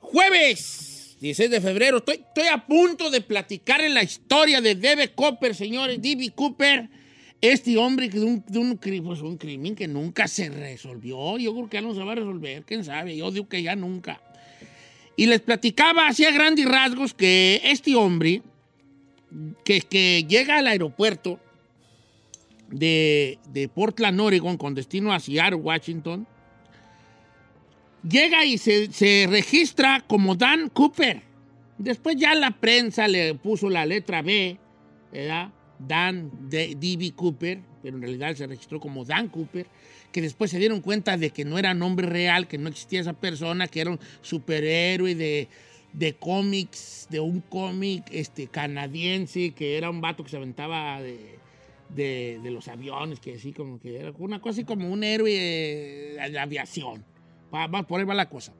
jueves 0.01 1.15
16 1.21 1.49
de 1.49 1.61
febrero. 1.61 1.99
Estoy, 1.99 2.15
estoy 2.15 2.47
a 2.47 2.65
punto 2.65 3.09
de 3.09 3.21
platicar 3.21 3.79
en 3.79 3.93
la 3.93 4.03
historia 4.03 4.59
de 4.59 4.75
D.B. 4.75 5.13
Cooper, 5.13 5.55
señores. 5.55 6.01
D.B. 6.01 6.31
Cooper, 6.31 6.89
este 7.39 7.77
hombre 7.77 8.09
de 8.09 8.21
un, 8.21 8.43
de 8.45 8.59
un, 8.59 8.77
pues, 8.77 9.21
un 9.21 9.37
crimen 9.37 9.75
que 9.75 9.87
nunca 9.87 10.27
se 10.27 10.49
resolvió. 10.49 11.37
Yo 11.37 11.53
creo 11.53 11.69
que 11.69 11.77
ya 11.77 11.81
no 11.81 11.95
se 11.95 12.03
va 12.03 12.11
a 12.11 12.15
resolver, 12.15 12.63
quién 12.63 12.83
sabe. 12.83 13.15
Yo 13.15 13.31
digo 13.31 13.47
que 13.47 13.63
ya 13.63 13.77
nunca. 13.77 14.21
Y 15.15 15.27
les 15.27 15.39
platicaba 15.39 16.09
así 16.09 16.25
a 16.25 16.31
grandes 16.31 16.65
rasgos 16.65 17.13
que 17.13 17.61
este 17.63 17.95
hombre 17.95 18.41
que, 19.63 19.79
que 19.79 20.25
llega 20.27 20.57
al 20.57 20.67
aeropuerto 20.67 21.39
de, 22.75 23.39
de 23.53 23.69
Portland, 23.69 24.19
Oregon, 24.19 24.57
con 24.57 24.75
destino 24.75 25.13
a 25.13 25.19
Seattle, 25.19 25.55
Washington, 25.55 26.27
llega 28.07 28.43
y 28.45 28.57
se, 28.57 28.91
se 28.91 29.27
registra 29.29 30.03
como 30.05 30.35
Dan 30.35 30.69
Cooper. 30.69 31.21
Después 31.77 32.17
ya 32.17 32.35
la 32.35 32.51
prensa 32.51 33.07
le 33.07 33.35
puso 33.35 33.69
la 33.69 33.85
letra 33.85 34.21
B, 34.21 34.57
¿verdad? 35.11 35.51
Dan 35.79 36.31
D.B. 36.49 37.13
Cooper, 37.15 37.59
pero 37.81 37.97
en 37.97 38.01
realidad 38.01 38.35
se 38.35 38.47
registró 38.47 38.79
como 38.79 39.05
Dan 39.05 39.29
Cooper, 39.29 39.67
que 40.11 40.21
después 40.21 40.51
se 40.51 40.59
dieron 40.59 40.81
cuenta 40.81 41.17
de 41.17 41.31
que 41.31 41.45
no 41.45 41.57
era 41.57 41.73
nombre 41.73 42.07
real, 42.07 42.47
que 42.47 42.57
no 42.57 42.69
existía 42.69 43.01
esa 43.01 43.13
persona, 43.13 43.67
que 43.67 43.81
era 43.81 43.91
un 43.91 43.99
superhéroe 44.21 45.15
de, 45.15 45.49
de 45.93 46.13
cómics, 46.13 47.07
de 47.09 47.19
un 47.19 47.41
cómic 47.41 48.05
este, 48.11 48.47
canadiense, 48.47 49.51
que 49.51 49.77
era 49.77 49.89
un 49.89 49.99
vato 49.99 50.23
que 50.23 50.29
se 50.29 50.37
aventaba 50.37 51.01
de, 51.01 51.37
de, 51.89 52.39
de 52.43 52.51
los 52.51 52.67
aviones, 52.67 53.19
que 53.19 53.35
así 53.35 53.53
como 53.53 53.79
que 53.79 53.97
era 53.99 54.11
una 54.17 54.39
cosa 54.41 54.57
así 54.57 54.63
como 54.65 54.89
un 54.91 55.03
héroe 55.03 55.31
de 55.31 56.39
aviación. 56.39 57.05
Va, 57.53 57.83
por 57.87 57.99
ahí 57.99 58.05
va 58.05 58.13
la 58.15 58.27
cosa. 58.29 58.53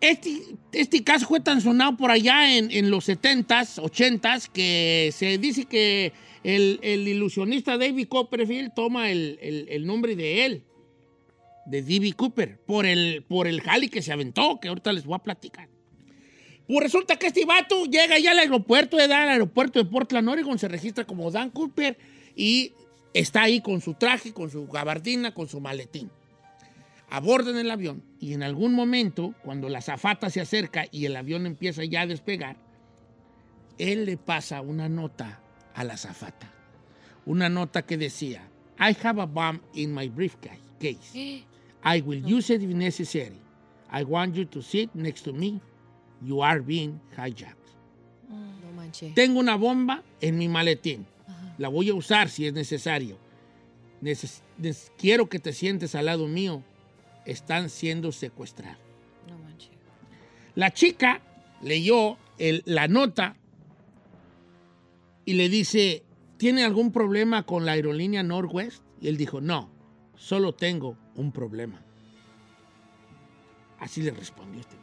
Este, 0.00 0.40
este 0.72 1.02
caso 1.02 1.26
fue 1.26 1.40
tan 1.40 1.60
sonado 1.60 1.96
por 1.96 2.10
allá 2.10 2.56
en, 2.56 2.70
en 2.70 2.90
los 2.90 3.08
70s, 3.08 3.80
80s, 3.82 4.48
que 4.52 5.10
se 5.12 5.38
dice 5.38 5.64
que 5.64 6.12
el, 6.44 6.78
el 6.82 7.08
ilusionista 7.08 7.78
David 7.78 8.06
Copperfield 8.08 8.72
toma 8.74 9.10
el, 9.10 9.38
el- 9.40 9.66
el 9.70 9.86
nombre 9.86 10.14
de 10.14 10.44
él. 10.44 10.62
de 11.66 11.82
D.B. 11.82 12.12
Cooper 12.12 12.58
por 12.64 12.86
el, 12.86 13.24
por 13.26 13.46
el 13.46 13.60
jali 13.60 13.88
que 13.88 14.00
se 14.02 14.12
aventó, 14.12 14.60
que 14.60 14.68
ahorita 14.68 14.92
les 14.92 15.04
voy 15.04 15.16
a 15.16 15.18
platicar. 15.18 15.68
Pues 16.66 16.80
resulta 16.80 17.16
que 17.16 17.28
este 17.28 17.44
vato 17.44 17.84
llega 17.84 18.18
ya 18.18 18.32
al 18.32 18.40
aeropuerto 18.40 18.96
de 18.96 19.04
al 19.04 19.28
aeropuerto 19.28 19.78
de 19.78 19.88
Portland, 19.88 20.28
Oregon, 20.28 20.58
se 20.58 20.68
registra 20.68 21.04
como 21.04 21.30
Dan 21.30 21.50
Cooper 21.50 21.96
y 22.34 22.72
está 23.14 23.44
ahí 23.44 23.60
con 23.60 23.80
su 23.80 23.94
traje, 23.94 24.32
con 24.32 24.50
su 24.50 24.66
gabardina, 24.66 25.32
con 25.32 25.48
su 25.48 25.60
maletín. 25.60 26.10
Abordan 27.08 27.56
el 27.56 27.70
avión 27.70 28.02
y 28.18 28.32
en 28.32 28.42
algún 28.42 28.74
momento, 28.74 29.32
cuando 29.44 29.68
la 29.68 29.80
zafata 29.80 30.28
se 30.28 30.40
acerca 30.40 30.86
y 30.90 31.04
el 31.04 31.14
avión 31.14 31.46
empieza 31.46 31.84
ya 31.84 32.00
a 32.00 32.06
despegar, 32.06 32.56
él 33.78 34.06
le 34.06 34.16
pasa 34.16 34.60
una 34.60 34.88
nota 34.88 35.40
a 35.74 35.84
la 35.84 35.96
zafata. 35.96 36.50
Una 37.26 37.48
nota 37.48 37.82
que 37.82 37.96
decía, 37.96 38.48
I 38.78 38.96
have 39.02 39.20
a 39.20 39.26
bomb 39.26 39.60
in 39.74 39.94
my 39.94 40.08
briefcase. 40.08 40.60
I 41.84 42.00
will 42.00 42.22
use 42.24 42.52
it 42.52 42.62
if 42.62 42.70
necessary. 42.70 43.40
I 43.88 44.02
want 44.02 44.34
you 44.34 44.44
to 44.46 44.60
sit 44.60 44.92
next 44.94 45.22
to 45.22 45.32
me. 45.32 45.60
You 46.26 46.42
are 46.42 46.60
being 46.60 47.00
hijacked. 47.16 47.54
No 48.28 48.72
manches. 48.74 49.14
Tengo 49.14 49.38
una 49.38 49.56
bomba 49.56 50.02
en 50.20 50.36
mi 50.38 50.48
maletín. 50.48 51.06
La 51.58 51.68
voy 51.68 51.88
a 51.90 51.94
usar 51.94 52.28
si 52.28 52.46
es 52.46 52.52
necesario. 52.52 53.16
Neces- 54.02 54.42
quiero 54.98 55.28
que 55.28 55.38
te 55.38 55.52
sientes 55.52 55.94
al 55.94 56.06
lado 56.06 56.26
mío. 56.26 56.62
Están 57.24 57.70
siendo 57.70 58.10
secuestrados. 58.12 58.78
No 59.28 59.38
manches. 59.38 59.70
La 60.54 60.72
chica 60.72 61.20
leyó 61.62 62.16
el- 62.38 62.62
la 62.66 62.88
nota 62.88 63.36
y 65.24 65.34
le 65.34 65.48
dice, 65.48 66.02
¿tiene 66.36 66.64
algún 66.64 66.90
problema 66.92 67.44
con 67.44 67.64
la 67.64 67.72
aerolínea 67.72 68.22
Northwest? 68.22 68.82
Y 69.00 69.08
él 69.08 69.16
dijo, 69.16 69.40
no, 69.40 69.70
solo 70.16 70.54
tengo 70.54 70.96
un 71.14 71.30
problema. 71.32 71.80
Así 73.78 74.02
le 74.02 74.10
respondió 74.10 74.60
este. 74.60 74.76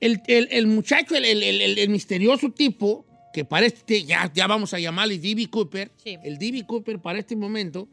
El, 0.00 0.22
el- 0.26 0.48
el 0.50 0.66
muchacho, 0.66 1.14
el, 1.16 1.24
el- 1.24 1.88
misterioso 1.90 2.50
tipo, 2.50 3.04
que 3.32 3.44
para 3.44 3.66
este, 3.66 4.04
ya, 4.04 4.30
ya 4.32 4.46
vamos 4.46 4.72
a 4.74 4.78
llamarle 4.78 5.18
D.B. 5.18 5.48
Cooper, 5.50 5.90
el 6.24 6.38
D.B. 6.38 6.64
Cooper 6.66 6.98
para 7.00 7.18
este 7.18 7.34
momento, 7.36 7.88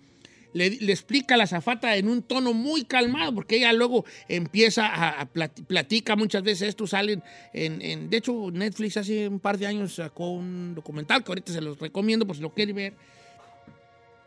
le, 0.54 0.70
le 0.70 0.92
explica 0.94 1.36
a 1.36 1.38
la 1.38 1.48
zafata 1.48 1.98
en 1.98 2.08
un 2.08 2.22
tono 2.24 2.54
muy 2.54 2.86
calmado, 2.86 3.34
porque 3.36 3.58
ella 3.58 3.74
luego 3.74 4.06
empieza 4.30 4.88
a, 4.88 5.20
a 5.22 5.34
plat- 5.34 5.66
platica 5.66 6.16
muchas 6.16 6.44
veces, 6.44 6.70
esto 6.70 6.88
salen 6.88 7.22
en, 7.54 7.82
en- 7.82 8.10
de 8.10 8.18
hecho 8.18 8.50
Netflix 8.52 8.96
hace 8.98 9.28
un 9.28 9.40
par 9.42 9.58
de 9.58 9.68
años 9.68 9.96
sacó 9.96 10.30
un 10.32 10.74
documental 10.74 11.24
que 11.24 11.32
ahorita 11.32 11.52
se 11.52 11.60
los 11.60 11.78
recomiendo 11.80 12.26
por 12.26 12.36
si 12.38 12.42
lo 12.42 12.54
quieren 12.54 12.76
ver. 12.76 12.94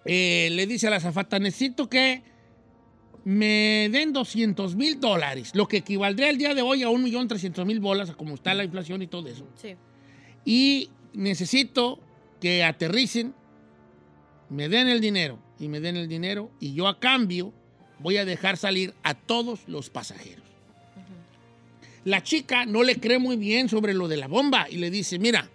Eh, 0.05 0.49
le 0.53 0.66
dice 0.66 0.87
a 0.87 0.91
la 0.91 1.01
zafata, 1.01 1.39
necesito 1.39 1.89
que 1.89 2.22
me 3.29 3.91
den 3.91 4.14
200 4.14 4.74
mil 4.74 5.01
dólares, 5.01 5.51
lo 5.55 5.68
que 5.68 5.76
equivaldría 5.76 6.31
al 6.31 6.39
día 6.39 6.55
de 6.55 6.62
hoy 6.62 6.83
a 6.83 6.89
1.300.000 6.89 7.79
bolas, 7.79 8.12
como 8.12 8.35
está 8.35 8.55
la 8.55 8.64
inflación 8.64 9.03
y 9.03 9.07
todo 9.07 9.29
eso. 9.29 9.47
Sí. 9.55 9.76
Y 10.47 10.89
necesito 11.12 12.01
que 12.41 12.64
aterricen, 12.64 13.35
me 14.49 14.70
den 14.70 14.89
el 14.89 15.03
dinero 15.03 15.39
y 15.61 15.68
me 15.68 15.79
den 15.81 15.99
el 15.99 16.09
dinero 16.09 16.51
y 16.59 16.72
yo 16.72 16.89
a 16.89 16.99
cambio 17.01 17.53
voy 17.99 18.16
a 18.16 18.24
dejar 18.24 18.57
salir 18.57 18.95
a 19.03 19.12
todos 19.12 19.61
los 19.66 19.91
pasajeros. 19.91 20.47
La 22.05 22.22
chica 22.22 22.64
no 22.64 22.83
le 22.83 22.99
cree 22.99 23.18
muy 23.18 23.37
bien 23.37 23.68
sobre 23.68 23.93
lo 23.93 24.09
de 24.09 24.16
la 24.16 24.29
bomba 24.29 24.70
y 24.70 24.79
le 24.79 24.91
dice, 24.91 25.18
mira, 25.18 25.51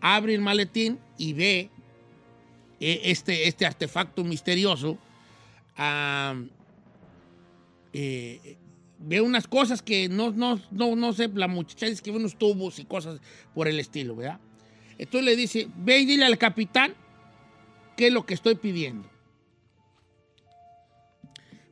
abre 0.00 0.34
el 0.34 0.40
maletín 0.40 0.98
y 1.18 1.34
ve 1.34 1.68
eh, 2.80 3.00
este, 3.04 3.46
este 3.46 3.66
artefacto 3.66 4.24
misterioso. 4.24 4.96
Eh, 8.00 8.56
ve 9.00 9.20
unas 9.20 9.48
cosas 9.48 9.82
que 9.82 10.08
no, 10.08 10.30
no, 10.30 10.60
no, 10.70 10.94
no 10.94 11.12
sé, 11.12 11.28
la 11.34 11.48
muchacha 11.48 11.86
dice 11.86 12.00
que 12.00 12.12
ve 12.12 12.18
unos 12.18 12.38
tubos 12.38 12.78
y 12.78 12.84
cosas 12.84 13.20
por 13.54 13.66
el 13.66 13.80
estilo, 13.80 14.14
¿verdad? 14.14 14.38
Entonces 14.98 15.24
le 15.24 15.34
dice, 15.34 15.68
ve 15.78 15.98
y 15.98 16.06
dile 16.06 16.24
al 16.24 16.38
capitán 16.38 16.94
qué 17.96 18.06
es 18.06 18.12
lo 18.12 18.24
que 18.24 18.34
estoy 18.34 18.54
pidiendo. 18.54 19.10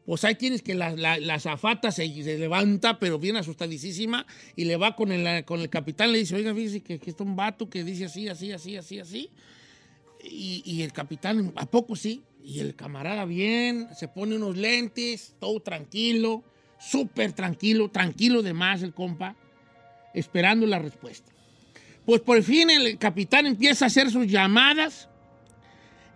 Pues 0.05 0.25
ahí 0.25 0.35
tienes 0.35 0.63
que 0.63 0.75
la, 0.75 0.97
la, 0.97 1.17
la 1.19 1.35
azafata 1.35 1.93
se, 1.93 2.09
levanta, 2.09 2.99
pero 2.99 3.21
bien 3.21 3.37
asustadísima, 3.37 4.27
y 4.57 4.65
le 4.65 4.77
va 4.77 4.97
con 4.97 5.13
el, 5.13 5.45
con 5.45 5.61
el 5.61 5.71
capitán, 5.71 6.11
le 6.11 6.19
dice, 6.19 6.35
oiga, 6.35 6.53
fíjese 6.57 6.81
que, 6.81 6.99
que 6.99 7.11
está 7.11 7.23
un 7.23 7.37
vato 7.37 7.71
que 7.71 7.85
dice 7.85 8.07
así, 8.07 8.29
así, 8.29 8.51
así, 8.51 8.77
así, 8.77 8.99
así. 8.99 9.31
Y, 10.25 10.63
y 10.65 10.83
el 10.83 10.93
capitán, 10.93 11.53
¿a 11.55 11.67
poco 11.67 11.95
sí? 11.95 12.25
Y 12.47 12.61
el 12.61 12.77
camarada 12.77 13.25
bien, 13.25 13.89
se 13.97 14.07
pone 14.07 14.37
unos 14.37 14.57
lentes, 14.57 15.35
todo 15.41 15.59
tranquilo, 15.59 16.45
súper 16.79 17.33
tranquilo, 17.33 17.91
tranquilo 17.91 18.41
de 18.41 18.53
más 18.53 18.85
el 18.85 18.95
compa, 18.95 19.35
esperando 20.15 20.65
la 20.65 20.79
respuesta. 20.79 21.33
Pues 22.05 22.21
por 22.21 22.41
fin 22.45 22.71
el 22.71 22.99
capitán 22.99 23.47
empieza 23.47 23.87
a 23.87 23.89
hacer 23.89 24.13
sus 24.13 24.29
llamadas 24.29 25.09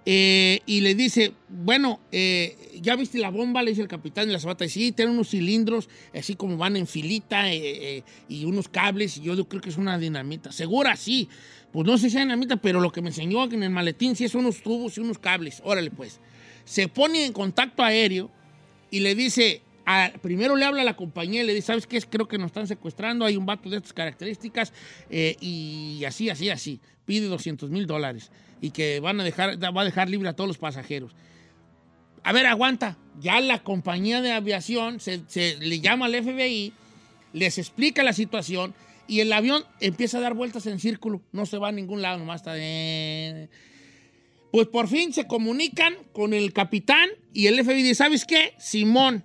eh, 0.06 0.60
y 0.66 0.82
le 0.82 0.94
dice, 0.94 1.34
bueno, 1.48 1.98
eh, 2.12 2.56
¿ya 2.80 2.94
viste 2.94 3.18
la 3.18 3.30
bomba? 3.30 3.60
Le 3.62 3.70
dice 3.70 3.82
el 3.82 3.88
capitán 3.88 4.28
de 4.28 4.32
la 4.34 4.38
zapata. 4.38 4.68
Sí, 4.68 4.92
tiene 4.92 5.10
unos 5.10 5.30
cilindros, 5.30 5.88
así 6.14 6.36
como 6.36 6.56
van 6.56 6.76
en 6.76 6.86
filita 6.86 7.52
eh, 7.52 7.96
eh, 7.98 8.04
y 8.28 8.44
unos 8.44 8.68
cables. 8.68 9.16
Y 9.16 9.22
yo 9.22 9.48
creo 9.48 9.60
que 9.60 9.70
es 9.70 9.76
una 9.76 9.98
dinamita. 9.98 10.52
Segura, 10.52 10.94
sí. 10.94 11.28
Pues 11.72 11.86
no 11.86 11.96
sé 11.98 12.10
si 12.10 12.16
es 12.16 12.22
dinamita, 12.22 12.56
pero 12.56 12.80
lo 12.80 12.90
que 12.90 13.00
me 13.00 13.08
enseñó 13.08 13.44
en 13.44 13.62
el 13.62 13.70
maletín 13.70 14.16
sí 14.16 14.28
son 14.28 14.42
unos 14.42 14.62
tubos 14.62 14.96
y 14.98 15.00
unos 15.00 15.18
cables. 15.18 15.60
Órale, 15.64 15.90
pues. 15.90 16.20
Se 16.64 16.88
pone 16.88 17.24
en 17.24 17.32
contacto 17.32 17.82
aéreo 17.82 18.30
y 18.90 19.00
le 19.00 19.14
dice, 19.14 19.62
primero 20.22 20.56
le 20.56 20.64
habla 20.64 20.82
a 20.82 20.84
la 20.84 20.96
compañía 20.96 21.42
y 21.42 21.46
le 21.46 21.54
dice, 21.54 21.68
¿sabes 21.68 21.86
qué? 21.86 22.00
Creo 22.00 22.26
que 22.26 22.38
nos 22.38 22.46
están 22.46 22.66
secuestrando, 22.66 23.24
hay 23.24 23.36
un 23.36 23.46
vato 23.46 23.70
de 23.70 23.76
estas 23.76 23.92
características 23.92 24.72
eh, 25.10 25.36
y 25.40 26.04
así, 26.04 26.28
así, 26.28 26.50
así. 26.50 26.80
Pide 27.04 27.26
200 27.26 27.70
mil 27.70 27.86
dólares 27.86 28.30
y 28.60 28.70
que 28.70 29.00
van 29.00 29.20
a 29.20 29.24
dejar, 29.24 29.62
va 29.62 29.82
a 29.82 29.84
dejar 29.84 30.10
libre 30.10 30.28
a 30.28 30.34
todos 30.34 30.48
los 30.48 30.58
pasajeros. 30.58 31.14
A 32.22 32.32
ver, 32.32 32.46
aguanta. 32.46 32.98
Ya 33.20 33.40
la 33.40 33.62
compañía 33.62 34.22
de 34.22 34.32
aviación 34.32 35.00
se 35.00 35.22
le 35.60 35.80
llama 35.80 36.06
al 36.06 36.14
FBI, 36.14 36.72
les 37.32 37.58
explica 37.58 38.02
la 38.02 38.12
situación 38.12 38.74
y 39.10 39.20
el 39.20 39.32
avión 39.32 39.64
empieza 39.80 40.18
a 40.18 40.20
dar 40.20 40.34
vueltas 40.34 40.66
en 40.66 40.78
círculo. 40.78 41.20
No 41.32 41.44
se 41.46 41.58
va 41.58 41.68
a 41.68 41.72
ningún 41.72 42.00
lado, 42.02 42.18
nomás 42.18 42.40
está... 42.42 42.52
de- 42.54 43.48
Pues 44.52 44.66
por 44.68 44.88
fin 44.88 45.12
se 45.12 45.26
comunican 45.26 45.94
con 46.12 46.32
el 46.34 46.52
capitán 46.52 47.08
y 47.32 47.46
el 47.46 47.62
FBI 47.64 47.82
dice, 47.82 47.94
¿sabes 47.96 48.24
qué? 48.24 48.54
Simón, 48.58 49.24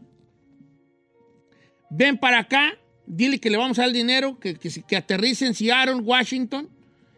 ven 1.89 2.17
para 2.17 2.39
acá, 2.39 2.73
dile 3.05 3.39
que 3.39 3.49
le 3.49 3.57
vamos 3.57 3.77
a 3.79 3.83
dar 3.83 3.89
el 3.89 3.93
dinero, 3.95 4.39
que, 4.39 4.55
que, 4.55 4.69
que 4.69 4.95
aterrice 4.97 5.45
en 5.45 5.53
Seattle, 5.53 5.95
Washington, 5.95 6.69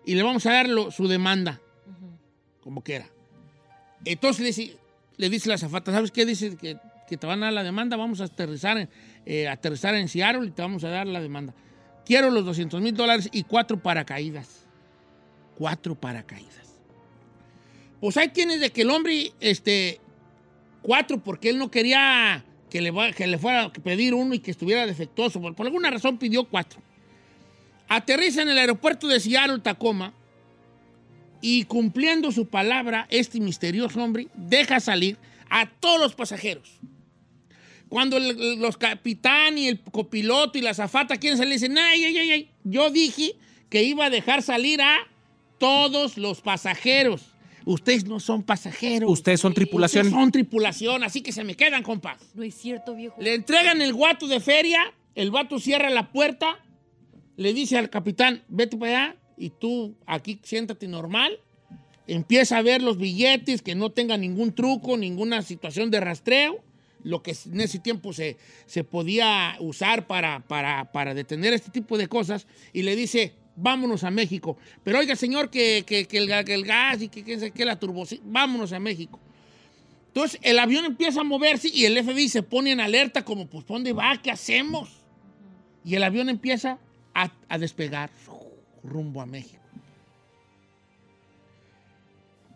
y 0.06 0.16
le 0.16 0.24
vamos 0.24 0.46
a 0.46 0.52
dar 0.54 0.70
lo- 0.70 0.92
su 0.92 1.08
demanda, 1.08 1.62
como 2.62 2.82
quiera. 2.84 3.10
Entonces 4.06 4.40
le 4.42 4.48
dice, 4.48 4.78
le 5.18 5.30
dice 5.30 5.50
la 5.50 5.56
azafata, 5.56 5.92
¿sabes 5.92 6.12
qué? 6.12 6.26
Dice 6.26 6.56
que, 6.58 6.78
que 7.10 7.18
te 7.18 7.28
van 7.28 7.42
a 7.44 7.48
dar 7.48 7.54
la 7.54 7.64
demanda, 7.64 7.98
vamos 7.98 8.22
a 8.22 8.26
aterrizar 8.26 8.78
en, 8.78 8.90
eh, 9.26 9.48
aterrizar 9.48 9.96
en 9.96 10.08
Seattle 10.08 10.48
y 10.48 10.52
te 10.52 10.62
vamos 10.62 10.84
a 10.84 10.90
dar 10.90 11.08
la 11.08 11.20
demanda. 11.22 11.54
Quiero 12.08 12.32
los 12.32 12.46
200 12.46 12.82
mil 12.82 12.96
dólares 12.96 13.28
y 13.34 13.44
cuatro 13.44 13.84
paracaídas. 13.84 14.66
Cuatro 15.58 15.94
paracaídas. 15.94 16.80
Pues 18.00 18.16
ahí 18.16 18.30
tienes 18.30 18.62
de 18.62 18.70
que 18.70 18.84
el 18.84 18.92
hombre, 18.92 19.34
este, 19.42 20.00
cuatro, 20.82 21.22
porque 21.22 21.50
él 21.50 21.58
no 21.58 21.70
quería 21.70 22.46
que 22.70 22.80
le, 22.80 22.94
que 23.14 23.28
le 23.28 23.38
fuera 23.38 23.64
a 23.64 23.74
pedir 23.74 24.14
uno 24.14 24.34
y 24.34 24.40
que 24.40 24.52
estuviera 24.52 24.86
defectuoso. 24.86 25.42
Por, 25.42 25.54
por 25.54 25.66
alguna 25.66 25.92
razón 25.92 26.18
pidió 26.18 26.46
cuatro. 26.46 26.82
Aterriza 27.90 28.42
en 28.42 28.48
el 28.48 28.58
aeropuerto 28.58 29.10
de 29.10 29.20
Seattle, 29.20 29.60
Tacoma, 29.60 30.14
y 31.42 31.66
cumpliendo 31.66 32.32
su 32.32 32.48
palabra, 32.48 33.06
este 33.10 33.42
misterioso 33.42 34.02
hombre 34.02 34.30
deja 34.34 34.80
salir 34.80 35.18
a 35.50 35.70
todos 35.70 36.00
los 36.00 36.16
pasajeros. 36.16 36.80
Cuando 37.90 38.18
el- 38.18 38.60
los 38.60 38.78
capitán 38.78 39.58
y 39.58 39.68
el 39.68 39.80
copiloto 39.82 40.58
y 40.58 40.62
la 40.62 40.72
azafata 40.72 41.18
quieren 41.18 41.38
salir, 41.38 41.54
dicen, 41.54 41.78
ay, 41.78 42.04
ay, 42.04 42.18
ay, 42.18 42.32
ay, 42.32 42.50
yo 42.64 42.90
dije 42.90 43.34
que 43.70 43.84
iba 43.84 44.06
a 44.06 44.10
dejar 44.10 44.42
salir 44.42 44.82
a 44.82 44.96
todos 45.58 46.18
los 46.18 46.42
pasajeros. 46.42 47.26
Ustedes 47.66 48.06
no 48.06 48.20
son 48.20 48.44
pasajeros. 48.44 49.10
Ustedes 49.12 49.42
son 49.42 49.54
tripulación. 49.54 50.06
Ustedes 50.08 50.22
son 50.22 50.32
tripulación, 50.32 51.04
así 51.04 51.22
que 51.22 51.32
se 51.32 51.44
me 51.44 51.56
quedan, 51.56 51.84
compas. 51.84 52.18
No 52.34 52.44
es 52.44 52.56
cierto, 52.56 52.96
viejo. 52.96 53.16
Le 53.20 53.34
entregan 53.34 53.82
el 53.82 53.94
guato 53.94 54.28
de 54.28 54.40
feria, 54.40 54.80
el 55.16 55.32
vato 55.32 55.60
cierra 55.60 55.90
la 55.90 56.12
puerta, 56.12 56.60
le 57.36 57.54
dice 57.54 57.78
al 57.78 57.90
capitán, 57.90 58.44
vete 58.48 58.78
para 58.78 58.92
allá 59.10 59.16
y 59.38 59.50
tú 59.50 59.96
aquí 60.06 60.40
siéntate 60.44 60.88
normal. 60.88 61.40
Empieza 62.08 62.58
a 62.58 62.62
ver 62.62 62.82
los 62.82 62.98
billetes, 62.98 63.62
que 63.62 63.76
no 63.76 63.92
tenga 63.92 64.16
ningún 64.18 64.54
truco, 64.56 64.96
ninguna 64.96 65.42
situación 65.42 65.92
de 65.92 66.00
rastreo, 66.00 66.64
lo 67.04 67.22
que 67.24 67.36
en 67.46 67.62
ese 67.62 67.80
tiempo 67.80 68.14
se, 68.14 68.38
se 68.66 68.84
podía 68.84 69.56
usar 69.60 70.08
para, 70.08 70.40
para, 70.42 70.92
para 70.92 71.14
detener 71.14 71.54
este 71.54 71.72
tipo 71.72 71.98
de 71.98 72.08
cosas, 72.08 72.48
y 72.74 72.84
le 72.84 72.96
dice, 72.96 73.34
vámonos 73.56 74.04
a 74.04 74.12
México. 74.12 74.58
Pero 74.84 75.00
oiga, 75.00 75.16
señor, 75.16 75.50
que, 75.50 75.84
que- 75.86 76.08
el, 76.18 76.66
gas 76.66 77.02
y 77.02 77.10
que, 77.10 77.24
que, 77.52 77.66
la 77.66 77.78
turbocina, 77.80 78.22
vámonos 78.26 78.72
a 78.72 78.80
México. 78.80 79.20
Entonces 80.08 80.40
el 80.42 80.58
avión 80.58 80.86
empieza 80.86 81.22
a 81.22 81.24
moverse 81.24 81.70
y 81.72 81.86
el 81.86 81.98
FBI 82.04 82.30
se 82.30 82.42
pone 82.42 82.72
en 82.72 82.80
alerta 82.80 83.24
como, 83.24 83.48
pues, 83.48 83.66
¿dónde 83.68 83.94
va? 83.94 84.20
¿Qué 84.22 84.32
hacemos? 84.32 84.90
Y 85.84 85.96
el 85.96 86.04
avión 86.04 86.30
empieza 86.30 86.80
a, 87.14 87.32
a 87.50 87.58
despegar 87.58 88.10
rumbo 88.84 89.22
a 89.22 89.26
México. 89.26 89.62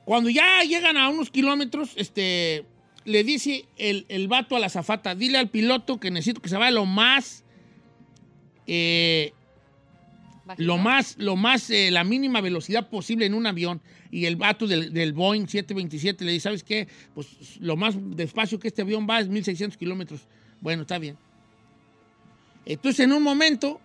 Cuando 0.06 0.30
ya 0.30 0.64
llegan 0.64 0.98
a 0.98 1.10
unos 1.10 1.30
kilómetros, 1.30 1.92
este, 1.96 2.66
le 3.06 3.24
dice 3.24 3.66
el, 3.78 4.06
el 4.10 4.28
vato 4.28 4.56
a 4.56 4.60
la 4.60 4.70
zafata, 4.70 5.16
dile 5.16 5.38
al 5.38 5.49
piloto 5.49 5.99
que 5.99 6.12
necesito 6.12 6.41
que 6.41 6.49
se 6.49 6.58
vaya 6.58 6.72
lo 6.72 6.86
más, 6.86 7.43
eh, 8.68 9.34
lo 10.58 10.78
más, 10.78 11.16
lo 11.18 11.36
más, 11.36 11.70
eh, 11.70 11.91
la 11.91 12.04
mínima 12.04 12.41
velocidad 12.41 12.89
posible 12.89 13.26
en 13.26 13.34
un 13.34 13.47
avión. 13.47 13.82
Y 14.12 14.26
el 14.26 14.36
vato 14.36 14.68
del, 14.68 14.93
del 14.93 15.14
Boeing 15.14 15.47
727 15.47 16.26
le 16.26 16.34
dice, 16.34 16.43
¿sabes 16.43 16.64
qué? 16.64 16.88
Pues 17.16 17.60
lo 17.60 17.76
más 17.78 17.95
despacio 17.97 18.60
que 18.60 18.68
este 18.68 18.82
avión 18.82 19.08
va 19.10 19.20
es 19.20 19.30
1600 19.30 19.78
kilómetros. 19.78 20.22
Bueno, 20.60 20.82
está 20.82 20.99
bien. 20.99 21.18
Entonces, 22.66 23.06
en 23.06 23.14
un 23.14 23.24
momento, 23.24 23.80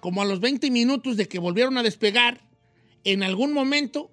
como 0.00 0.22
a 0.22 0.24
los 0.24 0.40
20 0.40 0.70
minutos 0.70 1.16
de 1.16 1.28
que 1.28 1.38
volvieron 1.38 1.76
a 1.78 1.82
despegar, 1.82 2.40
en 3.04 3.22
algún 3.22 3.52
momento 3.52 4.10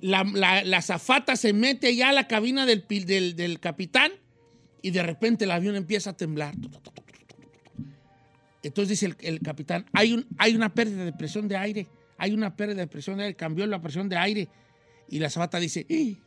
la, 0.00 0.24
la, 0.24 0.64
la 0.64 0.82
zafata 0.82 1.36
se 1.36 1.52
mete 1.52 1.94
ya 1.94 2.08
a 2.08 2.12
la 2.12 2.26
cabina 2.26 2.66
del, 2.66 2.84
del, 2.88 3.36
del 3.36 3.60
capitán 3.60 4.12
y 4.82 4.90
de 4.90 5.02
repente 5.02 5.44
el 5.44 5.50
avión 5.50 5.76
empieza 5.76 6.10
a 6.10 6.16
temblar. 6.16 6.54
Entonces 8.62 9.00
dice 9.00 9.06
el, 9.06 9.16
el 9.20 9.40
capitán, 9.40 9.86
hay, 9.92 10.12
un, 10.12 10.26
hay 10.38 10.54
una 10.54 10.74
pérdida 10.74 11.04
de 11.04 11.12
presión 11.12 11.48
de 11.48 11.56
aire, 11.56 11.86
hay 12.18 12.32
una 12.32 12.56
pérdida 12.56 12.80
de 12.80 12.86
presión 12.86 13.16
de 13.16 13.24
aire, 13.24 13.36
cambió 13.36 13.66
la 13.66 13.80
presión 13.80 14.08
de 14.08 14.16
aire. 14.16 14.48
Y 15.08 15.18
la 15.18 15.30
zafata 15.30 15.58
dice, 15.58 15.86
"Ih, 15.88 16.18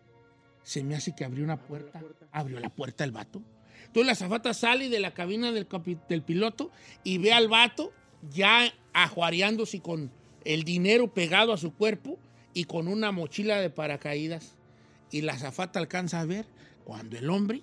se 0.64 0.84
me 0.84 0.96
hace 0.96 1.16
que 1.16 1.26
abrió 1.26 1.44
una 1.44 1.58
puerta. 1.58 2.02
Abrió 2.32 2.60
la 2.60 2.70
puerta 2.70 3.04
el 3.04 3.12
vato. 3.12 3.42
Entonces 3.86 4.08
la 4.08 4.16
zafata 4.16 4.54
sale 4.54 4.90
de 4.90 5.00
la 5.00 5.14
cabina 5.14 5.52
del, 5.52 5.68
del 6.10 6.22
piloto 6.24 6.72
y 7.04 7.20
ve 7.20 7.32
al 7.34 7.48
vato 7.48 7.94
ya 8.32 8.74
ajuareándose 8.94 9.82
con 9.82 10.12
el 10.46 10.64
dinero 10.64 11.14
pegado 11.14 11.54
a 11.54 11.58
su 11.58 11.74
cuerpo 11.74 12.18
y 12.54 12.66
con 12.66 12.88
una 12.88 13.12
mochila 13.12 13.60
de 13.60 13.70
paracaídas. 13.70 14.56
Y 15.12 15.22
la 15.22 15.38
zafata 15.38 15.80
alcanza 15.80 16.20
a 16.20 16.26
ver 16.26 16.46
cuando 16.84 17.18
el 17.18 17.30
hombre 17.30 17.62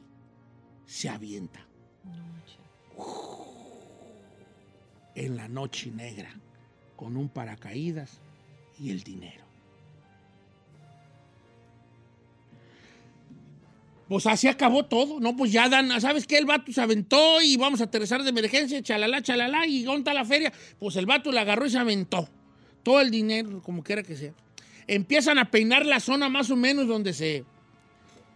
se 0.86 1.08
avienta. 1.08 1.66
En 5.14 5.36
la 5.36 5.48
noche 5.48 5.90
negra, 5.90 6.30
con 6.96 7.16
un 7.16 7.28
paracaídas 7.28 8.20
y 8.78 8.90
el 8.90 9.02
dinero. 9.02 9.44
Pues 14.08 14.26
así 14.26 14.48
acabó 14.48 14.86
todo, 14.86 15.20
¿no? 15.20 15.36
Pues 15.36 15.52
ya 15.52 15.68
dan, 15.68 16.00
¿sabes 16.00 16.26
qué? 16.26 16.36
El 16.38 16.46
vato 16.46 16.72
se 16.72 16.80
aventó 16.80 17.40
y 17.40 17.56
vamos 17.56 17.80
a 17.80 17.84
aterrizar 17.84 18.24
de 18.24 18.30
emergencia, 18.30 18.82
chalala, 18.82 19.22
chalala, 19.22 19.66
y 19.68 19.84
¿dónde 19.84 20.00
está 20.00 20.14
la 20.14 20.24
feria? 20.24 20.52
Pues 20.80 20.96
el 20.96 21.06
vato 21.06 21.30
la 21.30 21.42
agarró 21.42 21.66
y 21.66 21.70
se 21.70 21.78
aventó. 21.78 22.28
Todo 22.82 23.00
el 23.00 23.12
dinero, 23.12 23.62
como 23.62 23.84
quiera 23.84 24.02
que 24.02 24.16
sea. 24.16 24.32
Empiezan 24.92 25.38
a 25.38 25.50
peinar 25.50 25.86
la 25.86 26.00
zona 26.00 26.28
más 26.28 26.50
o 26.50 26.56
menos 26.56 26.88
donde 26.88 27.12
se... 27.12 27.44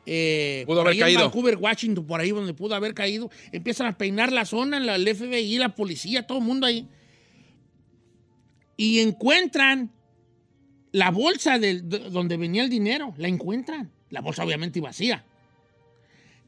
eh, 0.06 0.62
Pudo 0.66 0.82
haber 0.82 0.92
ahí 0.92 0.98
en 0.98 1.04
caído. 1.04 1.20
Vancouver, 1.22 1.56
Washington, 1.56 2.06
por 2.06 2.20
ahí 2.20 2.30
donde 2.30 2.54
pudo 2.54 2.74
haber 2.76 2.94
caído. 2.94 3.30
Empiezan 3.50 3.88
a 3.88 3.98
peinar 3.98 4.30
la 4.30 4.44
zona, 4.44 4.78
la, 4.78 4.94
el 4.94 5.08
FBI, 5.14 5.58
la 5.58 5.74
policía, 5.74 6.26
todo 6.26 6.38
el 6.38 6.44
mundo 6.44 6.66
ahí. 6.66 6.86
Y 8.76 9.00
encuentran 9.00 9.90
la 10.92 11.10
bolsa 11.10 11.58
del- 11.58 11.88
de- 11.88 12.10
donde 12.10 12.36
venía 12.36 12.62
el 12.62 12.70
dinero. 12.70 13.14
La 13.18 13.28
encuentran. 13.28 13.90
La 14.10 14.20
bolsa 14.20 14.44
obviamente 14.44 14.80
vacía. 14.80 15.24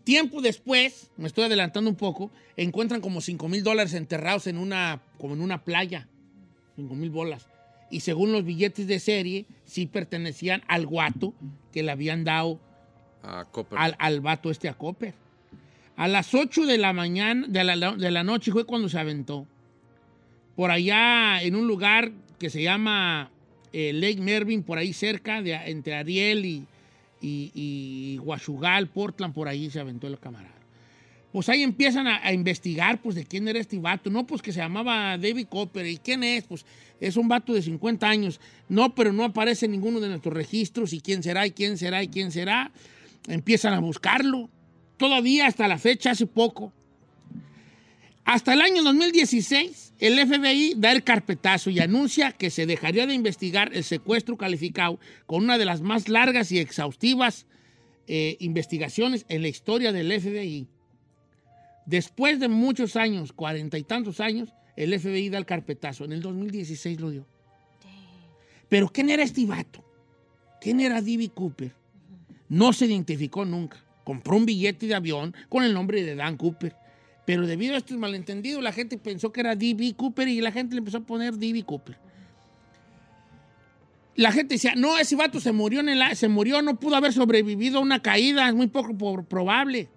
Tiempo 0.05 0.41
después, 0.41 1.11
me 1.17 1.27
estoy 1.27 1.45
adelantando 1.45 1.91
un 1.91 1.97
poco, 1.97 2.31
encuentran 2.57 3.01
como 3.01 3.21
5 3.21 3.49
mil 3.49 3.65
dólares 3.65 3.93
enterrados 3.95 4.47
en 4.47 4.57
una, 4.57 5.03
como 5.19 5.35
en 5.35 5.41
una 5.41 5.65
playa. 5.65 6.07
5 6.77 6.95
mil 6.95 7.11
bolas. 7.11 7.49
Y 7.91 8.01
según 8.01 8.33
los 8.33 8.45
billetes 8.45 8.87
de 8.87 8.99
serie, 8.99 9.47
sí 9.65 9.87
pertenecían 9.87 10.63
al 10.67 10.87
guato 10.87 11.35
que 11.73 11.83
le 11.83 11.93
habían 11.93 12.25
dado 12.25 12.59
A 13.23 13.47
al, 13.77 13.97
al 13.99 14.21
vato 14.21 14.51
este 14.51 14.69
a 14.69 14.75
Copper. 14.75 15.15
A 15.97 16.09
las 16.09 16.35
8 16.35 16.67
de 16.67 16.79
la 16.79 16.93
mañana, 16.93 17.47
de 17.49 17.65
la, 17.65 17.93
de 17.93 18.11
la 18.11 18.23
noche 18.23 18.53
fue 18.53 18.65
cuando 18.65 18.89
se 18.89 18.99
aventó. 18.99 19.47
Por 20.55 20.71
allá 20.71 21.43
en 21.43 21.55
un 21.55 21.67
lugar 21.67 22.13
que 22.39 22.51
se 22.51 22.63
llama 22.63 23.31
eh, 23.73 23.93
Lake 23.93 24.21
Mervyn, 24.21 24.63
por 24.63 24.79
ahí 24.79 24.93
cerca, 24.93 25.41
de, 25.43 25.55
entre 25.55 25.95
Ariel 25.95 26.45
y, 26.45 26.67
y, 27.21 27.51
y 27.55 28.19
Huachugal, 28.19 28.89
Portland, 28.89 29.33
por 29.33 29.49
ahí 29.49 29.71
se 29.71 29.81
aventó 29.81 30.07
el 30.07 30.19
camarada. 30.19 30.56
Pues 31.33 31.49
ahí 31.49 31.63
empiezan 31.63 32.07
a, 32.07 32.33
investigar, 32.33 33.03
pues, 33.03 33.15
de 33.15 33.25
quién 33.25 33.47
era 33.47 33.59
este 33.59 33.79
vato. 33.79 34.09
No, 34.11 34.27
pues, 34.27 34.41
que 34.41 34.53
se 34.53 34.61
llamaba 34.61 35.19
David 35.19 35.47
Copper. 35.49 35.87
¿Y 35.87 35.99
quién 35.99 36.23
es? 36.23 36.45
Pues, 36.45 36.65
es 37.01 37.17
un 37.17 37.29
vato 37.29 37.53
de 37.53 37.63
50 37.63 38.09
años. 38.09 38.41
No, 38.69 38.95
pero 38.95 39.13
no 39.13 39.25
aparece 39.25 39.67
en 39.67 39.73
ninguno 39.73 40.01
de 40.01 40.09
nuestros 40.09 40.35
registros. 40.35 40.93
¿Y 40.93 41.01
quién 41.01 41.23
será? 41.23 41.47
¿Y 41.47 41.51
quién 41.51 41.77
será? 41.77 42.03
¿Y 42.03 42.09
quién 42.09 42.33
será? 42.33 42.73
Empiezan 43.29 43.75
a 43.75 43.81
buscarlo. 43.81 44.49
Todavía 44.97 45.47
hasta 45.47 45.69
la 45.69 45.79
fecha, 45.79 46.13
hace 46.13 46.27
poco. 46.27 46.73
Hasta 48.25 48.55
el 48.55 48.61
año 48.61 48.83
2016, 48.83 49.93
el 50.01 50.19
FBI 50.19 50.75
da 50.77 50.91
el 50.91 51.05
carpetazo 51.05 51.71
y 51.71 51.79
anuncia 51.79 52.33
que 52.33 52.51
se 52.51 52.67
dejaría 52.67 53.07
de 53.07 53.15
investigar 53.15 53.71
el 53.73 53.85
secuestro 53.85 54.37
calificado 54.37 54.99
con 55.27 55.45
una 55.45 55.59
de 55.59 55.65
las 55.65 55.81
más 55.81 56.09
largas 56.09 56.51
y 56.51 56.59
exhaustivas 56.59 57.47
eh, 58.09 58.37
investigaciones 58.41 59.27
en 59.29 59.43
la 59.43 59.49
historia 59.49 59.93
del 59.93 60.13
FBI. 60.21 60.67
Después 61.87 62.41
de 62.41 62.49
muchos 62.49 62.97
años, 62.97 63.33
cuarenta 63.33 63.79
y 63.79 63.85
tantos 63.85 64.21
años, 64.21 64.53
el 64.77 64.99
FBI 64.99 65.31
da 65.31 65.39
el 65.39 65.47
carpetazo. 65.47 66.05
En 66.05 66.13
el 66.13 66.21
2016 66.21 67.01
lo 67.01 67.11
dio. 67.11 67.27
Pero 68.69 68.89
¿quién 68.89 69.09
era 69.11 69.23
este 69.23 69.47
vato? 69.47 69.85
¿Quién 70.61 70.81
era 70.81 71.01
D.B. 71.01 71.31
Cooper? 71.31 71.73
No 72.49 72.73
se 72.73 72.87
identificó 72.87 73.45
nunca. 73.45 73.83
Compró 74.05 74.37
un 74.37 74.47
billete 74.47 74.87
de 74.87 74.95
avión 74.95 75.35
con 75.49 75.63
el 75.65 75.73
nombre 75.73 76.03
de 76.03 76.15
Dan 76.17 76.37
Cooper. 76.37 76.75
Pero 77.25 77.47
debido 77.47 77.75
a 77.75 77.79
estos 77.79 77.97
malentendidos, 77.99 78.63
la 78.63 78.73
gente 78.73 78.99
pensó 78.99 79.33
que 79.33 79.41
era 79.41 79.55
D.B. 79.57 79.95
Cooper 79.97 80.27
y 80.29 80.41
la 80.41 80.53
gente 80.53 80.75
le 80.75 80.81
empezó 80.81 80.99
a 80.99 81.07
poner 81.07 81.35
D.B. 81.35 81.63
Cooper. 81.65 81.97
La 84.17 84.33
gente 84.33 84.55
decía, 84.55 84.75
no, 84.77 84.97
ese 84.99 85.15
vato 85.15 85.41
se 85.41 85.53
murió, 85.53 85.81
en 85.81 85.91
el, 85.91 86.17
se 86.17 86.29
murió, 86.29 86.63
no 86.63 86.81
pudo 86.81 86.97
haber 86.97 87.13
sobrevivido 87.13 87.79
a 87.79 87.83
una 87.83 88.01
caída, 88.01 88.49
es 88.49 88.55
muy 88.55 88.67
poco 88.69 88.97
po- 88.97 89.23
probable. 89.25 89.89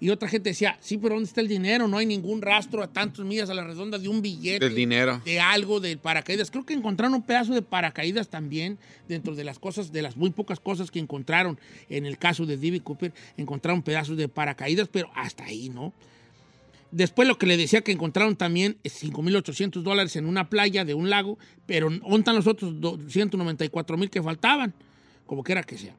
Y 0.00 0.08
otra 0.08 0.28
gente 0.28 0.48
decía, 0.50 0.78
sí, 0.80 0.96
pero 0.96 1.14
¿dónde 1.14 1.28
está 1.28 1.42
el 1.42 1.48
dinero? 1.48 1.86
No 1.86 1.98
hay 1.98 2.06
ningún 2.06 2.40
rastro 2.40 2.82
a 2.82 2.86
tantos 2.86 3.22
millas 3.24 3.50
a 3.50 3.54
la 3.54 3.64
redonda 3.64 3.98
de 3.98 4.08
un 4.08 4.22
billete. 4.22 4.64
Del 4.64 4.74
dinero. 4.74 5.20
De 5.26 5.38
algo, 5.40 5.78
del 5.78 5.98
paracaídas. 5.98 6.50
Creo 6.50 6.64
que 6.64 6.72
encontraron 6.72 7.12
un 7.14 7.22
pedazo 7.22 7.52
de 7.52 7.60
paracaídas 7.60 8.28
también 8.28 8.78
dentro 9.08 9.34
de 9.34 9.44
las 9.44 9.58
cosas, 9.58 9.92
de 9.92 10.00
las 10.00 10.16
muy 10.16 10.30
pocas 10.30 10.58
cosas 10.58 10.90
que 10.90 10.98
encontraron 10.98 11.60
en 11.90 12.06
el 12.06 12.16
caso 12.16 12.46
de 12.46 12.56
D.B. 12.56 12.80
Cooper. 12.80 13.12
Encontraron 13.36 13.82
pedazos 13.82 14.16
de 14.16 14.28
paracaídas, 14.28 14.88
pero 14.88 15.10
hasta 15.14 15.44
ahí, 15.44 15.68
¿no? 15.68 15.92
Después 16.92 17.28
lo 17.28 17.36
que 17.36 17.46
le 17.46 17.58
decía 17.58 17.82
que 17.82 17.92
encontraron 17.92 18.36
también 18.36 18.78
es 18.82 19.04
5.800 19.04 19.82
dólares 19.82 20.16
en 20.16 20.26
una 20.26 20.48
playa 20.48 20.84
de 20.84 20.94
un 20.94 21.10
lago, 21.10 21.38
pero 21.66 21.90
¿dónde 21.90 22.16
están 22.16 22.34
los 22.34 22.46
otros 22.46 22.72
194.000 22.72 24.08
que 24.08 24.22
faltaban? 24.22 24.74
Como 25.26 25.44
quiera 25.44 25.62
que 25.62 25.78
sea. 25.78 25.94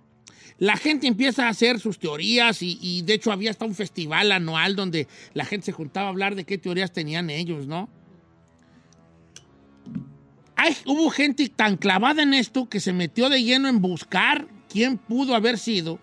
La 0.62 0.78
gente 0.78 1.08
empieza 1.08 1.48
a 1.48 1.50
hacer 1.50 1.80
sus 1.80 1.98
teorías 1.98 2.60
y, 2.62 3.02
de 3.02 3.16
hecho 3.16 3.32
había 3.32 3.50
hasta 3.50 3.66
un 3.66 3.74
festival 3.74 4.32
anual 4.32 4.76
donde 4.76 5.08
la 5.34 5.44
gente 5.44 5.66
se 5.66 5.72
juntaba 5.72 6.06
a 6.06 6.10
hablar 6.12 6.36
de 6.36 6.44
qué 6.44 6.60
teorías 6.60 6.92
tenían 6.94 7.32
ellos, 7.32 7.66
¿no? 7.66 7.90
Hay- 10.56 10.78
hubo 10.86 11.10
gente 11.10 11.50
tan 11.50 11.78
clavada 11.78 12.22
en 12.22 12.36
esto 12.36 12.70
que 12.70 12.80
se 12.80 12.94
metió 12.94 13.28
de 13.30 13.42
lleno 13.44 13.70
en 13.70 13.82
buscar 13.82 14.48
quién 14.70 15.00
pudo 15.00 15.34
haber 15.34 15.58
sido 15.58 15.98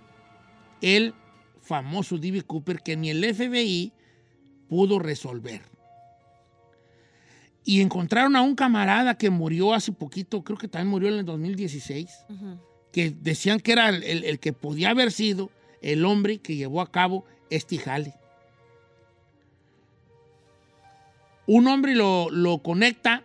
el 0.80 1.14
famoso 1.62 2.18
D.B. 2.18 2.42
Cooper 2.42 2.80
que 2.80 2.96
ni 2.96 3.10
el 3.10 3.22
FBI 3.24 3.92
pudo 4.68 4.98
resolver. 4.98 5.62
Y 7.64 7.80
encontraron 7.80 8.34
a 8.34 8.42
un 8.42 8.56
camarada 8.56 9.16
que 9.16 9.30
murió 9.30 9.72
hace 9.72 9.92
poquito, 9.92 10.42
creo 10.42 10.58
que 10.58 10.66
también 10.66 10.88
murió 10.90 11.10
en 11.10 11.18
el 11.20 11.24
2016, 11.24 12.10
que 12.92 13.10
decían 13.10 13.60
que 13.60 13.72
era 13.72 13.88
el, 13.90 14.02
el- 14.24 14.38
que 14.38 14.52
podía 14.52 14.90
haber 14.90 15.12
sido 15.12 15.50
el 15.82 16.04
hombre 16.04 16.38
que 16.38 16.56
llevó 16.56 16.80
a 16.80 16.90
cabo 16.90 17.24
este 17.50 17.78
jale. 17.78 18.14
Un 21.46 21.66
hombre 21.66 21.94
lo, 21.94 22.28
lo 22.30 22.58
conecta, 22.58 23.22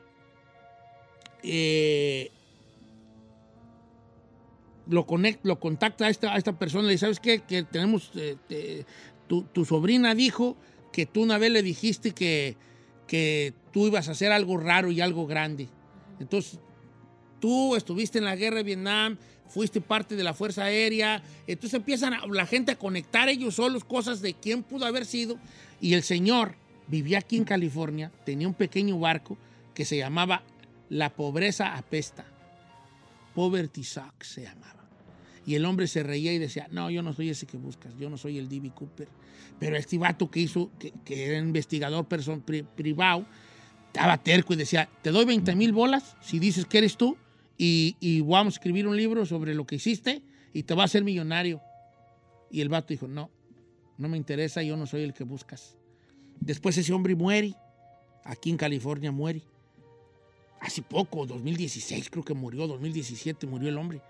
eh, 1.43 2.31
lo, 4.87 5.05
conect, 5.05 5.45
lo 5.45 5.59
contacta 5.59 6.05
a 6.05 6.09
esta, 6.09 6.33
a 6.33 6.37
esta 6.37 6.57
persona, 6.57 6.83
le 6.85 6.91
dice, 6.93 7.01
¿sabes 7.01 7.19
qué? 7.19 7.39
Que 7.41 7.63
tenemos, 7.63 8.11
eh, 8.15 8.85
tu, 9.27 9.43
tu 9.43 9.65
sobrina 9.65 10.15
dijo 10.15 10.55
que 10.93 11.05
tú 11.05 11.23
una 11.23 11.37
vez 11.37 11.51
le 11.51 11.63
dijiste 11.63 12.11
que, 12.11 12.55
que 13.07 13.53
tú 13.71 13.87
ibas 13.87 14.07
a 14.07 14.11
hacer 14.11 14.31
algo 14.31 14.57
raro 14.57 14.91
y 14.91 15.01
algo 15.01 15.27
grande. 15.27 15.67
Entonces, 16.19 16.59
tú 17.41 17.75
estuviste 17.75 18.19
en 18.19 18.25
la 18.25 18.35
guerra 18.37 18.57
de 18.57 18.63
Vietnam, 18.63 19.17
fuiste 19.53 19.81
parte 19.81 20.15
de 20.15 20.23
la 20.23 20.33
Fuerza 20.33 20.63
Aérea. 20.63 21.21
Entonces 21.47 21.75
empiezan 21.77 22.13
a- 22.13 22.25
la 22.27 22.45
gente 22.47 22.71
a 22.71 22.75
conectar 22.79 23.29
ellos 23.29 23.55
solos 23.55 23.83
cosas 23.83 24.21
de 24.21 24.33
quién 24.33 24.63
pudo 24.63 24.85
haber 24.85 25.05
sido. 25.05 25.37
Y 25.79 25.93
el 25.93 26.01
señor 26.03 26.55
vivía 26.87 27.19
aquí 27.19 27.37
en 27.37 27.43
California, 27.45 28.11
tenía 28.25 28.47
un 28.47 28.53
pequeño 28.55 28.97
barco 28.99 29.37
que 29.75 29.85
se 29.85 29.97
llamaba 29.97 30.43
La 30.89 31.09
Pobreza 31.11 31.75
Apesta. 31.77 32.25
Poverty 33.35 33.83
Sucks 33.83 34.27
se 34.27 34.43
llamaba. 34.43 34.83
Y 35.45 35.55
el 35.55 35.65
hombre 35.65 35.87
se 35.87 36.03
reía 36.03 36.31
y 36.33 36.37
decía, 36.39 36.67
no, 36.71 36.89
yo 36.89 37.01
no 37.01 37.13
soy 37.13 37.29
ese 37.29 37.45
que 37.45 37.57
buscas, 37.57 37.93
yo 37.99 38.09
no 38.09 38.17
soy 38.17 38.37
el 38.37 38.47
D.B. 38.47 38.71
Cooper. 38.73 39.07
Pero 39.59 39.75
este 39.75 39.97
vato 39.97 40.29
que 40.31 40.39
hizo, 40.39 40.71
que, 40.79 40.93
que 41.03 41.25
era 41.27 41.37
investigador 41.37 42.05
person, 42.05 42.41
pri- 42.41 42.63
privado, 42.63 43.25
estaba 43.87 44.17
terco 44.17 44.53
y 44.53 44.55
decía, 44.57 44.87
te 45.01 45.11
doy 45.11 45.25
20 45.25 45.53
mil 45.55 45.73
bolas 45.73 46.15
si 46.21 46.39
dices 46.39 46.65
que 46.65 46.77
eres 46.79 46.95
tú 46.97 47.17
y, 47.57 47.95
y 47.99 48.21
vamos 48.21 48.55
a 48.55 48.57
escribir 48.57 48.87
un 48.87 48.97
libro 48.97 49.25
sobre 49.25 49.53
lo 49.53 49.65
que 49.65 49.75
hiciste 49.75 50.21
y 50.53 50.63
te 50.63 50.73
vas 50.73 50.83
a 50.83 50.85
hacer 50.85 51.03
millonario. 51.03 51.61
Y 52.51 52.61
el 52.61 52.69
vato 52.69 52.89
dijo, 52.89 53.07
no, 53.07 53.29
no 53.97 54.09
me 54.09 54.17
interesa, 54.17 54.61
yo 54.63 54.77
no 54.77 54.85
soy 54.85 55.01
el 55.03 55.13
que 55.13 55.23
buscas. 55.23 55.75
Después 56.39 56.77
ese 56.77 56.93
hombre 56.93 57.15
muere, 57.15 57.55
aquí 58.23 58.49
en 58.49 58.57
California 58.57 59.11
muere. 59.11 59.41
Hace 60.59 60.81
poco, 60.81 61.25
2016 61.25 62.09
creo 62.09 62.23
que 62.23 62.33
murió, 62.33 62.67
2017 62.67 63.47
murió 63.47 63.69
el 63.69 63.77
hombre. 63.77 64.01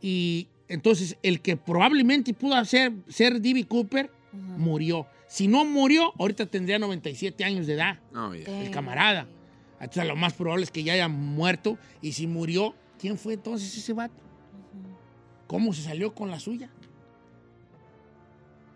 Y 0.00 0.48
entonces 0.68 1.16
el 1.22 1.40
que 1.40 1.56
probablemente 1.56 2.34
pudo 2.34 2.62
ser, 2.64 2.92
ser 3.08 3.40
D.B. 3.40 3.64
Cooper 3.64 4.10
murió. 4.32 5.06
Si 5.28 5.48
no 5.48 5.64
murió, 5.64 6.12
ahorita 6.18 6.46
tendría 6.46 6.78
97 6.78 7.44
años 7.44 7.66
de 7.66 7.74
edad. 7.74 8.00
El 8.46 8.70
camarada. 8.70 9.26
Entonces 9.82 10.06
lo 10.06 10.16
más 10.16 10.32
probable 10.34 10.64
es 10.64 10.70
que 10.70 10.82
ya 10.84 10.92
haya 10.94 11.08
muerto. 11.08 11.78
Y 12.00 12.12
si 12.12 12.26
murió, 12.26 12.74
¿quién 12.98 13.18
fue 13.18 13.34
entonces 13.34 13.76
ese 13.76 13.92
vato? 13.92 14.14
¿Cómo 15.46 15.72
se 15.72 15.82
salió 15.82 16.14
con 16.14 16.30
la 16.30 16.40
suya? 16.40 16.70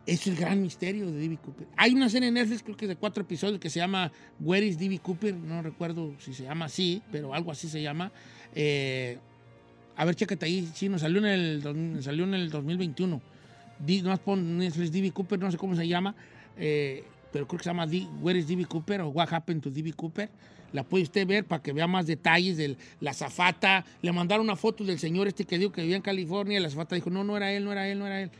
Es 0.06 0.26
el 0.28 0.36
gran 0.36 0.62
misterio 0.62 1.06
de 1.10 1.18
D.B. 1.18 1.38
Cooper. 1.38 1.66
Hay 1.76 1.92
una 1.94 2.08
serie 2.08 2.28
en 2.28 2.34
Netflix, 2.34 2.62
creo 2.62 2.76
que 2.76 2.84
es 2.84 2.88
de 2.90 2.96
cuatro 2.96 3.22
episodios, 3.24 3.58
que 3.58 3.68
se 3.70 3.80
llama 3.80 4.12
Where 4.38 4.64
is 4.64 4.78
D.B. 4.78 5.00
Cooper? 5.00 5.34
No 5.34 5.62
recuerdo 5.62 6.14
si 6.20 6.32
se 6.32 6.44
llama 6.44 6.66
así, 6.66 7.02
pero 7.10 7.34
algo 7.34 7.50
así 7.50 7.68
se 7.68 7.82
llama. 7.82 8.12
Eh, 8.54 9.18
a 9.96 10.04
ver, 10.04 10.14
chécate 10.14 10.46
ahí. 10.46 10.70
Sí, 10.74 10.88
nos 10.88 11.00
salió 11.00 11.18
en 11.18 11.24
el, 11.26 12.02
salió 12.04 12.22
en 12.24 12.34
el 12.34 12.50
2021. 12.50 13.20
Di- 13.84 14.02
no 14.02 14.16
pon 14.18 14.58
Netflix 14.58 14.92
D.B. 14.92 15.10
Cooper, 15.10 15.40
no 15.40 15.50
sé 15.50 15.56
cómo 15.58 15.74
se 15.74 15.88
llama, 15.88 16.14
eh, 16.56 17.02
pero 17.32 17.48
creo 17.48 17.58
que 17.58 17.64
se 17.64 17.70
llama 17.70 17.86
D- 17.86 18.06
Where 18.22 18.38
is 18.38 18.46
D.B. 18.46 18.64
Cooper 18.66 19.00
o 19.00 19.08
What 19.08 19.32
Happened 19.32 19.62
to 19.62 19.70
D.B. 19.70 19.92
Cooper. 19.94 20.30
La 20.76 20.84
puede 20.84 21.04
usted 21.04 21.26
ver 21.26 21.46
para 21.46 21.62
que 21.62 21.72
vea 21.72 21.86
más 21.86 22.06
detalles 22.06 22.58
de 22.58 22.76
la 23.00 23.14
zafata. 23.14 23.82
Le 24.02 24.12
mandaron 24.12 24.44
una 24.44 24.56
foto 24.56 24.84
del 24.84 24.98
señor 24.98 25.26
este 25.26 25.46
que 25.46 25.56
dijo 25.56 25.72
que 25.72 25.80
vivía 25.80 25.96
en 25.96 26.02
California 26.02 26.60
la 26.60 26.68
zafata 26.68 26.94
dijo, 26.94 27.08
no, 27.08 27.24
no 27.24 27.34
era 27.34 27.50
él, 27.50 27.64
no 27.64 27.72
era 27.72 27.88
él, 27.88 27.98
no 27.98 28.06
era 28.06 28.20
él. 28.20 28.30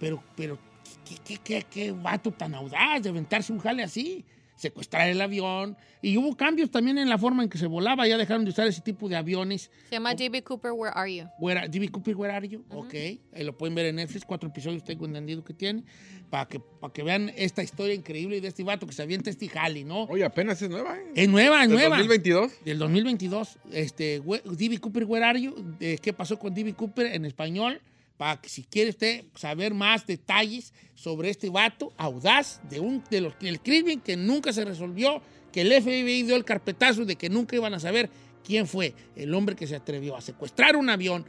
Pero, 0.00 0.20
pero, 0.34 0.58
¿qué, 1.04 1.14
qué, 1.24 1.38
qué, 1.38 1.66
qué 1.70 1.92
vato 1.92 2.32
tan 2.32 2.52
audaz 2.52 3.00
de 3.00 3.10
aventarse 3.10 3.52
un 3.52 3.60
jale 3.60 3.84
así? 3.84 4.24
Secuestrar 4.64 5.08
el 5.10 5.20
avión. 5.20 5.76
Y 6.00 6.16
hubo 6.16 6.34
cambios 6.36 6.70
también 6.70 6.96
en 6.96 7.08
la 7.10 7.18
forma 7.18 7.42
en 7.42 7.50
que 7.50 7.58
se 7.58 7.66
volaba. 7.66 8.08
Ya 8.08 8.16
dejaron 8.16 8.44
de 8.44 8.50
usar 8.50 8.66
ese 8.66 8.80
tipo 8.80 9.10
de 9.10 9.16
aviones. 9.16 9.70
Se 9.90 9.96
llama 9.96 10.14
D.B. 10.14 10.42
Cooper, 10.42 10.72
Where 10.72 10.92
Are 10.96 11.14
You? 11.14 11.26
Where 11.38 11.60
are- 11.60 11.68
D.B. 11.68 11.90
Cooper, 11.90 12.16
Where 12.16 12.32
Are 12.34 12.48
You? 12.48 12.64
Ok. 12.70 12.94
Ahí 12.94 13.44
lo 13.44 13.56
pueden 13.56 13.74
ver 13.74 13.86
en 13.86 13.96
Netflix. 13.96 14.24
Cuatro 14.24 14.48
episodios 14.48 14.82
tengo 14.82 15.04
entendido 15.04 15.44
que 15.44 15.52
tiene. 15.52 15.84
Para 16.30 16.48
que, 16.48 16.58
para 16.60 16.92
que 16.92 17.02
vean 17.02 17.30
esta 17.36 17.62
historia 17.62 17.94
increíble 17.94 18.40
de 18.40 18.48
este 18.48 18.64
vato 18.64 18.86
que 18.86 18.92
se 18.94 19.02
avienta 19.02 19.28
este 19.28 19.48
jali, 19.48 19.84
¿no? 19.84 20.04
Oye, 20.04 20.24
apenas 20.24 20.60
es 20.62 20.70
nueva, 20.70 20.96
¿eh? 20.98 21.04
Es 21.14 21.28
nueva, 21.28 21.62
es 21.62 21.68
¿Del 21.68 21.78
nueva. 21.78 21.96
2022? 21.98 22.52
Del 22.64 22.78
2022. 22.78 23.58
Este, 23.72 24.20
D.B. 24.20 24.78
Cooper, 24.78 25.04
Where 25.04 25.24
Are 25.26 25.40
You? 25.40 25.54
De 25.78 25.98
¿Qué 25.98 26.12
pasó 26.14 26.38
con 26.38 26.54
D.B. 26.54 26.72
Cooper 26.72 27.06
en 27.06 27.26
español? 27.26 27.80
Para 28.16 28.40
que 28.40 28.48
si 28.48 28.62
quiere 28.62 28.90
usted 28.90 29.24
saber 29.34 29.74
más 29.74 30.06
detalles 30.06 30.72
sobre 30.94 31.30
este 31.30 31.50
vato 31.50 31.92
audaz 31.96 32.60
de 32.68 32.80
un 32.80 33.02
de 33.10 33.20
los 33.20 33.34
el 33.40 33.60
crimen 33.60 34.00
que 34.00 34.16
nunca 34.16 34.52
se 34.52 34.64
resolvió, 34.64 35.20
que 35.52 35.62
el 35.62 35.82
FBI 35.82 36.22
dio 36.22 36.36
el 36.36 36.44
carpetazo 36.44 37.04
de 37.04 37.16
que 37.16 37.28
nunca 37.28 37.56
iban 37.56 37.74
a 37.74 37.80
saber 37.80 38.10
quién 38.44 38.66
fue 38.66 38.94
el 39.16 39.34
hombre 39.34 39.56
que 39.56 39.66
se 39.66 39.76
atrevió 39.76 40.16
a 40.16 40.20
secuestrar 40.20 40.76
un 40.76 40.90
avión, 40.90 41.26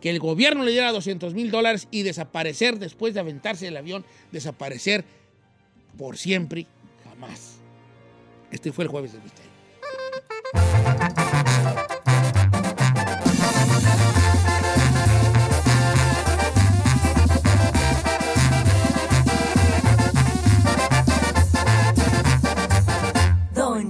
que 0.00 0.10
el 0.10 0.18
gobierno 0.18 0.64
le 0.64 0.72
diera 0.72 0.92
200 0.92 1.34
mil 1.34 1.50
dólares 1.50 1.88
y 1.90 2.02
desaparecer 2.02 2.78
después 2.78 3.14
de 3.14 3.20
aventarse 3.20 3.66
el 3.66 3.76
avión, 3.76 4.04
desaparecer 4.32 5.04
por 5.96 6.16
siempre, 6.16 6.66
jamás. 7.04 7.58
Este 8.50 8.72
fue 8.72 8.84
el 8.84 8.90
jueves 8.90 9.12
del 9.12 9.22
misterio. 9.22 9.47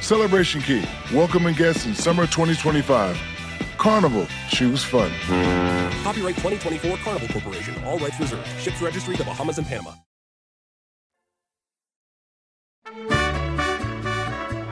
Celebration 0.00 0.60
Key, 0.62 0.82
welcoming 1.12 1.54
guests 1.54 1.86
in 1.86 1.94
summer 1.94 2.26
2025. 2.26 3.16
Carnival, 3.76 4.26
choose 4.48 4.82
fun. 4.84 5.10
Copyright 6.02 6.36
2024 6.36 6.96
Carnival 7.04 7.28
Corporation. 7.28 7.74
All 7.84 7.98
rights 7.98 8.18
reserved. 8.18 8.46
Ships 8.60 8.80
registry: 8.82 9.16
the 9.16 9.24
Bahamas 9.24 9.58
and 9.58 9.66
Panama. 9.68 9.92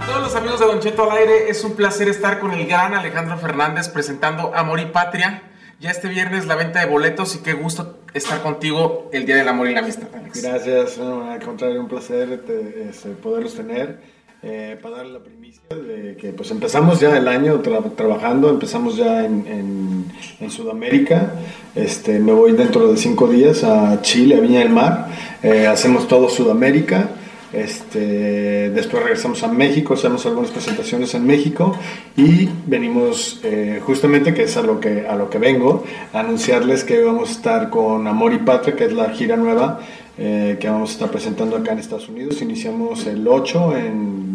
Todos 0.07 0.23
los 0.23 0.35
amigos 0.37 0.61
de 0.61 0.67
Don 0.67 0.81
Cheto 0.81 1.11
al 1.11 1.17
aire, 1.19 1.51
es 1.51 1.63
un 1.65 1.75
placer 1.77 2.09
estar 2.09 2.39
con 2.41 2.53
el 2.53 2.67
gran 2.67 2.95
Alejandro 2.95 3.37
Fernández 3.39 3.89
presentando 3.89 4.55
Amor 4.55 4.81
y 4.81 4.87
Patria. 4.87 5.43
Ya 5.79 5.91
este 5.91 6.09
viernes 6.09 6.47
la 6.47 6.55
venta 6.55 6.81
de 6.81 6.87
boletos 6.87 7.35
y 7.37 7.41
qué 7.43 7.53
gusto 7.53 7.99
estar 8.15 8.41
contigo 8.43 9.11
el 9.13 9.27
Día 9.27 9.37
del 9.37 9.49
Amor 9.49 9.69
y 9.69 9.75
la 9.75 9.81
Amistad, 9.81 10.09
Alex. 10.15 10.43
Gracias, 10.43 10.97
no, 10.97 11.31
al 11.31 11.41
contrario, 11.45 11.81
un 11.81 11.89
placer 11.89 12.43
te- 12.47 12.89
este, 12.89 13.11
poderlos 13.11 13.55
tener. 13.57 14.16
Eh, 14.49 14.79
para 14.81 14.99
darle 14.99 15.15
la 15.15 15.19
primicia 15.19 15.61
de 15.71 16.17
que 16.17 16.29
pues 16.33 16.53
empezamos 16.53 17.01
ya 17.01 17.17
el 17.17 17.27
año 17.27 17.61
tra- 17.63 17.97
trabajando, 17.97 18.49
empezamos 18.49 18.97
ya 18.97 19.25
en, 19.25 20.07
Sudamérica. 20.49 21.33
Este, 21.75 22.21
me 22.21 22.33
voy 22.33 22.53
dentro 22.53 22.93
de 22.93 22.97
cinco 22.97 23.27
días 23.27 23.65
a 23.65 24.01
Chile, 24.03 24.37
a 24.37 24.41
Viña 24.41 24.61
del 24.61 24.71
Mar. 24.71 25.09
Eh, 25.43 25.67
hacemos 25.67 26.07
todo 26.07 26.29
Sudamérica. 26.29 27.09
Este, 27.53 28.71
después 28.71 29.03
regresamos 29.03 29.43
a 29.43 29.49
México, 29.49 29.95
hacemos 29.95 30.25
algunas 30.27 30.51
presentaciones 30.53 31.15
en 31.15 31.27
México 31.27 31.77
y 32.17 32.49
venimos 32.67 33.41
eh, 33.43 33.81
justamente, 33.85 34.33
que 34.35 34.45
es 34.45 34.57
a 34.57 34.63
lo 34.63 34.79
que, 34.79 35.07
a 35.07 35.17
lo 35.17 35.29
que 35.31 35.39
vengo, 35.39 35.83
a 36.13 36.21
anunciarles 36.21 36.85
que 36.85 37.03
vamos 37.03 37.31
a 37.31 37.33
estar 37.33 37.71
con 37.71 38.07
Amor 38.07 38.33
y 38.35 38.39
Patria, 38.39 38.77
que 38.77 38.85
es 38.85 38.93
la 38.93 39.11
gira 39.11 39.37
nueva 39.37 39.81
eh, 40.19 40.57
que 40.59 40.69
vamos 40.69 40.91
a 40.91 40.93
estar 40.95 41.11
presentando 41.11 41.57
acá 41.57 41.73
en 41.73 41.79
Estados 41.79 42.09
Unidos. 42.09 42.41
Iniciamos 42.43 43.07
el 43.07 43.27
8 43.27 43.77
en, 43.77 43.85
en 43.87 44.26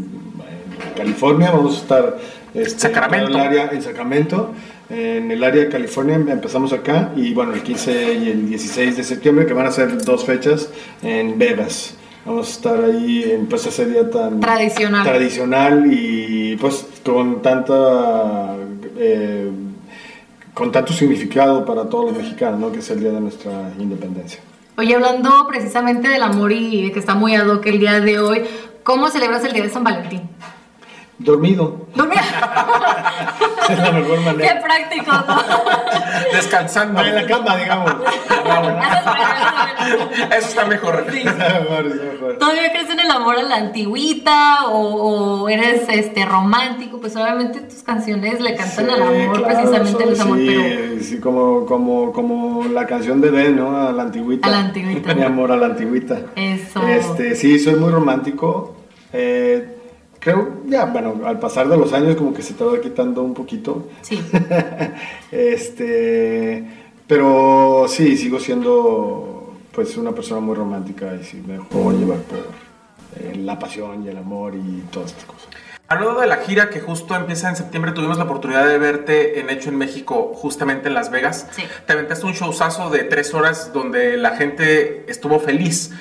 California, 0.95 1.51
vamos 1.51 1.77
a 1.77 1.81
estar 1.81 2.17
este, 2.53 2.79
Sacramento. 2.79 3.27
en 3.29 3.33
el 3.33 3.39
área 3.39 3.69
en 3.71 3.81
Sacramento. 3.81 4.53
En 4.89 5.31
el 5.31 5.41
área 5.43 5.63
de 5.63 5.69
California 5.69 6.15
empezamos 6.15 6.73
acá 6.73 7.11
y 7.15 7.33
bueno, 7.33 7.53
el 7.53 7.63
15 7.63 8.13
y 8.13 8.29
el 8.29 8.49
16 8.49 8.97
de 8.97 9.03
septiembre, 9.03 9.45
que 9.45 9.53
van 9.53 9.65
a 9.65 9.71
ser 9.71 10.03
dos 10.03 10.25
fechas 10.25 10.69
en 11.01 11.39
Vegas. 11.39 11.95
Vamos 12.25 12.49
a 12.49 12.51
estar 12.51 12.83
ahí 12.83 13.23
en 13.31 13.47
pues, 13.47 13.65
ese 13.65 13.85
día 13.85 14.09
tan 14.09 14.39
Tradicional. 14.41 15.03
tradicional 15.03 15.85
y 15.91 16.55
pues 16.57 16.85
con 17.03 17.41
tanta 17.41 18.55
eh, 18.97 19.49
con 20.53 20.71
tanto 20.71 20.93
significado 20.93 21.65
para 21.65 21.85
todos 21.85 22.11
los 22.11 22.23
mexicanos, 22.23 22.59
¿no? 22.59 22.71
que 22.71 22.79
es 22.79 22.89
el 22.89 22.99
día 22.99 23.11
de 23.11 23.21
nuestra 23.21 23.71
independencia. 23.79 24.41
Oye, 24.77 24.93
hablando 24.95 25.47
precisamente 25.47 26.09
del 26.09 26.21
amor 26.21 26.51
y 26.51 26.83
de 26.83 26.91
que 26.91 26.99
está 26.99 27.15
muy 27.15 27.35
ad 27.35 27.47
hoc 27.47 27.65
el 27.65 27.79
día 27.79 27.99
de 27.99 28.19
hoy, 28.19 28.41
¿cómo 28.83 29.09
celebras 29.09 29.43
el 29.45 29.53
día 29.53 29.63
de 29.63 29.69
San 29.69 29.83
Valentín? 29.83 30.21
Dormido. 31.23 31.87
es 33.69 33.77
la 33.79 33.91
mejor 33.91 34.17
Qué 34.17 34.25
manera. 34.25 34.61
práctico, 34.61 35.11
¿no? 35.11 35.41
Descansando. 36.33 37.01
En 37.01 37.15
la 37.15 37.25
cama, 37.25 37.57
digamos. 37.57 37.91
Eso 40.37 40.47
está 40.47 40.65
mejor. 40.65 41.05
Mejor. 41.05 42.37
¿Todavía 42.39 42.71
crees 42.71 42.89
en 42.89 42.99
el 42.99 43.11
amor 43.11 43.37
a 43.37 43.43
la 43.43 43.55
antigüita 43.57 44.65
o, 44.67 45.41
o 45.43 45.49
eres 45.49 45.83
este 45.89 46.25
romántico? 46.25 46.99
Pues 46.99 47.15
obviamente 47.15 47.59
tus 47.61 47.83
canciones 47.83 48.39
le 48.41 48.55
cantan 48.55 48.89
al 48.89 49.01
amor, 49.01 49.37
Claro, 49.43 49.57
precisamente 49.59 50.03
el 50.03 50.15
so- 50.15 50.23
amor, 50.23 50.37
sí, 50.37 50.45
pero 50.47 51.03
sí, 51.03 51.19
como, 51.19 51.65
como, 51.65 52.11
como 52.13 52.63
la 52.65 52.85
canción 52.87 53.21
de 53.21 53.31
Ben, 53.31 53.55
¿no? 53.55 53.75
A 53.77 53.91
la 53.91 54.03
antigüita. 54.03 54.47
A 54.47 54.51
la 54.51 54.59
antigüita. 54.59 55.13
Mi 55.13 55.23
amor 55.23 55.51
a 55.51 55.57
la 55.57 55.67
antigüita. 55.67 56.19
eso. 56.35 56.87
Este, 56.87 57.35
sí, 57.35 57.59
soy 57.59 57.75
muy 57.75 57.91
romántico. 57.91 58.75
Eh, 59.13 59.77
creo, 60.21 60.61
ya, 60.67 60.85
bueno, 60.85 61.21
al 61.25 61.37
pasar 61.39 61.67
de 61.67 61.75
los 61.75 61.91
años 61.91 62.15
como 62.15 62.33
que 62.33 62.41
se 62.41 62.53
te 62.53 62.63
va 62.63 62.79
quitando 62.79 63.21
un 63.23 63.33
poquito. 63.33 63.89
Sí. 64.01 64.21
este, 65.31 66.65
pero 67.07 67.85
sí, 67.89 68.15
sigo 68.17 68.39
siendo 68.39 69.53
pues 69.73 69.97
una 69.97 70.11
persona 70.11 70.39
muy 70.41 70.55
romántica 70.55 71.13
y 71.19 71.23
sí 71.23 71.41
me 71.45 71.59
puedo 71.59 71.91
llevar 71.97 72.19
por 72.19 72.39
eh, 73.19 73.35
la 73.37 73.57
pasión 73.59 74.03
y 74.05 74.09
el 74.09 74.17
amor 74.17 74.55
y 74.55 74.83
todas 74.91 75.11
estas 75.11 75.25
cosas. 75.25 75.47
Hablando 75.87 76.21
de 76.21 76.27
la 76.27 76.37
gira 76.37 76.69
que 76.69 76.79
justo 76.79 77.15
empieza 77.15 77.49
en 77.49 77.57
septiembre, 77.57 77.91
tuvimos 77.91 78.17
la 78.17 78.23
oportunidad 78.23 78.65
de 78.65 78.77
verte 78.77 79.41
en 79.41 79.49
Hecho 79.49 79.69
en 79.69 79.77
México, 79.77 80.31
justamente 80.33 80.87
en 80.87 80.93
Las 80.93 81.11
Vegas. 81.11 81.47
Te 81.85 81.91
aventaste 81.91 82.25
un 82.25 82.31
showzazo 82.31 82.89
de 82.89 82.99
tres 83.03 83.33
horas 83.33 83.73
donde 83.73 84.15
la 84.15 84.37
gente 84.37 85.03
estuvo 85.11 85.37
feliz. 85.41 85.91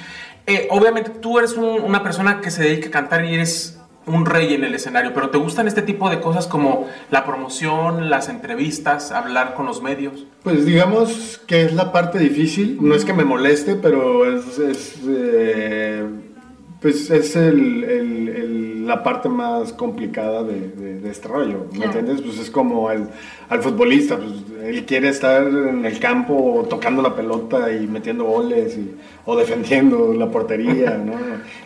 Eh, 0.47 0.69
obviamente 0.71 1.11
tú 1.11 1.39
eres 1.41 1.55
un- 1.55 1.83
una 1.83 2.05
persona 2.05 2.41
que 2.41 2.53
se 2.53 2.63
dedica 2.63 2.87
a 2.89 2.91
cantar 2.93 3.25
y 3.25 3.35
eres 3.35 3.80
un 4.11 4.27
rey 4.27 4.55
en 4.55 4.65
el 4.65 4.75
escenario, 4.75 5.13
pero 5.15 5.31
¿te 5.31 5.39
gustan 5.39 5.67
este 5.69 5.83
tipo 5.83 6.11
de 6.11 6.21
cosas 6.21 6.47
como 6.47 6.87
la 7.11 7.25
promoción, 7.25 8.11
las 8.11 8.29
entrevistas, 8.29 9.13
hablar 9.13 9.55
con 9.55 9.67
los 9.67 9.83
medios? 9.83 10.27
Pues 10.43 10.65
digamos 10.67 11.41
que 11.47 11.63
es 11.63 11.75
la 11.75 11.93
parte 11.93 12.19
difícil, 12.19 12.79
no 12.81 12.95
es 12.95 13.05
que 13.05 13.13
me 13.13 13.25
moleste, 13.25 13.75
pero 13.77 14.27
es, 14.35 14.59
es, 14.59 15.01
eh, 15.09 16.05
pues 16.81 17.11
es 17.11 17.37
el- 17.37 17.85
el- 17.85 18.29
el- 18.29 18.87
la 18.87 19.03
parte 19.05 19.29
más 19.29 19.73
complicada 19.75 20.43
de, 20.43 20.69
de- 20.71 20.99
de 21.01 21.11
este 21.11 21.29
rollo, 21.29 21.67
¿me 21.71 21.79
Claro. 21.79 21.93
entiendes? 21.99 22.23
Pues 22.23 22.39
es 22.39 22.51
como 22.51 22.89
al, 22.89 23.11
al 23.49 23.63
futbolista, 23.63 24.17
pues 24.17 24.33
él 24.65 24.85
quiere 24.87 25.09
estar 25.11 25.47
en 25.47 25.85
el 25.85 25.99
campo 26.01 26.67
tocando 26.69 27.01
la 27.03 27.15
pelota 27.15 27.71
y 27.73 27.87
metiendo 27.87 28.25
goles 28.25 28.77
y- 28.79 28.97
o 29.27 29.37
defendiendo 29.37 30.13
la 30.15 30.29
portería, 30.31 30.97
¿no? 30.99 31.13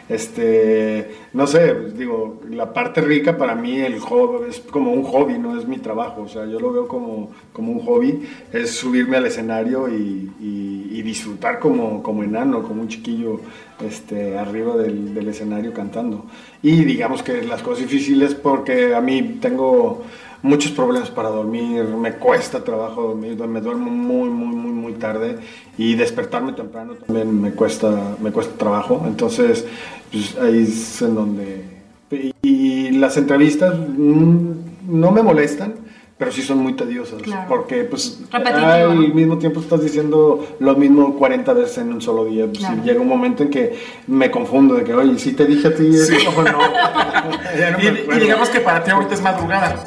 Este, 0.08 1.14
no 1.32 1.46
sé, 1.46 1.74
digo, 1.96 2.40
la 2.50 2.72
parte 2.72 3.00
rica 3.00 3.38
para 3.38 3.54
mí 3.54 3.78
el 3.78 3.98
hobby, 4.00 4.50
es 4.50 4.60
como 4.60 4.92
un 4.92 5.02
hobby, 5.04 5.38
no 5.38 5.58
es 5.58 5.66
mi 5.66 5.78
trabajo, 5.78 6.22
o 6.22 6.28
sea, 6.28 6.44
yo 6.44 6.60
lo 6.60 6.72
veo 6.72 6.86
como, 6.86 7.30
como 7.52 7.72
un 7.72 7.80
hobby, 7.80 8.22
es 8.52 8.72
subirme 8.72 9.16
al 9.16 9.26
escenario 9.26 9.88
y 9.88 11.02
disfrutar 11.04 11.60
como, 11.60 12.02
como 12.02 12.24
enano, 12.24 12.62
como 12.62 12.82
un 12.82 12.88
chiquillo 12.88 13.40
este, 13.86 14.36
arriba 14.38 14.76
del, 14.76 15.14
del 15.14 15.28
escenario 15.28 15.72
cantando. 15.72 16.26
Y 16.62 16.84
digamos 16.84 17.22
que 17.22 17.42
las 17.42 17.62
cosas 17.62 17.80
difíciles 17.80 18.34
porque 18.34 18.94
a 18.94 19.00
mí 19.00 19.38
tengo 19.40 20.02
muchos 20.44 20.70
problemas 20.72 21.10
para 21.10 21.30
dormir, 21.30 21.84
me 21.84 22.12
cuesta 22.12 22.62
trabajo 22.62 23.02
dormir, 23.02 23.36
me 23.48 23.60
duermo 23.62 23.90
muy, 23.90 24.28
muy, 24.28 24.54
muy, 24.54 24.72
muy 24.72 24.92
tarde 24.92 25.38
y 25.78 25.94
despertarme 25.94 26.52
temprano 26.52 26.92
también 26.94 27.40
me 27.40 27.50
cuesta, 27.52 28.14
me 28.20 28.30
cuesta 28.30 28.56
trabajo. 28.58 29.02
Entonces, 29.06 29.64
pues, 30.12 30.36
ahí 30.38 30.62
es 30.62 31.00
en 31.02 31.14
donde... 31.14 31.64
Y, 32.10 32.32
y 32.42 32.90
las 32.92 33.16
entrevistas 33.16 33.74
mm, 33.96 34.50
no 34.88 35.10
me 35.10 35.22
molestan, 35.22 35.74
pero 36.18 36.30
sí 36.30 36.42
son 36.42 36.58
muy 36.58 36.74
tediosas, 36.74 37.22
Claro. 37.22 37.46
porque 37.48 37.82
pues 37.84 38.20
al 38.30 39.14
mismo 39.14 39.38
tiempo 39.38 39.58
estás 39.60 39.82
diciendo 39.82 40.46
lo 40.60 40.76
mismo 40.76 41.16
40 41.16 41.52
veces 41.54 41.78
en 41.78 41.92
un 41.92 42.00
solo 42.02 42.26
día. 42.26 42.44
Pues, 42.46 42.58
Claro. 42.58 42.76
y 42.82 42.86
llega 42.86 43.00
un 43.00 43.08
momento 43.08 43.42
en 43.42 43.50
que 43.50 43.76
me 44.06 44.30
confundo 44.30 44.74
de 44.74 44.84
que, 44.84 44.94
oye, 44.94 45.18
si 45.18 45.32
te 45.32 45.44
dije 45.46 45.68
a 45.68 45.74
ti 45.74 45.88
eso 45.88 46.12
o 46.36 46.42
no. 46.42 46.52
No 47.72 47.80
Y, 47.80 48.16
y 48.16 48.20
digamos 48.20 48.50
que 48.50 48.60
para 48.60 48.84
ti 48.84 48.90
ahorita 48.90 49.14
es 49.14 49.22
madrugada. 49.22 49.86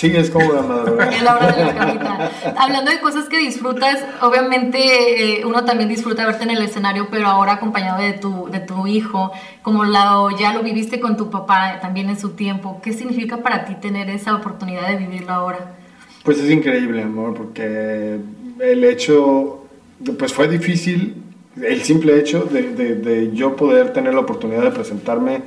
Sí, 0.00 0.10
es 0.16 0.30
como 0.30 0.50
la 0.54 0.62
madrugada. 0.62 1.10
La 1.22 1.36
hora 1.36 1.52
de 1.52 1.62
la 1.64 1.74
camita. 1.74 2.30
Hablando 2.56 2.90
de 2.90 3.00
cosas 3.00 3.28
que 3.28 3.38
disfrutas, 3.38 4.02
obviamente 4.22 5.40
eh, 5.40 5.44
uno 5.44 5.64
también 5.66 5.90
disfruta 5.90 6.24
verte 6.24 6.44
en 6.44 6.50
el 6.52 6.62
escenario, 6.62 7.08
pero 7.10 7.26
ahora 7.28 7.52
acompañado 7.52 8.00
de 8.00 8.14
tu, 8.14 8.48
de 8.50 8.60
tu 8.60 8.86
hijo, 8.86 9.30
como 9.60 9.84
la, 9.84 10.26
ya 10.38 10.54
lo 10.54 10.62
viviste 10.62 11.00
con 11.00 11.18
tu 11.18 11.28
papá 11.28 11.80
también 11.82 12.08
en 12.08 12.18
su 12.18 12.30
tiempo. 12.30 12.80
¿Qué 12.82 12.94
significa 12.94 13.38
para 13.42 13.66
ti 13.66 13.74
tener 13.74 14.08
esa 14.08 14.34
oportunidad 14.34 14.88
de 14.88 14.96
vivirlo 14.96 15.32
ahora? 15.34 15.72
Pues 16.24 16.38
es 16.38 16.50
increíble, 16.50 17.02
amor, 17.02 17.34
porque 17.34 18.16
el 18.60 18.84
hecho, 18.84 19.66
pues 20.18 20.32
fue 20.32 20.48
difícil, 20.48 21.22
el 21.62 21.82
simple 21.82 22.18
hecho 22.18 22.44
de, 22.44 22.62
de- 22.74 22.94
de 22.94 23.32
yo 23.34 23.54
poder 23.54 23.92
tener 23.92 24.14
la 24.14 24.20
oportunidad 24.20 24.62
de 24.62 24.70
presentarme 24.70 25.42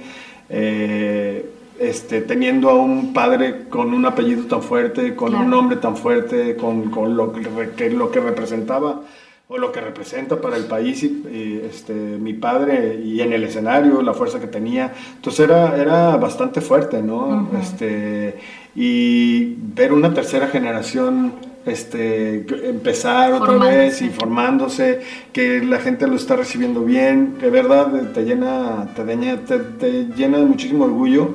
eh, 0.49 1.49
este, 1.79 2.21
teniendo 2.21 2.69
a 2.69 2.75
un 2.75 3.13
padre 3.13 3.65
con 3.69 3.93
un 3.93 4.05
apellido 4.05 4.45
tan 4.45 4.61
fuerte, 4.61 5.15
con 5.15 5.29
Claro. 5.29 5.43
un 5.45 5.49
nombre 5.51 5.77
tan 5.77 5.95
fuerte, 5.97 6.55
con, 6.55 6.89
con 6.89 7.15
lo, 7.17 7.31
que, 7.33 7.89
lo 7.89 8.11
que 8.11 8.19
representaba 8.19 9.01
o 9.49 9.57
lo 9.57 9.71
que 9.71 9.81
representa 9.81 10.39
para 10.39 10.55
el 10.57 10.65
país 10.65 11.03
y, 11.03 11.07
y, 11.07 11.61
este, 11.69 11.93
mi 11.93 12.33
padre 12.33 12.99
y 13.03 13.21
en 13.21 13.33
el 13.33 13.43
escenario, 13.43 14.01
la 14.01 14.13
fuerza 14.13 14.39
que 14.39 14.47
tenía. 14.47 14.93
Entonces 15.15 15.41
era, 15.41 15.77
era 15.77 16.17
bastante 16.17 16.61
fuerte, 16.61 17.01
¿no? 17.01 17.49
Este, 17.61 18.35
y 18.75 19.55
ver 19.75 19.93
una 19.93 20.13
tercera 20.13 20.47
generación 20.47 21.33
este, 21.65 22.45
empezar 22.69 23.33
otra 23.33 23.53
vez 23.57 24.01
y 24.01 24.09
formándose, 24.09 25.01
que 25.31 25.63
la 25.63 25.79
gente 25.79 26.07
lo 26.07 26.15
está 26.15 26.35
recibiendo 26.35 26.83
bien, 26.83 27.37
de 27.39 27.49
verdad 27.49 27.87
te 28.13 28.23
llena, 28.23 28.87
te, 28.95 29.03
llena- 29.05 29.37
te, 29.45 29.59
te 29.59 30.05
llena 30.15 30.39
de 30.39 30.45
muchísimo 30.45 30.85
orgullo 30.85 31.29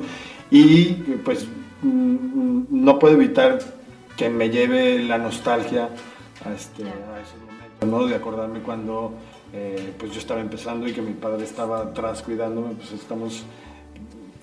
y 0.51 0.93
pues 1.25 1.47
mm, 1.83 2.61
no 2.71 2.99
puedo 2.99 3.15
evitar 3.15 3.59
que 4.17 4.29
me 4.29 4.51
lleve 4.51 4.99
la 5.03 5.19
nostalgia 5.19 5.89
a, 6.45 6.53
este, 6.53 6.83
a 6.83 7.21
esos 7.21 7.39
momentos, 7.47 7.89
¿no? 7.89 8.07
De 8.07 8.15
acordarme 8.17 8.61
cuando 8.61 9.13
eh, 9.53 9.93
pues 9.99 10.13
yo 10.13 10.19
estaba 10.19 10.41
empezando 10.41 10.87
y 10.89 10.93
que 10.93 11.01
mi 11.03 11.13
padre 11.13 11.45
estaba 11.45 11.81
atrás 11.81 12.23
cuidándome, 12.23 12.75
pues 12.75 12.93
estamos 12.93 13.45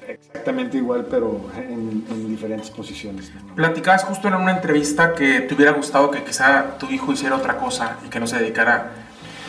exactamente 0.07 0.77
igual, 0.77 1.07
pero 1.09 1.41
en, 1.57 2.05
en 2.09 2.27
diferentes 2.27 2.69
posiciones. 2.69 3.31
¿no? 3.33 3.55
Platicabas 3.55 4.03
justo 4.03 4.27
en 4.27 4.35
una 4.35 4.51
entrevista 4.51 5.13
que 5.13 5.41
te 5.41 5.55
hubiera 5.55 5.71
gustado 5.71 6.11
que 6.11 6.23
quizá 6.23 6.77
tu 6.77 6.89
hijo 6.89 7.11
hiciera 7.11 7.35
otra 7.35 7.57
cosa 7.57 7.97
y 8.05 8.09
que 8.09 8.19
no 8.19 8.27
se 8.27 8.37
dedicara 8.37 8.91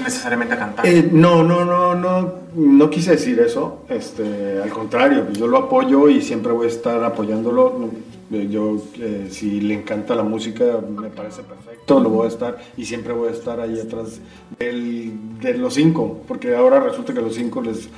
necesariamente 0.03 0.55
a 0.55 0.59
cantar. 0.59 0.87
Eh, 0.87 1.09
no, 1.11 1.43
no, 1.43 1.65
no, 1.65 1.95
no, 1.95 2.35
no 2.55 2.91
quise 2.91 3.13
decir 3.13 3.41
eso. 3.41 3.85
Este, 3.89 4.61
al 4.63 4.71
contrario, 4.71 5.25
pues 5.25 5.39
yo 5.39 5.47
lo 5.47 5.59
apoyo 5.59 6.09
y 6.09 6.21
siempre 6.23 6.53
voy 6.53 6.67
a 6.67 6.71
estar 6.71 7.03
apoyándolo. 7.05 7.91
Yo, 8.29 8.77
eh, 8.99 9.29
si 9.31 9.61
le 9.61 9.75
encanta 9.75 10.17
la 10.17 10.25
música, 10.25 10.65
me 10.89 11.11
parece 11.11 11.43
perfecto, 11.43 12.01
lo 12.01 12.11
voy 12.11 12.25
a 12.25 12.29
estar 12.29 12.59
y 12.77 12.85
siempre 12.85 13.13
voy 13.13 13.29
a 13.29 13.33
estar 13.33 13.61
ahí 13.61 13.79
atrás 13.79 14.21
del- 14.59 15.13
de 15.41 15.55
los 15.57 15.75
cinco, 15.75 16.23
porque 16.27 16.57
ahora 16.57 16.81
resulta 16.81 17.13
que 17.13 17.21
a 17.21 17.23
los 17.23 17.37
cinco 17.37 17.63
les, 17.63 17.89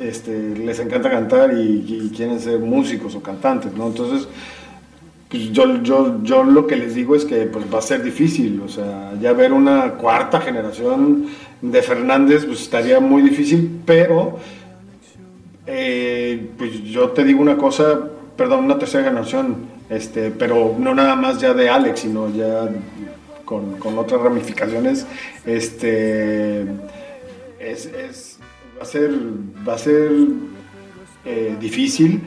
este, 0.00 0.54
les 0.56 0.78
encanta 0.78 1.10
cantar 1.10 1.52
y, 1.58 1.84
y 2.04 2.12
quieren 2.14 2.38
ser 2.38 2.60
músicos 2.60 3.16
o 3.16 3.20
cantantes, 3.22 3.72
¿no? 3.74 3.88
Entonces, 3.88 4.28
pues 5.28 5.50
yo, 5.50 5.82
yo, 5.82 6.22
yo 6.22 6.44
lo 6.44 6.68
que 6.68 6.76
les 6.76 6.94
digo 6.94 7.16
es 7.16 7.24
que 7.24 7.46
pues, 7.46 7.64
va 7.72 7.78
a 7.80 7.82
ser 7.82 8.04
difícil, 8.04 8.62
o 8.64 8.68
sea, 8.68 9.12
ya 9.20 9.32
ver 9.32 9.52
una 9.52 9.94
cuarta 9.94 10.40
generación 10.40 11.26
de 11.60 11.82
Fernández 11.82 12.44
pues 12.44 12.60
estaría 12.62 13.00
muy 13.00 13.22
difícil, 13.22 13.80
pero 13.84 14.38
eh, 15.66 16.48
pues 16.56 16.80
yo 16.84 17.10
te 17.10 17.24
digo 17.24 17.40
una 17.40 17.56
cosa, 17.56 18.10
perdón, 18.36 18.64
una 18.64 18.78
tercera 18.78 19.04
generación, 19.04 19.56
este, 19.88 20.30
pero 20.30 20.74
no 20.78 20.94
nada 20.94 21.16
más 21.16 21.40
ya 21.40 21.54
de 21.54 21.68
Alex, 21.68 22.00
sino 22.00 22.30
ya 22.30 22.68
con, 23.44 23.78
con 23.78 23.98
otras 23.98 24.20
ramificaciones, 24.20 25.06
este, 25.44 26.62
es, 27.58 28.38
va 28.78 28.82
a 28.82 28.84
ser, 28.84 29.10
va 29.66 29.74
a 29.74 29.78
ser 29.78 30.10
eh, 31.24 31.56
difícil, 31.58 32.20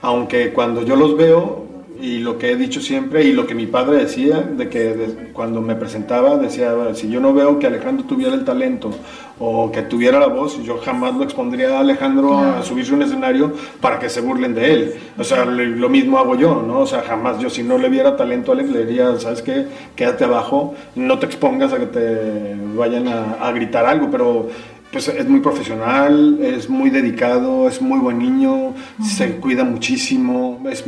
aunque 0.00 0.52
cuando 0.52 0.82
yo 0.82 0.96
los 0.96 1.16
veo 1.16 1.61
y 2.02 2.18
lo 2.18 2.36
que 2.36 2.50
he 2.50 2.56
dicho 2.56 2.80
siempre 2.80 3.22
y 3.24 3.32
lo 3.32 3.46
que 3.46 3.54
mi 3.54 3.66
padre 3.66 3.98
decía, 3.98 4.40
de 4.40 4.68
que 4.68 4.78
de- 4.80 5.30
cuando 5.32 5.60
me 5.62 5.76
presentaba 5.76 6.36
decía, 6.36 6.74
"Bueno, 6.74 6.94
si 6.96 7.08
yo 7.08 7.20
no 7.20 7.32
veo 7.32 7.58
que 7.60 7.68
Alejandro 7.68 8.04
tuviera 8.04 8.34
el 8.34 8.44
talento 8.44 8.90
o 9.38 9.70
que 9.70 9.82
tuviera 9.82 10.18
la 10.18 10.26
voz, 10.26 10.60
yo 10.64 10.78
jamás 10.78 11.14
lo 11.14 11.22
expondría 11.22 11.76
a 11.76 11.80
Alejandro 11.80 12.38
a 12.38 12.62
subirse 12.64 12.92
a 12.92 12.96
un 12.96 13.02
escenario 13.02 13.52
para 13.80 13.98
que 14.00 14.08
se 14.08 14.20
burlen 14.20 14.54
de 14.54 14.72
él. 14.74 14.94
O 15.16 15.22
sea, 15.24 15.44
le- 15.44 15.66
lo 15.66 15.88
mismo 15.88 16.18
hago 16.18 16.34
yo, 16.36 16.62
¿no? 16.66 16.80
O 16.80 16.86
sea, 16.86 17.02
jamás 17.02 17.38
yo 17.40 17.48
si 17.48 17.62
no 17.62 17.78
le 17.78 17.88
viera 17.88 18.16
talento 18.16 18.50
a 18.50 18.54
Alex 18.56 18.70
le 18.70 18.84
diría, 18.84 19.16
¿sabes 19.18 19.40
qué? 19.42 19.66
Quédate 19.96 20.24
abajo, 20.24 20.74
no 20.96 21.18
te 21.20 21.26
expongas 21.26 21.72
a 21.72 21.78
que 21.78 21.86
te 21.86 22.56
vayan 22.76 23.06
a, 23.08 23.34
a 23.40 23.52
gritar 23.52 23.86
algo, 23.86 24.08
pero 24.10 24.48
pues 24.92 25.08
es 25.08 25.26
muy 25.26 25.40
profesional, 25.40 26.38
es 26.42 26.68
muy 26.68 26.90
dedicado, 26.90 27.66
es 27.68 27.80
muy 27.80 27.98
buen 28.00 28.18
niño, 28.18 28.74
se 29.02 29.36
cuida 29.36 29.64
muchísimo, 29.64 30.60
es, 30.70 30.84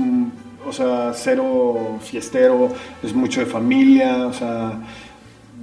o 0.66 0.72
sea, 0.72 1.12
cero 1.14 1.98
fiestero, 2.02 2.70
es 3.02 3.14
mucho 3.14 3.40
de 3.40 3.46
familia, 3.46 4.26
o 4.26 4.32
sea, 4.32 4.78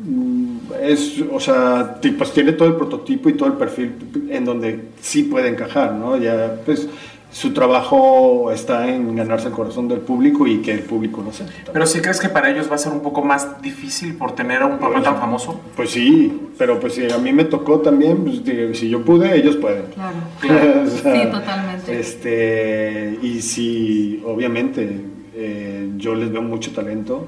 mm, 0.05 0.57
es, 0.81 1.23
o 1.31 1.39
sea, 1.39 1.99
pues 2.17 2.31
tiene 2.31 2.53
todo 2.53 2.67
el 2.67 2.75
prototipo 2.75 3.29
y 3.29 3.33
todo 3.33 3.49
el 3.49 3.55
perfil 3.55 3.93
en 4.29 4.45
donde 4.45 4.89
sí 5.01 5.23
puede 5.23 5.49
encajar, 5.49 5.93
¿no? 5.93 6.17
Ya, 6.17 6.61
pues, 6.65 6.87
su 7.31 7.53
trabajo 7.53 8.51
está 8.51 8.89
en 8.89 9.15
ganarse 9.15 9.47
el 9.47 9.53
corazón 9.53 9.87
del 9.87 9.99
público 9.99 10.47
y 10.47 10.61
que 10.61 10.73
el 10.73 10.81
público 10.81 11.21
lo 11.21 11.31
sepa. 11.31 11.51
Pero 11.71 11.85
si 11.85 12.01
crees 12.01 12.19
que 12.19 12.27
para 12.27 12.49
ellos 12.49 12.69
va 12.69 12.75
a 12.75 12.77
ser 12.77 12.91
un 12.91 13.01
poco 13.01 13.23
más 13.23 13.61
difícil 13.61 14.15
por 14.15 14.35
tener 14.35 14.61
a 14.61 14.65
un 14.65 14.79
papá 14.79 15.01
tan 15.01 15.17
famoso. 15.17 15.61
Pues 15.75 15.91
sí, 15.91 16.49
pero 16.57 16.79
pues 16.79 16.95
si 16.95 17.09
a 17.09 17.17
mí 17.17 17.31
me 17.31 17.45
tocó 17.45 17.79
también, 17.79 18.23
pues 18.23 18.41
si 18.77 18.89
yo 18.89 19.03
pude, 19.05 19.33
ellos 19.35 19.55
pueden. 19.55 19.85
Claro. 19.93 20.17
O 20.81 20.87
sea, 20.87 21.13
Sí, 21.13 21.31
totalmente. 21.31 21.99
Este, 21.99 23.17
y 23.21 23.41
sí, 23.41 24.21
obviamente, 24.25 25.01
eh, 25.33 25.89
yo 25.97 26.15
les 26.15 26.31
veo 26.31 26.41
mucho 26.41 26.71
talento 26.71 27.27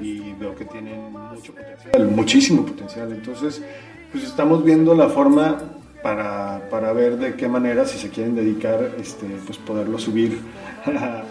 y 0.00 0.32
veo 0.32 0.54
que 0.54 0.64
tienen 0.64 1.12
mucho 1.12 1.52
potencial, 1.52 2.10
muchísimo 2.10 2.66
potencial. 2.66 3.12
Entonces, 3.12 3.62
pues 4.10 4.24
estamos 4.24 4.64
viendo 4.64 4.94
la 4.94 5.08
forma 5.08 5.58
para, 6.04 6.68
para 6.70 6.92
ver 6.92 7.16
de 7.16 7.34
qué 7.34 7.48
manera, 7.48 7.84
si 7.86 7.98
se 7.98 8.10
quieren 8.10 8.36
dedicar, 8.36 8.90
este, 9.00 9.26
pues 9.46 9.58
poderlo 9.58 9.98
subir 9.98 10.38
a, 10.86 11.22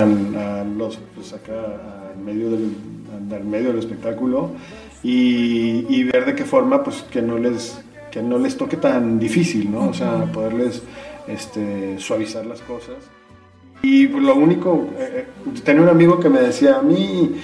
a- 0.00 0.60
a 0.60 0.64
los, 0.64 0.98
pues 1.14 1.32
acá, 1.34 1.52
al 2.16 2.20
medio 2.24 2.50
del, 2.50 2.70
al 3.32 3.44
medio 3.44 3.68
del 3.68 3.78
espectáculo 3.78 4.50
y, 5.04 5.86
y 5.88 6.02
ver 6.04 6.24
de 6.24 6.34
qué 6.34 6.44
forma, 6.44 6.82
pues 6.82 7.02
que 7.02 7.22
no 7.22 7.38
les, 7.38 7.78
que 8.10 8.22
no 8.22 8.38
les 8.38 8.56
toque 8.56 8.76
tan 8.78 9.18
difícil, 9.20 9.70
¿no? 9.70 9.90
O 9.90 9.94
sea, 9.94 10.24
poderles 10.32 10.82
este, 11.28 11.98
suavizar 12.00 12.44
las 12.46 12.60
cosas. 12.62 12.96
Y 13.82 14.06
pues, 14.06 14.24
lo 14.24 14.34
único, 14.36 14.88
eh, 14.98 15.26
eh, 15.46 15.50
tenía 15.62 15.82
un 15.82 15.88
amigo 15.90 16.18
que 16.18 16.30
me 16.30 16.40
decía, 16.40 16.78
a 16.78 16.82
mí, 16.82 17.36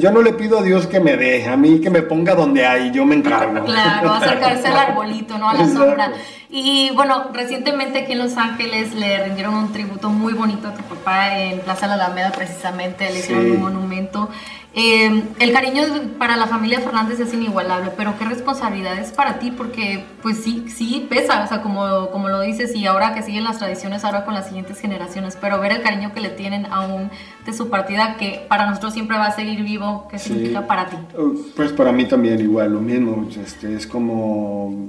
yo 0.00 0.10
no 0.10 0.22
le 0.22 0.32
pido 0.32 0.58
a 0.58 0.62
Dios 0.62 0.86
que 0.86 1.00
me 1.00 1.16
dé, 1.16 1.46
a 1.46 1.56
mí 1.56 1.80
que 1.80 1.90
me 1.90 2.02
ponga 2.02 2.34
donde 2.34 2.66
hay, 2.66 2.90
yo 2.90 3.04
me 3.04 3.14
encargo. 3.14 3.64
Claro, 3.64 4.12
acercarse 4.14 4.66
al 4.66 4.76
arbolito, 4.88 5.38
¿no? 5.38 5.48
A 5.48 5.54
la 5.54 5.60
Exacto. 5.60 5.84
sombra. 5.86 6.12
Y 6.52 6.90
bueno, 6.96 7.26
recientemente 7.32 8.00
aquí 8.00 8.12
en 8.12 8.18
Los 8.18 8.36
Ángeles 8.36 8.92
le 8.94 9.22
rindieron 9.24 9.54
un 9.54 9.72
tributo 9.72 10.10
muy 10.10 10.32
bonito 10.32 10.66
a 10.68 10.74
tu 10.74 10.82
papá 10.82 11.38
en 11.38 11.60
Plaza 11.60 11.86
La 11.86 11.94
Alameda, 11.94 12.32
precisamente, 12.32 13.08
le 13.12 13.20
hicieron 13.20 13.52
un 13.52 13.60
monumento. 13.60 14.28
Eh, 14.74 15.22
el 15.38 15.52
cariño 15.52 15.82
para 16.18 16.36
la 16.36 16.46
familia 16.48 16.80
Fernández 16.80 17.20
es 17.20 17.32
inigualable, 17.34 17.92
pero 17.96 18.16
qué 18.18 18.24
responsabilidad 18.24 18.98
es 18.98 19.12
para 19.12 19.38
ti, 19.38 19.52
porque 19.52 20.04
pues 20.22 20.38
sí, 20.42 20.64
sí 20.68 21.06
pesa, 21.08 21.44
o 21.44 21.46
sea, 21.46 21.62
como, 21.62 22.08
como 22.10 22.28
lo 22.28 22.40
dices, 22.40 22.74
y 22.74 22.84
ahora 22.86 23.14
que 23.14 23.22
siguen 23.22 23.44
las 23.44 23.58
tradiciones, 23.58 24.04
ahora 24.04 24.24
con 24.24 24.34
las 24.34 24.46
siguientes 24.46 24.80
generaciones, 24.80 25.36
pero 25.40 25.60
ver 25.60 25.70
el 25.72 25.82
cariño 25.82 26.12
que 26.12 26.20
le 26.20 26.30
tienen 26.30 26.66
aún 26.66 27.10
de 27.46 27.52
su 27.52 27.68
partida, 27.70 28.16
que 28.16 28.44
para 28.48 28.66
nosotros 28.66 28.92
siempre 28.92 29.16
va 29.18 29.26
a 29.26 29.32
seguir 29.32 29.62
vivo, 29.62 30.08
¿qué 30.10 30.18
Sí. 30.18 30.30
significa 30.30 30.66
para 30.66 30.86
ti? 30.86 30.96
Pues 31.54 31.72
para 31.72 31.92
mí 31.92 32.06
también 32.06 32.40
igual, 32.40 32.72
lo 32.72 32.80
mismo, 32.80 33.28
este, 33.44 33.74
es 33.74 33.86
como 33.86 34.88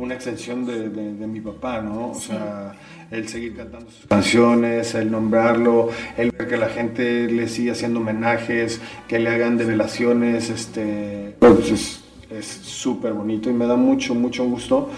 una 0.00 0.14
extensión 0.14 0.66
de, 0.66 0.88
de- 0.88 1.14
de 1.14 1.26
mi 1.26 1.40
papá, 1.40 1.80
¿no? 1.80 2.10
O 2.10 2.14
sea, 2.14 2.72
el 3.10 3.28
seguir 3.28 3.56
cantando 3.56 3.90
sus 3.90 4.06
canciones, 4.06 4.94
el 4.94 5.10
nombrarlo, 5.10 5.90
el 6.16 6.30
ver 6.30 6.48
que 6.48 6.56
la 6.56 6.68
gente 6.68 7.26
le 7.30 7.48
sigue 7.48 7.72
haciendo 7.72 8.00
homenajes, 8.00 8.80
que 9.08 9.18
le 9.18 9.30
hagan 9.30 9.56
develaciones, 9.58 10.50
este, 10.50 11.34
pues 11.38 11.70
es 11.70 12.00
es 12.30 12.46
súper 12.46 13.12
bonito 13.12 13.50
y 13.50 13.52
me 13.52 13.66
da 13.66 13.74
mucho, 13.74 14.14
mucho 14.14 14.44
gusto 14.44 14.88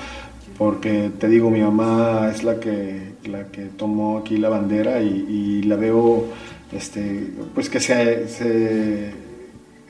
porque 0.58 1.10
te 1.18 1.28
digo, 1.28 1.50
mi 1.50 1.60
mamá 1.62 2.30
es 2.30 2.44
la 2.44 2.60
que, 2.60 3.14
la 3.24 3.46
que 3.46 3.62
tomó 3.62 4.18
aquí 4.18 4.36
la 4.36 4.50
bandera 4.50 5.00
y, 5.00 5.24
y 5.30 5.62
la 5.62 5.76
veo, 5.76 6.26
este, 6.72 7.30
pues 7.54 7.70
que 7.70 7.80
se, 7.80 8.28
se, 8.28 9.14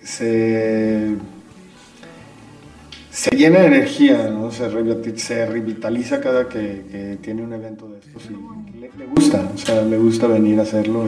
se, 0.05 1.17
se 3.13 3.37
llena 3.37 3.61
de 3.61 3.67
energía, 3.67 4.29
¿no? 4.31 4.51
se, 4.51 4.69
revitaliza, 5.47 6.21
cada 6.21 6.49
que, 6.49 6.83
que 6.91 7.19
tiene 7.21 7.43
un 7.43 7.53
evento 7.53 7.87
de 7.89 7.99
estos 7.99 8.23
y 8.31 8.81
le, 8.81 9.07
gusta, 9.07 9.51
o 9.55 9.59
sea, 9.59 9.83
le 9.83 9.99
gusta 9.99 10.27
venir 10.27 10.59
a 10.59 10.63
hacerlo 10.63 11.05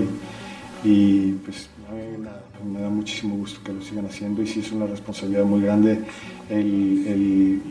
y, 0.84 1.32
pues 1.44 1.68
a 1.88 1.94
mí 1.94 2.72
me 2.72 2.80
da 2.80 2.90
muchísimo 2.90 3.36
gusto 3.36 3.60
que 3.64 3.72
lo 3.72 3.80
sigan 3.80 4.06
haciendo 4.06 4.42
y 4.42 4.46
sí 4.46 4.60
es 4.60 4.70
una 4.72 4.86
responsabilidad 4.86 5.44
muy 5.44 5.62
grande 5.62 6.00
el, 6.50 7.06
el- 7.06 7.62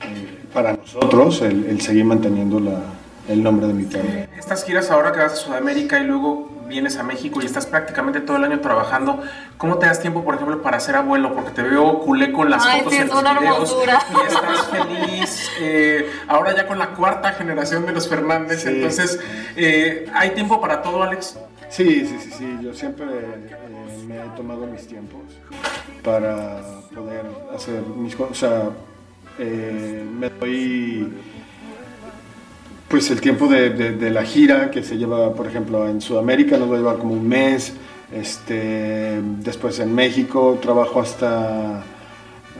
el- 0.00 0.48
para 0.54 0.72
nosotros 0.74 1.42
el 1.42 1.80
seguir 1.80 2.04
manteniendo 2.04 2.60
la, 2.60 2.82
el 3.28 3.42
nombre 3.42 3.66
de 3.68 3.74
mi 3.74 3.84
padre. 3.84 4.28
Estas 4.38 4.64
giras 4.64 4.90
ahora 4.90 5.12
que 5.12 5.20
vas 5.20 5.32
a 5.34 5.36
Sudamérica 5.36 5.98
y 6.00 6.04
luego 6.04 6.48
vienes 6.66 6.96
a 6.96 7.02
México 7.02 7.40
y 7.42 7.46
estás 7.46 7.66
prácticamente 7.66 8.20
todo 8.20 8.38
el 8.38 8.44
año 8.44 8.60
trabajando, 8.60 9.22
¿cómo 9.58 9.76
te 9.78 9.86
das 9.86 10.00
tiempo, 10.00 10.24
por 10.24 10.34
ejemplo, 10.36 10.62
para 10.62 10.80
ser 10.80 10.96
abuelo? 10.96 11.34
Porque 11.34 11.50
te 11.50 11.62
veo 11.62 11.98
culé 12.00 12.32
con 12.32 12.48
las 12.50 12.64
Ay, 12.64 12.80
fotos 12.80 12.94
sí, 12.94 13.00
es 13.02 13.08
los 13.10 13.22
videos 13.22 13.76
y 14.10 14.32
estás 14.32 14.66
feliz. 14.68 15.50
eh, 15.60 16.10
ahora 16.28 16.56
ya 16.56 16.66
con 16.66 16.78
la 16.78 16.88
cuarta 16.94 17.32
generación 17.32 17.84
de 17.86 17.92
los 17.92 18.08
Fernández, 18.08 18.62
Sí. 18.62 18.68
entonces, 18.70 19.20
eh, 19.56 20.06
¿hay 20.14 20.30
tiempo 20.30 20.60
para 20.60 20.80
todo, 20.82 21.02
Alex? 21.02 21.38
Sí, 21.68 22.06
sí, 22.06 22.16
sí, 22.20 22.30
sí, 22.36 22.58
yo 22.62 22.74
siempre 22.74 23.06
eh, 23.06 24.04
me 24.06 24.16
he 24.16 24.28
tomado 24.36 24.66
mis 24.66 24.86
tiempos 24.86 25.20
para 26.02 26.58
poder 26.94 27.26
hacer 27.54 27.82
mis 27.96 28.14
cosas, 28.16 28.30
o 28.32 28.34
sea, 28.34 28.62
eh, 29.38 30.04
me 30.18 30.28
doy 30.30 31.12
pues 32.92 33.10
el 33.10 33.22
tiempo 33.22 33.48
de, 33.48 34.10
la 34.10 34.22
gira 34.22 34.70
que 34.70 34.82
se 34.82 34.98
lleva, 34.98 35.32
por 35.32 35.46
ejemplo, 35.46 35.88
en 35.88 36.02
Sudamérica 36.02 36.58
nos 36.58 36.70
va 36.70 36.74
a 36.74 36.76
llevar 36.76 36.98
como 36.98 37.14
un 37.14 37.26
mes, 37.26 37.72
este, 38.12 39.18
después 39.38 39.78
en 39.78 39.94
México 39.94 40.58
trabajo 40.60 41.00
hasta 41.00 41.82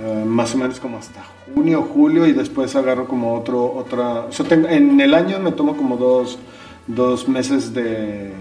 eh, 0.02 0.24
más 0.26 0.54
o 0.54 0.58
menos 0.58 0.80
como 0.80 0.96
hasta 0.96 1.22
junio, 1.54 1.82
julio 1.82 2.26
y 2.26 2.32
después 2.32 2.74
agarro 2.76 3.06
como 3.06 3.34
otro, 3.34 3.74
otra, 3.74 4.20
o 4.20 4.44
tengo- 4.44 4.68
en 4.68 4.98
el 5.02 5.12
año 5.12 5.38
me 5.38 5.52
tomo 5.52 5.76
como 5.76 5.98
dos, 5.98 6.38
dos 6.86 7.28
meses 7.28 7.74
de, 7.74 8.32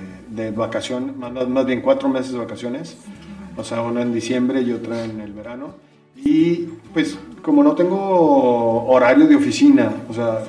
más, 1.18 1.50
más 1.50 1.66
bien 1.66 1.82
cuatro 1.82 2.08
meses 2.08 2.32
de 2.32 2.38
vacaciones, 2.38 2.96
o 3.58 3.66
sea, 3.66 3.82
uno 3.82 4.00
en 4.00 4.14
diciembre 4.14 4.62
y 4.62 4.72
otra 4.72 5.04
en 5.04 5.20
el 5.20 5.34
verano. 5.34 5.74
Y 6.16 6.68
pues 6.94 7.18
como 7.42 7.64
no 7.64 7.76
tengo 7.76 8.86
horario 8.88 9.28
de 9.28 9.36
oficina, 9.36 9.92
o 10.08 10.14
sea, 10.14 10.42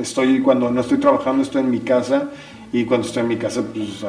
estoy 0.00 0.40
cuando 0.40 0.70
no 0.70 0.80
estoy 0.80 0.98
trabajando 0.98 1.42
estoy 1.42 1.62
en 1.62 1.70
mi 1.70 1.80
casa 1.80 2.30
y 2.72 2.84
cuando 2.84 3.06
estoy 3.06 3.22
en 3.22 3.28
mi 3.28 3.36
casa 3.36 3.62
pues 3.72 4.02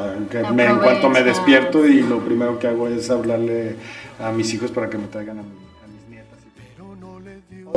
me- 0.54 0.64
en 0.66 0.80
cuanto 0.80 1.10
me 1.10 1.20
despierto 1.24 1.86
y 1.88 2.02
lo 2.02 2.20
primero 2.20 2.58
que 2.60 2.68
hago 2.68 2.88
es 2.88 3.10
hablarle 3.10 3.76
a 4.20 4.32
mis 4.32 4.54
hijos 4.54 4.72
para 4.72 4.90
que 4.90 4.98
me 4.98 5.08
traigan 5.08 5.40
a, 5.40 5.42
mi- 5.44 5.50
a 5.50 5.88
mis 5.88 6.10
nietas 6.10 6.40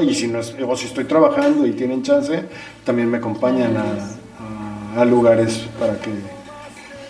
y, 0.07 0.11
y 0.11 0.15
si 0.15 0.29
no 0.29 0.39
es- 0.41 0.55
o 0.67 0.77
si 0.77 0.87
estoy 0.87 1.05
trabajando 1.05 1.67
y 1.67 1.73
tienen 1.73 2.03
chance 2.03 2.45
también 2.85 3.11
me 3.11 3.19
acompañan 3.19 3.77
a, 3.77 3.83
a- 4.97 5.03
a 5.03 5.05
lugares 5.05 5.67
para 5.79 5.99
que 6.01 6.11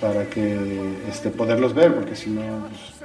para 0.01 0.25
que 0.31 0.57
este 1.09 1.31
poderlos 1.31 1.75
ver 1.75 1.95
porque 1.95 2.15
si 2.17 2.31
no 2.31 2.41
pues, 2.41 2.98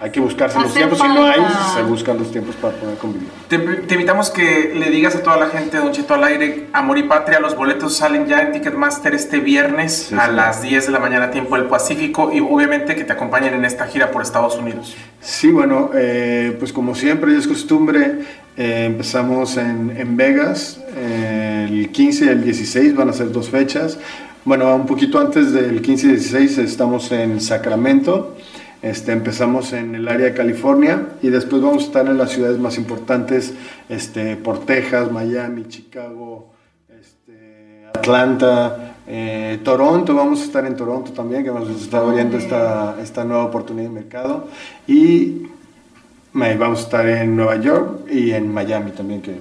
hay 0.00 0.10
que 0.10 0.20
buscarse 0.20 0.58
los 0.58 0.72
tiempos 0.72 0.98
si 0.98 1.08
no 1.08 1.26
hay 1.26 1.40
se 1.74 1.82
buscan 1.82 2.18
los 2.18 2.32
tiempos 2.32 2.56
para 2.56 2.74
poder 2.74 2.96
convivir 2.96 3.28
Te, 3.48 3.58
te 3.58 3.94
invitamos 3.94 4.30
que 4.30 4.72
le 4.74 4.90
digas 4.90 5.14
a 5.14 5.22
toda 5.22 5.36
la 5.36 5.48
gente 5.48 5.76
de 5.76 5.82
Don 5.82 5.92
Cheto 5.92 6.14
al 6.14 6.24
aire, 6.24 6.68
Amor 6.72 6.98
y 6.98 7.02
Patria, 7.02 7.38
los 7.40 7.54
boletos 7.54 7.96
salen 7.96 8.26
ya 8.26 8.40
en 8.40 8.52
Ticketmaster 8.52 9.14
este 9.14 9.40
viernes 9.40 10.12
a 10.12 10.26
sí. 10.26 10.32
las 10.34 10.62
10 10.62 10.86
de 10.86 10.92
la 10.92 10.98
mañana, 10.98 11.30
tiempo 11.30 11.56
del 11.56 11.66
Pacífico, 11.66 12.30
y 12.32 12.40
obviamente 12.40 12.96
que 12.96 13.04
te 13.04 13.12
acompañen 13.12 13.54
en 13.54 13.64
esta 13.64 13.86
gira 13.86 14.10
por 14.10 14.22
Estados 14.22 14.56
Unidos. 14.56 14.96
Sí, 15.20 15.50
bueno, 15.50 15.90
eh, 15.94 16.56
pues 16.58 16.72
como 16.72 16.94
siempre 16.94 17.32
y 17.32 17.36
es 17.36 17.46
costumbre, 17.46 18.20
eh, 18.56 18.84
empezamos 18.86 19.56
en, 19.56 19.94
en 19.96 20.16
Vegas, 20.16 20.80
eh, 20.96 21.66
el 21.68 21.90
15 21.90 22.24
y 22.24 22.28
el 22.28 22.44
16 22.44 22.94
van 22.94 23.10
a 23.10 23.12
ser 23.12 23.30
dos 23.32 23.50
fechas. 23.50 23.98
Bueno, 24.44 24.74
un 24.74 24.86
poquito 24.86 25.18
antes 25.18 25.52
del 25.52 25.82
15 25.82 26.06
y 26.06 26.10
16 26.10 26.58
estamos 26.58 27.12
en 27.12 27.40
Sacramento, 27.40 28.36
este, 28.82 29.12
empezamos 29.12 29.72
en 29.72 29.94
el 29.94 30.08
área 30.08 30.26
de 30.26 30.34
California 30.34 31.08
y 31.22 31.28
después 31.28 31.60
vamos 31.60 31.84
a 31.84 31.86
estar 31.86 32.06
en 32.06 32.16
las 32.16 32.30
ciudades 32.30 32.58
más 32.58 32.78
importantes, 32.78 33.54
este, 33.88 34.36
por 34.36 34.64
Texas, 34.64 35.12
Miami, 35.12 35.66
Chicago, 35.68 36.52
este, 36.88 37.86
Atlanta, 37.92 38.96
eh, 39.06 39.58
Toronto, 39.62 40.14
vamos 40.14 40.40
a 40.40 40.44
estar 40.44 40.64
en 40.64 40.76
Toronto 40.76 41.12
también, 41.12 41.44
que 41.44 41.50
nos 41.50 41.68
está 41.68 41.98
abriendo 41.98 42.38
esta, 42.38 42.96
esta 43.02 43.24
nueva 43.24 43.44
oportunidad 43.44 43.88
de 43.88 43.94
mercado. 43.94 44.48
Y 44.86 45.48
vamos 46.32 46.80
a 46.80 46.82
estar 46.82 47.08
en 47.08 47.36
Nueva 47.36 47.56
York 47.56 48.08
y 48.10 48.30
en 48.30 48.52
Miami 48.52 48.92
también, 48.92 49.20
que 49.20 49.32
eh, 49.32 49.38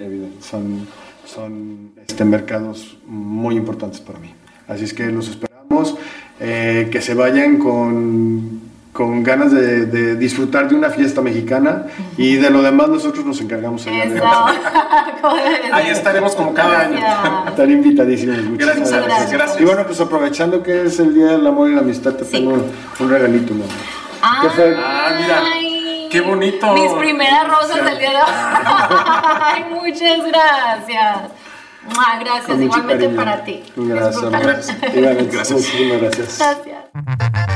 evidente, 0.00 0.42
son, 0.42 0.86
son 1.24 1.92
este, 1.96 2.24
mercados 2.24 2.98
muy 3.06 3.56
importantes 3.56 4.00
para 4.00 4.18
mí. 4.18 4.34
Así 4.66 4.84
es 4.84 4.92
que 4.92 5.06
los 5.06 5.28
esperamos, 5.28 5.96
eh, 6.40 6.88
que 6.90 7.00
se 7.00 7.14
vayan 7.14 7.58
con, 7.58 8.65
con 8.96 9.22
ganas 9.22 9.52
de, 9.52 9.84
de 9.84 10.16
disfrutar 10.16 10.68
de 10.68 10.74
una 10.74 10.88
fiesta 10.88 11.20
mexicana 11.20 11.84
y 12.16 12.36
de 12.36 12.48
lo 12.48 12.62
demás 12.62 12.88
nosotros 12.88 13.26
nos 13.26 13.38
encargamos 13.42 13.86
allá 13.86 14.06
de- 14.06 14.20
Ahí 15.72 15.88
estaremos 15.90 16.34
como 16.34 16.54
cada 16.54 16.80
año. 16.80 16.98
Están 17.48 17.70
invitadísimos. 17.70 18.56
Gracias, 18.56 18.90
gracias. 18.90 19.32
Gracias. 19.32 19.60
Y 19.60 19.64
bueno, 19.64 19.84
pues 19.86 20.00
aprovechando 20.00 20.62
que 20.62 20.84
es 20.86 20.98
el 20.98 21.14
Día 21.14 21.26
del 21.32 21.46
Amor 21.46 21.70
y 21.70 21.74
la 21.74 21.82
Amistad, 21.82 22.14
te 22.14 22.24
tengo 22.24 22.54
un 22.54 23.10
regalito, 23.10 23.52
mi 23.52 23.62
amor. 23.62 23.74
¿Qué 24.42 24.48
fue? 24.50 24.76
Ah, 24.78 25.10
mira. 25.20 25.42
Qué 26.10 26.20
bonito. 26.22 26.72
Mis 26.72 26.92
primeras 26.92 27.48
rosas 27.48 27.84
del 27.84 27.98
día 27.98 28.10
de 28.10 28.16
hoy. 28.16 28.22
Ay, 29.42 29.64
muchas 29.70 30.26
gracias. 30.26 31.18
Gracias, 32.20 32.60
igualmente 32.60 33.04
cariño. 33.04 33.16
para 33.16 33.44
ti. 33.44 33.62
Gracias, 33.76 34.22
amor. 34.24 34.56
Igualmente, 34.94 35.36
muchísimas 35.36 36.00
gracias. 36.00 36.38
Gracias. 36.38 37.55